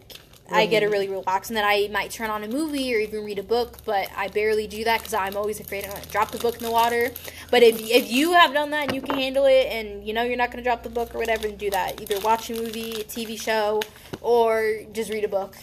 I 0.51 0.65
get 0.65 0.83
a 0.83 0.89
really 0.89 1.07
relax, 1.07 1.49
and 1.49 1.57
then 1.57 1.65
I 1.65 1.89
might 1.91 2.11
turn 2.11 2.29
on 2.29 2.43
a 2.43 2.47
movie 2.47 2.93
or 2.93 2.99
even 2.99 3.23
read 3.23 3.39
a 3.39 3.43
book. 3.43 3.77
But 3.85 4.09
I 4.15 4.27
barely 4.27 4.67
do 4.67 4.83
that 4.83 4.99
because 4.99 5.13
I'm 5.13 5.35
always 5.35 5.59
afraid 5.59 5.85
I'm 5.85 5.91
gonna 5.91 6.05
drop 6.05 6.31
the 6.31 6.37
book 6.37 6.57
in 6.57 6.63
the 6.63 6.71
water. 6.71 7.11
But 7.49 7.63
if 7.63 7.79
if 7.79 8.11
you 8.11 8.33
have 8.33 8.53
done 8.53 8.71
that 8.71 8.85
and 8.85 8.95
you 8.95 9.01
can 9.01 9.15
handle 9.15 9.45
it, 9.45 9.67
and 9.67 10.05
you 10.05 10.13
know 10.13 10.23
you're 10.23 10.37
not 10.37 10.51
gonna 10.51 10.63
drop 10.63 10.83
the 10.83 10.89
book 10.89 11.13
or 11.15 11.17
whatever, 11.17 11.47
then 11.47 11.57
do 11.57 11.69
that. 11.71 12.01
Either 12.01 12.19
watch 12.19 12.49
a 12.49 12.53
movie, 12.53 13.01
a 13.01 13.03
TV 13.03 13.39
show, 13.39 13.81
or 14.21 14.79
just 14.93 15.11
read 15.11 15.23
a 15.23 15.27
book, 15.27 15.55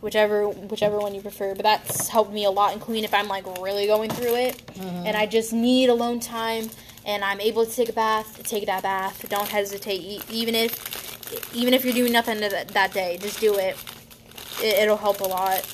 whichever 0.00 0.48
whichever 0.48 0.98
one 0.98 1.14
you 1.14 1.20
prefer. 1.20 1.54
But 1.54 1.64
that's 1.64 2.08
helped 2.08 2.32
me 2.32 2.44
a 2.44 2.50
lot, 2.50 2.72
in 2.72 2.78
including 2.78 3.04
if 3.04 3.14
I'm 3.14 3.28
like 3.28 3.44
really 3.60 3.86
going 3.86 4.10
through 4.10 4.36
it, 4.36 4.56
mm-hmm. 4.66 5.06
and 5.06 5.16
I 5.16 5.26
just 5.26 5.52
need 5.52 5.88
alone 5.88 6.20
time, 6.20 6.70
and 7.04 7.24
I'm 7.24 7.40
able 7.40 7.66
to 7.66 7.70
take 7.70 7.88
a 7.88 7.92
bath, 7.92 8.42
take 8.44 8.66
that 8.66 8.82
bath. 8.82 9.28
Don't 9.28 9.48
hesitate, 9.48 10.24
even 10.30 10.54
if 10.54 11.54
even 11.54 11.74
if 11.74 11.84
you're 11.84 11.94
doing 11.94 12.12
nothing 12.12 12.40
that 12.40 12.92
day, 12.92 13.18
just 13.20 13.40
do 13.40 13.54
it 13.56 13.76
it, 14.60 14.88
will 14.88 14.96
help 14.96 15.20
a 15.20 15.24
lot. 15.24 15.64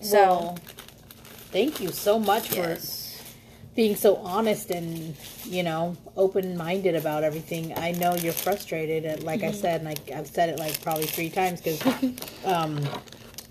So, 0.00 0.16
well, 0.18 0.58
thank 1.52 1.80
you 1.80 1.88
so 1.88 2.18
much 2.18 2.54
yes. 2.54 2.86
for 2.86 3.00
being 3.74 3.94
so 3.94 4.16
honest 4.16 4.70
and 4.70 5.16
you 5.44 5.62
know 5.62 5.96
open 6.16 6.56
minded 6.56 6.94
about 6.94 7.24
everything. 7.24 7.76
I 7.76 7.92
know 7.92 8.14
you're 8.14 8.32
frustrated, 8.32 9.04
and 9.04 9.22
like 9.22 9.40
mm-hmm. 9.40 9.50
I 9.50 9.52
said, 9.52 9.80
and 9.80 9.88
I, 9.88 10.12
have 10.12 10.26
said 10.26 10.48
it 10.48 10.58
like 10.58 10.80
probably 10.82 11.06
three 11.06 11.30
times 11.30 11.60
because, 11.60 11.82
um, 12.44 12.80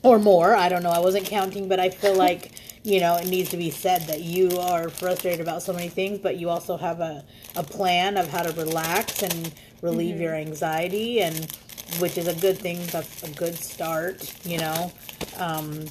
or 0.04 0.20
more. 0.20 0.56
I 0.56 0.70
don't 0.70 0.84
know. 0.84 0.92
I 0.92 1.00
wasn't 1.00 1.26
counting, 1.26 1.68
but 1.68 1.80
I 1.80 1.90
feel 1.90 2.16
like 2.28 2.52
you 2.84 3.00
know 3.00 3.16
it 3.16 3.28
needs 3.28 3.50
to 3.50 3.58
be 3.58 3.70
said 3.70 4.04
that 4.08 4.22
you 4.22 4.60
are 4.60 4.90
frustrated 4.90 5.42
about 5.42 5.64
so 5.64 5.74
many 5.74 5.90
things, 5.90 6.20
but 6.20 6.38
you 6.38 6.50
also 6.50 6.78
have 6.78 7.00
a 7.00 7.24
a 7.56 7.64
plan 7.64 8.18
of 8.18 8.28
how 8.30 8.44
to 8.44 8.52
relax 8.54 9.24
and 9.24 9.54
relieve 9.82 10.16
mm-hmm. 10.16 10.24
your 10.24 10.36
anxiety 10.36 11.22
and 11.22 11.58
which 11.98 12.18
is 12.18 12.28
a 12.28 12.36
good 12.36 12.58
thing. 12.58 12.86
That's 12.88 13.24
a 13.24 13.32
good 13.32 13.56
start, 13.56 14.34
you 14.46 14.58
know. 14.60 14.92
Um, 15.38 15.86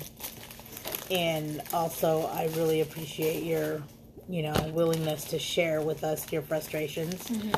and 1.10 1.62
also, 1.72 2.26
I 2.26 2.50
really 2.56 2.80
appreciate 2.80 3.42
your, 3.44 3.82
you 4.28 4.42
know, 4.42 4.54
willingness 4.72 5.24
to 5.26 5.38
share 5.38 5.80
with 5.80 6.04
us 6.04 6.30
your 6.30 6.42
frustrations 6.42 7.14
mm-hmm. 7.28 7.50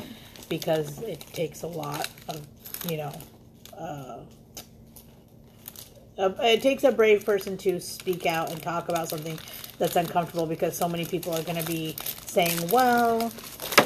because 0.49 1.01
it 1.01 1.19
takes 1.33 1.63
a 1.63 1.67
lot 1.67 2.09
of, 2.29 2.45
you 2.89 2.97
know, 2.97 3.13
uh, 3.77 4.19
it 6.17 6.61
takes 6.61 6.83
a 6.83 6.91
brave 6.91 7.25
person 7.25 7.57
to 7.57 7.79
speak 7.79 8.25
out 8.25 8.51
and 8.51 8.61
talk 8.61 8.89
about 8.89 9.09
something 9.09 9.39
that's 9.81 9.95
uncomfortable 9.95 10.45
because 10.45 10.77
so 10.77 10.87
many 10.87 11.05
people 11.05 11.33
are 11.33 11.41
going 11.41 11.57
to 11.57 11.65
be 11.65 11.95
saying, 12.27 12.69
well, 12.69 13.31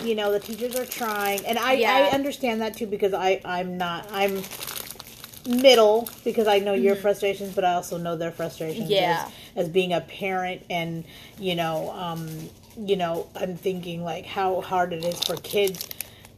you 0.03 0.13
know 0.13 0.31
the 0.31 0.39
teachers 0.39 0.75
are 0.75 0.86
trying 0.86 1.43
and 1.45 1.58
i 1.58 1.73
yeah. 1.73 1.91
i 1.91 2.15
understand 2.15 2.62
that 2.62 2.75
too 2.75 2.86
because 2.86 3.13
i 3.13 3.41
i'm 3.43 3.77
not 3.77 4.08
i'm 4.12 4.41
middle 5.47 6.08
because 6.23 6.47
i 6.47 6.60
know 6.60 6.73
mm-hmm. 6.73 6.84
your 6.84 6.95
frustrations 6.95 7.55
but 7.55 7.63
i 7.63 7.73
also 7.73 7.97
know 7.97 8.15
their 8.15 8.31
frustrations 8.31 8.89
yeah 8.89 9.27
as, 9.55 9.65
as 9.65 9.69
being 9.69 9.93
a 9.93 10.01
parent 10.01 10.62
and 10.69 11.03
you 11.39 11.55
know 11.55 11.89
um 11.91 12.27
you 12.77 12.95
know 12.95 13.27
i'm 13.36 13.55
thinking 13.55 14.03
like 14.03 14.25
how 14.25 14.62
hard 14.62 14.93
it 14.93 15.03
is 15.03 15.19
for 15.23 15.38
kids 15.38 15.88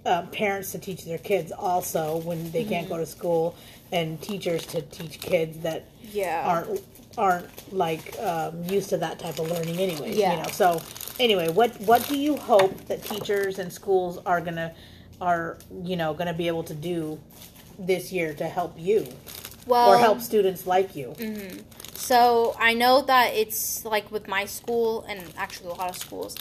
uh, 0.06 0.22
parents 0.28 0.72
to 0.72 0.80
teach 0.80 1.04
their 1.04 1.18
kids 1.18 1.52
also 1.52 2.18
when 2.20 2.50
they 2.52 2.62
mm-hmm. 2.62 2.70
can't 2.70 2.90
go 2.90 2.98
to 2.98 3.06
school 3.06 3.56
and 3.92 4.22
teachers 4.22 4.66
to 4.66 4.82
teach 4.84 5.20
kids 5.20 5.58
that 5.60 5.86
yeah 6.14 6.44
aren't 6.46 6.82
aren't 7.18 7.74
like 7.74 8.18
um, 8.20 8.64
used 8.66 8.90
to 8.90 8.98
that 8.98 9.18
type 9.20 9.40
of 9.40 9.50
learning 9.50 9.78
anyway 9.78 10.14
yeah. 10.14 10.32
you 10.32 10.44
know 10.44 10.50
so 10.50 10.82
anyway, 11.20 11.50
what 11.50 11.80
what 11.82 12.08
do 12.08 12.18
you 12.18 12.36
hope 12.38 12.86
that 12.86 13.04
teachers 13.04 13.60
and 13.60 13.72
schools 13.72 14.20
are 14.26 14.42
gonna 14.42 14.74
are 15.22 15.58
you 15.84 15.96
know 15.96 16.14
gonna 16.14 16.34
be 16.34 16.48
able 16.48 16.64
to 16.64 16.74
do 16.74 17.20
this 17.80 18.12
year 18.12 18.34
to 18.34 18.46
help 18.48 18.74
you 18.78 19.08
well, 19.66 19.92
or 19.92 19.98
help 19.98 20.22
students 20.22 20.68
like 20.68 20.96
you? 20.96 21.14
Mm-hmm. 21.18 21.60
So 21.96 22.56
I 22.60 22.74
know 22.74 23.02
that 23.02 23.34
it's 23.34 23.84
like 23.84 24.12
with 24.12 24.28
my 24.28 24.46
school 24.46 25.04
and 25.10 25.22
actually 25.38 25.72
a 25.72 25.74
lot 25.74 25.90
of 25.90 25.98
schools. 25.98 26.36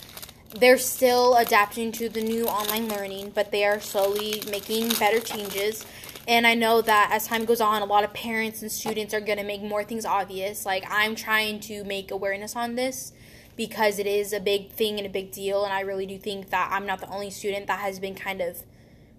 They're 0.55 0.79
still 0.79 1.37
adapting 1.37 1.93
to 1.93 2.09
the 2.09 2.23
new 2.23 2.47
online 2.47 2.89
learning, 2.89 3.33
but 3.35 3.51
they 3.51 3.65
are 3.65 3.81
slowly 3.81 4.43
making 4.49 4.91
better 4.91 5.21
changes. 5.21 5.85
And 6.29 6.47
I 6.47 6.55
know 6.55 6.83
that 6.83 7.11
as 7.13 7.29
time 7.29 7.45
goes 7.45 7.61
on, 7.61 7.83
a 7.83 7.85
lot 7.85 8.03
of 8.03 8.13
parents 8.13 8.61
and 8.61 8.71
students 8.71 9.15
are 9.15 9.21
going 9.21 9.39
to 9.39 9.45
make 9.45 9.63
more 9.63 9.85
things 9.85 10.05
obvious. 10.05 10.67
Like, 10.67 10.85
I'm 10.89 11.15
trying 11.15 11.61
to 11.61 11.85
make 11.85 12.11
awareness 12.11 12.57
on 12.57 12.75
this 12.75 13.13
because 13.57 13.99
it 13.99 14.07
is 14.07 14.33
a 14.33 14.41
big 14.41 14.71
thing 14.71 14.99
and 14.99 15.07
a 15.07 15.11
big 15.11 15.31
deal. 15.31 15.65
And 15.65 15.73
I 15.73 15.81
really 15.81 16.07
do 16.07 16.19
think 16.19 16.51
that 16.51 16.71
I'm 16.73 16.85
not 16.85 17.01
the 17.01 17.09
only 17.09 17.31
student 17.31 17.69
that 17.69 17.79
has 17.79 18.01
been 18.01 18.17
kind 18.17 18.41
of, 18.41 18.65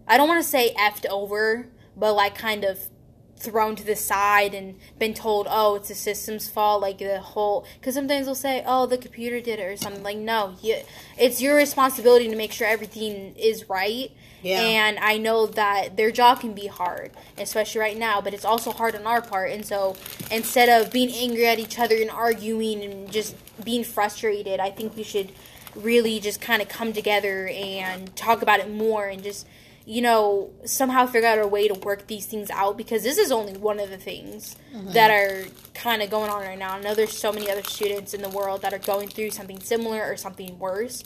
I 0.06 0.18
don't 0.18 0.28
want 0.28 0.44
to 0.44 0.50
say 0.50 0.74
effed 0.74 1.06
over, 1.10 1.70
but 1.96 2.14
like 2.14 2.38
kind 2.38 2.66
of 2.66 2.90
thrown 3.38 3.76
to 3.76 3.86
the 3.86 3.96
side 3.96 4.54
and 4.54 4.76
been 5.00 5.14
told, 5.14 5.48
oh, 5.50 5.76
it's 5.76 5.88
the 5.88 5.96
system's 5.96 6.50
fault, 6.50 6.82
like 6.82 6.98
the 6.98 7.20
whole. 7.20 7.66
Because 7.80 7.96
sometimes 7.96 8.26
they'll 8.26 8.36
say, 8.36 8.64
oh, 8.66 8.86
the 8.86 8.98
computer 8.98 9.40
did 9.40 9.60
it 9.60 9.64
or 9.64 9.78
something. 9.78 10.04
Like, 10.04 10.18
no, 10.18 10.56
you, 10.62 10.78
it's 11.18 11.42
your 11.42 11.56
responsibility 11.56 12.28
to 12.28 12.36
make 12.36 12.52
sure 12.52 12.68
everything 12.68 13.34
is 13.36 13.70
right. 13.70 14.12
Yeah. 14.42 14.62
And 14.62 15.00
I 15.00 15.18
know 15.18 15.48
that 15.48 15.98
their 15.98 16.12
job 16.12 16.42
can 16.42 16.54
be 16.54 16.68
hard, 16.68 17.12
especially 17.38 17.82
right 17.82 17.98
now, 17.98 18.22
but 18.22 18.34
it's 18.34 18.46
also 18.46 18.72
hard 18.72 18.96
on 18.96 19.08
our 19.08 19.22
part. 19.22 19.52
And 19.52 19.66
so 19.66 19.96
instead 20.32 20.70
of 20.70 20.92
being 20.92 21.10
angry 21.12 21.48
at 21.48 21.60
each 21.60 21.80
other 21.80 21.96
and 21.96 22.10
arguing 22.10 22.84
and 22.84 23.12
just 23.12 23.36
being 23.64 23.84
frustrated, 23.84 24.60
I 24.60 24.70
think 24.70 24.96
we 24.96 25.04
should 25.04 25.32
really 25.76 26.20
just 26.20 26.42
kind 26.42 26.62
of 26.62 26.70
come 26.70 26.94
together 26.94 27.48
and 27.48 28.16
talk 28.16 28.42
about 28.42 28.60
it 28.60 28.72
more 28.72 29.08
and 29.08 29.24
just 29.24 29.48
you 29.86 30.02
know 30.02 30.52
somehow 30.66 31.06
figure 31.06 31.28
out 31.28 31.40
a 31.40 31.48
way 31.48 31.68
to 31.68 31.74
work 31.76 32.08
these 32.08 32.26
things 32.26 32.50
out 32.50 32.78
because 32.78 33.04
this 33.04 33.18
is 33.18 33.32
only 33.32 33.54
one 33.54 33.80
of 33.80 33.90
the 33.90 33.98
things 33.98 34.58
mm-hmm. 34.76 34.92
that 34.92 35.12
are 35.12 35.46
kind 35.74 36.02
of 36.02 36.10
going 36.10 36.30
on 36.30 36.42
right 36.42 36.60
now. 36.60 36.74
I 36.74 36.82
know 36.82 36.94
there's 36.94 37.18
so 37.18 37.32
many 37.32 37.50
other 37.50 37.64
students 37.64 38.14
in 38.14 38.22
the 38.22 38.30
world 38.30 38.64
that 38.64 38.74
are 38.74 38.80
going 38.80 39.08
through 39.08 39.32
something 39.32 39.62
similar 39.62 40.04
or 40.04 40.18
something 40.18 40.58
worse 40.60 41.04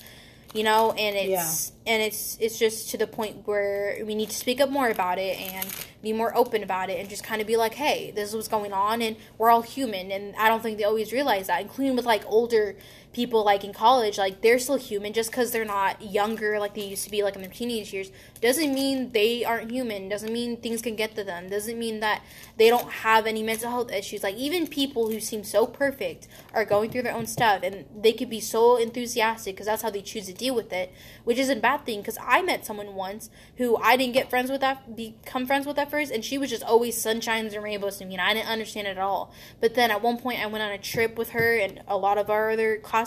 you 0.54 0.64
know 0.64 0.92
and 0.92 1.16
it's 1.16 1.72
and 1.88 2.02
it's 2.02 2.38
it's 2.42 2.60
just 2.60 2.90
to 2.90 2.98
the 2.98 3.08
point 3.08 3.48
where 3.48 4.04
we 4.06 4.16
need 4.16 4.30
to 4.30 4.36
speak 4.36 4.60
up 4.60 4.70
more 4.70 4.90
about 4.90 5.18
it 5.18 5.40
and 5.40 5.68
be 6.02 6.12
more 6.12 6.36
open 6.36 6.64
about 6.64 6.90
it 6.90 7.00
and 7.00 7.10
just 7.10 7.24
kind 7.24 7.42
of 7.42 7.48
be 7.48 7.56
like 7.56 7.74
hey 7.74 8.12
this 8.12 8.30
is 8.30 8.36
what's 8.36 8.48
going 8.48 8.74
on 8.74 9.02
and 9.02 9.16
we're 9.38 9.50
all 9.50 9.62
human 9.62 10.12
and 10.12 10.36
i 10.36 10.48
don't 10.48 10.62
think 10.62 10.78
they 10.78 10.84
always 10.84 11.14
realize 11.14 11.48
that 11.48 11.62
including 11.62 11.96
with 11.96 12.06
like 12.06 12.24
older 12.26 12.76
people 13.14 13.44
like 13.44 13.64
in 13.64 13.74
college 13.74 14.18
like 14.18 14.42
they're 14.42 14.60
still 14.60 14.78
human 14.78 15.14
just 15.14 15.32
because 15.32 15.52
they're 15.52 15.66
not 15.66 16.02
younger 16.02 16.60
like 16.60 16.74
they 16.76 16.86
used 16.86 17.04
to 17.04 17.12
be 17.12 17.24
like 17.24 17.36
in 17.36 17.42
their 17.42 17.52
teenage 17.52 17.94
years 17.94 18.12
doesn't 18.42 18.74
mean 18.74 19.12
they 19.12 19.44
aren't 19.44 19.70
human 19.70 20.08
doesn't 20.10 20.32
mean 20.32 20.58
things 20.58 20.82
can 20.82 20.96
get 20.96 21.16
to 21.16 21.24
them 21.24 21.50
doesn't 21.50 21.78
mean 21.78 22.00
that 22.00 22.22
they 22.58 22.70
don't 22.70 22.90
have 22.92 23.26
any 23.26 23.44
mental 23.44 23.70
health 23.70 23.92
issues. 23.92 24.24
Like 24.24 24.36
even 24.36 24.68
people 24.68 25.10
who 25.10 25.20
seem 25.20 25.44
so 25.44 25.66
perfect 25.66 26.28
are 26.54 26.66
going 26.66 26.92
through 26.92 27.04
their 27.04 27.16
own 27.16 27.26
stuff 27.26 27.62
and 27.64 27.86
they 27.96 28.14
could 28.14 28.30
be 28.30 28.40
so 28.40 28.78
enthusiastic 28.78 29.56
because 29.56 29.66
that's 29.66 29.82
how 29.82 29.90
they 29.90 30.02
choose 30.02 30.28
to 30.28 30.34
deal 30.34 30.56
with 30.56 30.72
it 30.72 30.94
which 31.24 31.38
isn't 31.38 31.60
a 31.60 31.62
bad 31.62 31.86
thing 31.86 32.00
because 32.00 32.18
i 32.26 32.42
met 32.42 32.66
someone 32.66 32.96
once 32.96 33.30
who 33.58 33.78
i 33.78 33.96
didn't 33.96 34.14
get 34.14 34.30
friends 34.30 34.50
with 34.52 34.62
that 34.62 34.96
become 34.96 35.46
friends 35.46 35.66
with 35.66 35.78
at 35.78 35.90
first 35.90 36.12
and 36.12 36.24
she 36.24 36.38
was 36.38 36.50
just 36.50 36.64
always 36.64 36.96
sunshines 36.96 37.54
and 37.54 37.64
rainbows 37.64 37.98
to 37.98 38.06
me 38.06 38.14
and 38.14 38.22
i 38.22 38.34
didn't 38.34 38.48
understand 38.48 38.88
it 38.88 38.92
at 38.92 38.98
all. 38.98 39.32
But 39.60 39.76
then 39.76 39.92
at 39.92 40.02
one 40.02 40.18
point 40.18 40.40
i 40.40 40.46
went 40.46 40.64
on 40.64 40.72
a 40.72 40.78
trip 40.78 41.18
with 41.18 41.30
her 41.30 41.58
and 41.58 41.82
a 41.88 41.98
lot 41.98 42.18
of 42.18 42.30
our 42.30 42.52
other 42.52 42.78
classmates 42.78 43.01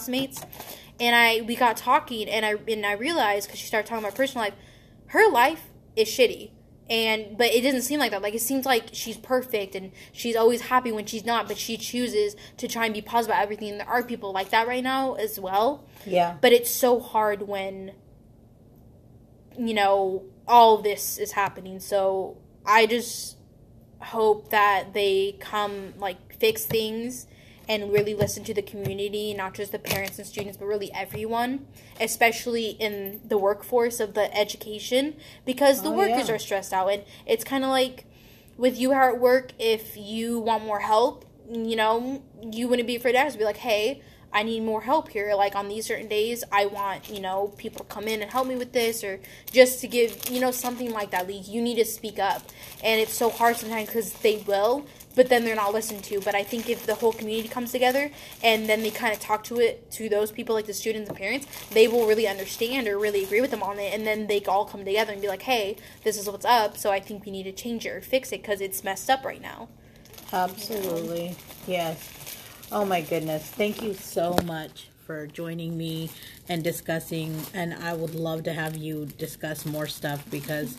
and 1.01 1.17
i 1.17 1.41
we 1.43 1.57
got 1.57 1.77
talking 1.77 2.29
and 2.29 2.45
i 2.45 2.55
and 2.69 2.85
i 2.87 2.93
realized 2.93 3.47
because 3.49 3.59
she 3.59 3.67
started 3.67 3.89
talking 3.89 4.05
about 4.05 4.15
personal 4.15 4.45
life 4.45 4.55
her 5.15 5.31
life 5.31 5.71
is 5.97 6.09
shitty. 6.09 6.51
And 6.91 7.39
but 7.39 7.47
it 7.47 7.63
doesn't 7.63 7.83
seem 7.83 7.99
like 7.99 8.11
that. 8.11 8.21
Like 8.21 8.35
it 8.35 8.43
seems 8.43 8.67
like 8.67 8.89
she's 8.93 9.17
perfect 9.17 9.75
and 9.75 9.93
she's 10.13 10.37
always 10.37 10.63
happy 10.63 10.93
when 10.93 11.07
she's 11.07 11.25
not 11.25 11.49
but 11.49 11.57
she 11.57 11.79
chooses 11.79 12.37
to 12.59 12.69
try 12.69 12.85
and 12.85 12.93
be 12.93 13.01
positive 13.01 13.35
about 13.35 13.43
everything. 13.43 13.71
And 13.71 13.81
there 13.81 13.89
are 13.89 14.03
people 14.03 14.33
like 14.33 14.51
that 14.51 14.67
right 14.67 14.85
now 14.85 15.15
as 15.15 15.41
well. 15.41 15.87
Yeah. 16.05 16.37
but 16.43 16.53
it's 16.53 16.71
so 16.71 17.01
hard 17.01 17.49
when 17.49 17.93
you 19.57 19.73
know 19.73 20.25
all 20.47 20.79
this 20.79 21.17
is 21.17 21.33
happening. 21.33 21.81
So 21.81 22.37
i 22.67 22.87
just 22.87 23.37
hope 24.01 24.51
that 24.51 24.93
they 24.93 25.37
come 25.41 25.95
like 25.99 26.37
fix 26.39 26.67
things 26.67 27.27
and 27.69 27.93
really 27.93 28.15
listen 28.15 28.45
to 28.45 28.53
the 28.55 28.63
community 28.63 29.33
not 29.35 29.55
just 29.55 29.73
the 29.73 29.79
parents 29.79 30.19
and 30.19 30.27
students 30.27 30.57
but 30.59 30.67
really 30.67 30.93
everyone 30.93 31.67
especially 32.01 32.71
in 32.81 33.21
the 33.27 33.39
workforce 33.39 34.01
of 34.01 34.15
the 34.15 34.35
education 34.37 35.15
because 35.45 35.83
the 35.83 35.89
Oh, 35.89 35.93
workers 35.97 36.29
yeah. 36.29 36.35
are 36.35 36.39
stressed 36.39 36.73
out. 36.73 36.89
And 36.93 37.03
it's 37.27 37.45
kind 37.45 37.65
of 37.65 37.71
like 37.71 38.05
with 38.57 38.79
you 38.79 38.93
at 38.93 39.19
work 39.19 39.53
if 39.59 39.97
you 39.97 40.39
want 40.41 40.65
more 40.65 40.81
help 40.81 41.25
you 41.51 41.77
know 41.77 42.23
you 42.43 42.67
wouldn't 42.69 42.87
be 42.89 42.97
afraid 42.97 43.13
to 43.13 43.19
ask. 43.19 43.39
Be 43.39 43.45
like 43.45 43.59
hey 43.59 44.01
i 44.33 44.43
need 44.43 44.61
more 44.63 44.83
help 44.83 45.09
here. 45.11 45.35
Like 45.37 45.55
on 45.55 45.69
these 45.69 45.87
certain 45.87 46.09
days 46.09 46.43
i 46.51 46.67
want 46.67 47.09
you 47.11 47.21
know 47.21 47.53
people 47.57 47.85
to 47.85 47.95
come 47.95 48.09
in 48.09 48.23
and 48.23 48.31
help 48.31 48.47
me 48.49 48.57
with 48.57 48.73
this 48.73 49.05
or 49.05 49.21
just 49.53 49.81
to 49.83 49.87
give 49.89 50.29
you 50.31 50.41
know 50.41 50.51
something 50.51 50.91
like 50.91 51.11
that. 51.13 51.29
Like 51.29 51.47
you 51.49 51.61
need 51.63 51.77
to 51.77 51.85
speak 51.85 52.19
up. 52.19 52.43
And 52.83 53.01
it's 53.01 53.15
so 53.15 53.31
hard 53.31 53.57
sometimes 53.57 53.87
because 53.87 54.13
they 54.15 54.39
will 54.47 54.87
but 55.15 55.29
then 55.29 55.45
they're 55.45 55.57
not 55.57 55.73
listened 55.73 56.03
to 56.05 56.21
but 56.21 56.35
i 56.35 56.43
think 56.43 56.69
if 56.69 56.87
the 56.87 56.95
whole 56.97 57.13
community 57.13 57.49
comes 57.49 57.73
together 57.73 58.11
and 58.43 58.69
then 58.69 58.83
they 58.83 58.91
kind 58.91 59.13
of 59.13 59.21
talk 59.21 59.45
to 59.45 59.59
it 59.59 59.91
to 59.91 60.09
those 60.09 60.31
people 60.31 60.55
like 60.55 60.67
the 60.67 60.75
students 60.75 61.09
and 61.09 61.19
parents 61.19 61.47
they 61.71 61.89
will 61.89 62.07
really 62.07 62.27
understand 62.27 62.87
or 62.89 62.99
really 62.99 63.25
agree 63.25 63.41
with 63.41 63.51
them 63.51 63.63
on 63.63 63.79
it 63.79 63.93
and 63.95 64.07
then 64.07 64.27
they 64.27 64.43
all 64.45 64.65
come 64.65 64.85
together 64.85 65.13
and 65.13 65.23
be 65.23 65.29
like 65.29 65.43
hey 65.43 65.77
this 66.03 66.17
is 66.17 66.29
what's 66.29 66.45
up 66.45 66.77
so 66.77 66.91
i 66.91 67.01
think 67.01 67.25
we 67.25 67.33
need 67.33 67.45
to 67.45 67.53
change 67.53 67.87
it 67.87 67.91
or 67.91 68.01
fix 68.01 68.33
it 68.33 68.43
because 68.43 68.61
it's 68.61 68.85
messed 68.85 69.09
up 69.09 69.25
right 69.25 69.43
now 69.43 69.69
Absolutely. 70.35 71.37
Yes. 71.67 72.11
Oh 72.73 72.85
my 72.85 73.03
goodness. 73.03 73.45
Thank 73.45 73.83
you 73.83 73.95
so 73.95 74.37
much 74.45 74.89
for 75.07 75.29
joining 75.29 75.79
me 75.79 76.11
and 76.49 76.65
discussing 76.65 77.41
and 77.53 77.75
I 77.75 77.93
would 77.93 78.15
love 78.15 78.43
to 78.45 78.53
have 78.53 78.77
you 78.77 79.07
discuss 79.19 79.65
more 79.65 79.87
stuff 79.87 80.29
because 80.31 80.77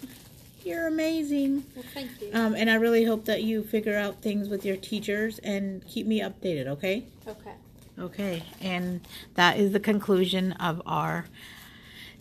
you're 0.66 0.88
amazing. 0.88 1.64
well 1.76 1.86
thank 1.94 2.10
you 2.22 2.30
Um, 2.34 2.56
and 2.56 2.70
I 2.70 2.76
really 2.76 3.06
hope 3.06 3.26
that 3.26 3.44
you 3.44 3.64
figure 3.64 3.96
out 3.98 4.22
things 4.22 4.50
with 4.50 4.66
your 4.66 4.76
teachers 4.76 5.40
and 5.40 5.86
keep 5.88 6.08
me 6.08 6.20
updated, 6.22 6.68
okay? 6.68 7.06
okay 7.28 7.52
Okay. 7.98 8.44
And 8.60 9.08
that 9.36 9.58
is 9.58 9.72
the 9.72 9.80
conclusion 9.80 10.52
of 10.54 10.82
our 10.86 11.28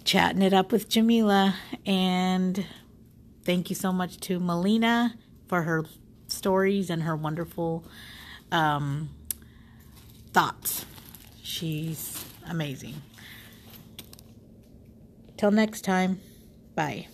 chatting 0.05 0.43
it 0.43 0.53
up 0.53 0.71
with 0.71 0.89
Jamila. 0.89 1.57
And 1.85 2.65
thank 3.45 3.71
you 3.71 3.77
so 3.77 3.93
much 3.93 4.19
to 4.21 4.39
Melina 4.39 5.17
for 5.49 5.63
her 5.63 5.85
stories 6.29 6.91
and 6.91 7.03
her 7.03 7.17
wonderful 7.17 7.85
um, 8.53 9.11
thoughts. 10.33 10.85
She's 11.43 12.25
amazing. 12.49 13.03
Till 15.37 15.51
next 15.51 15.83
time, 15.83 16.21
bye. 16.77 17.09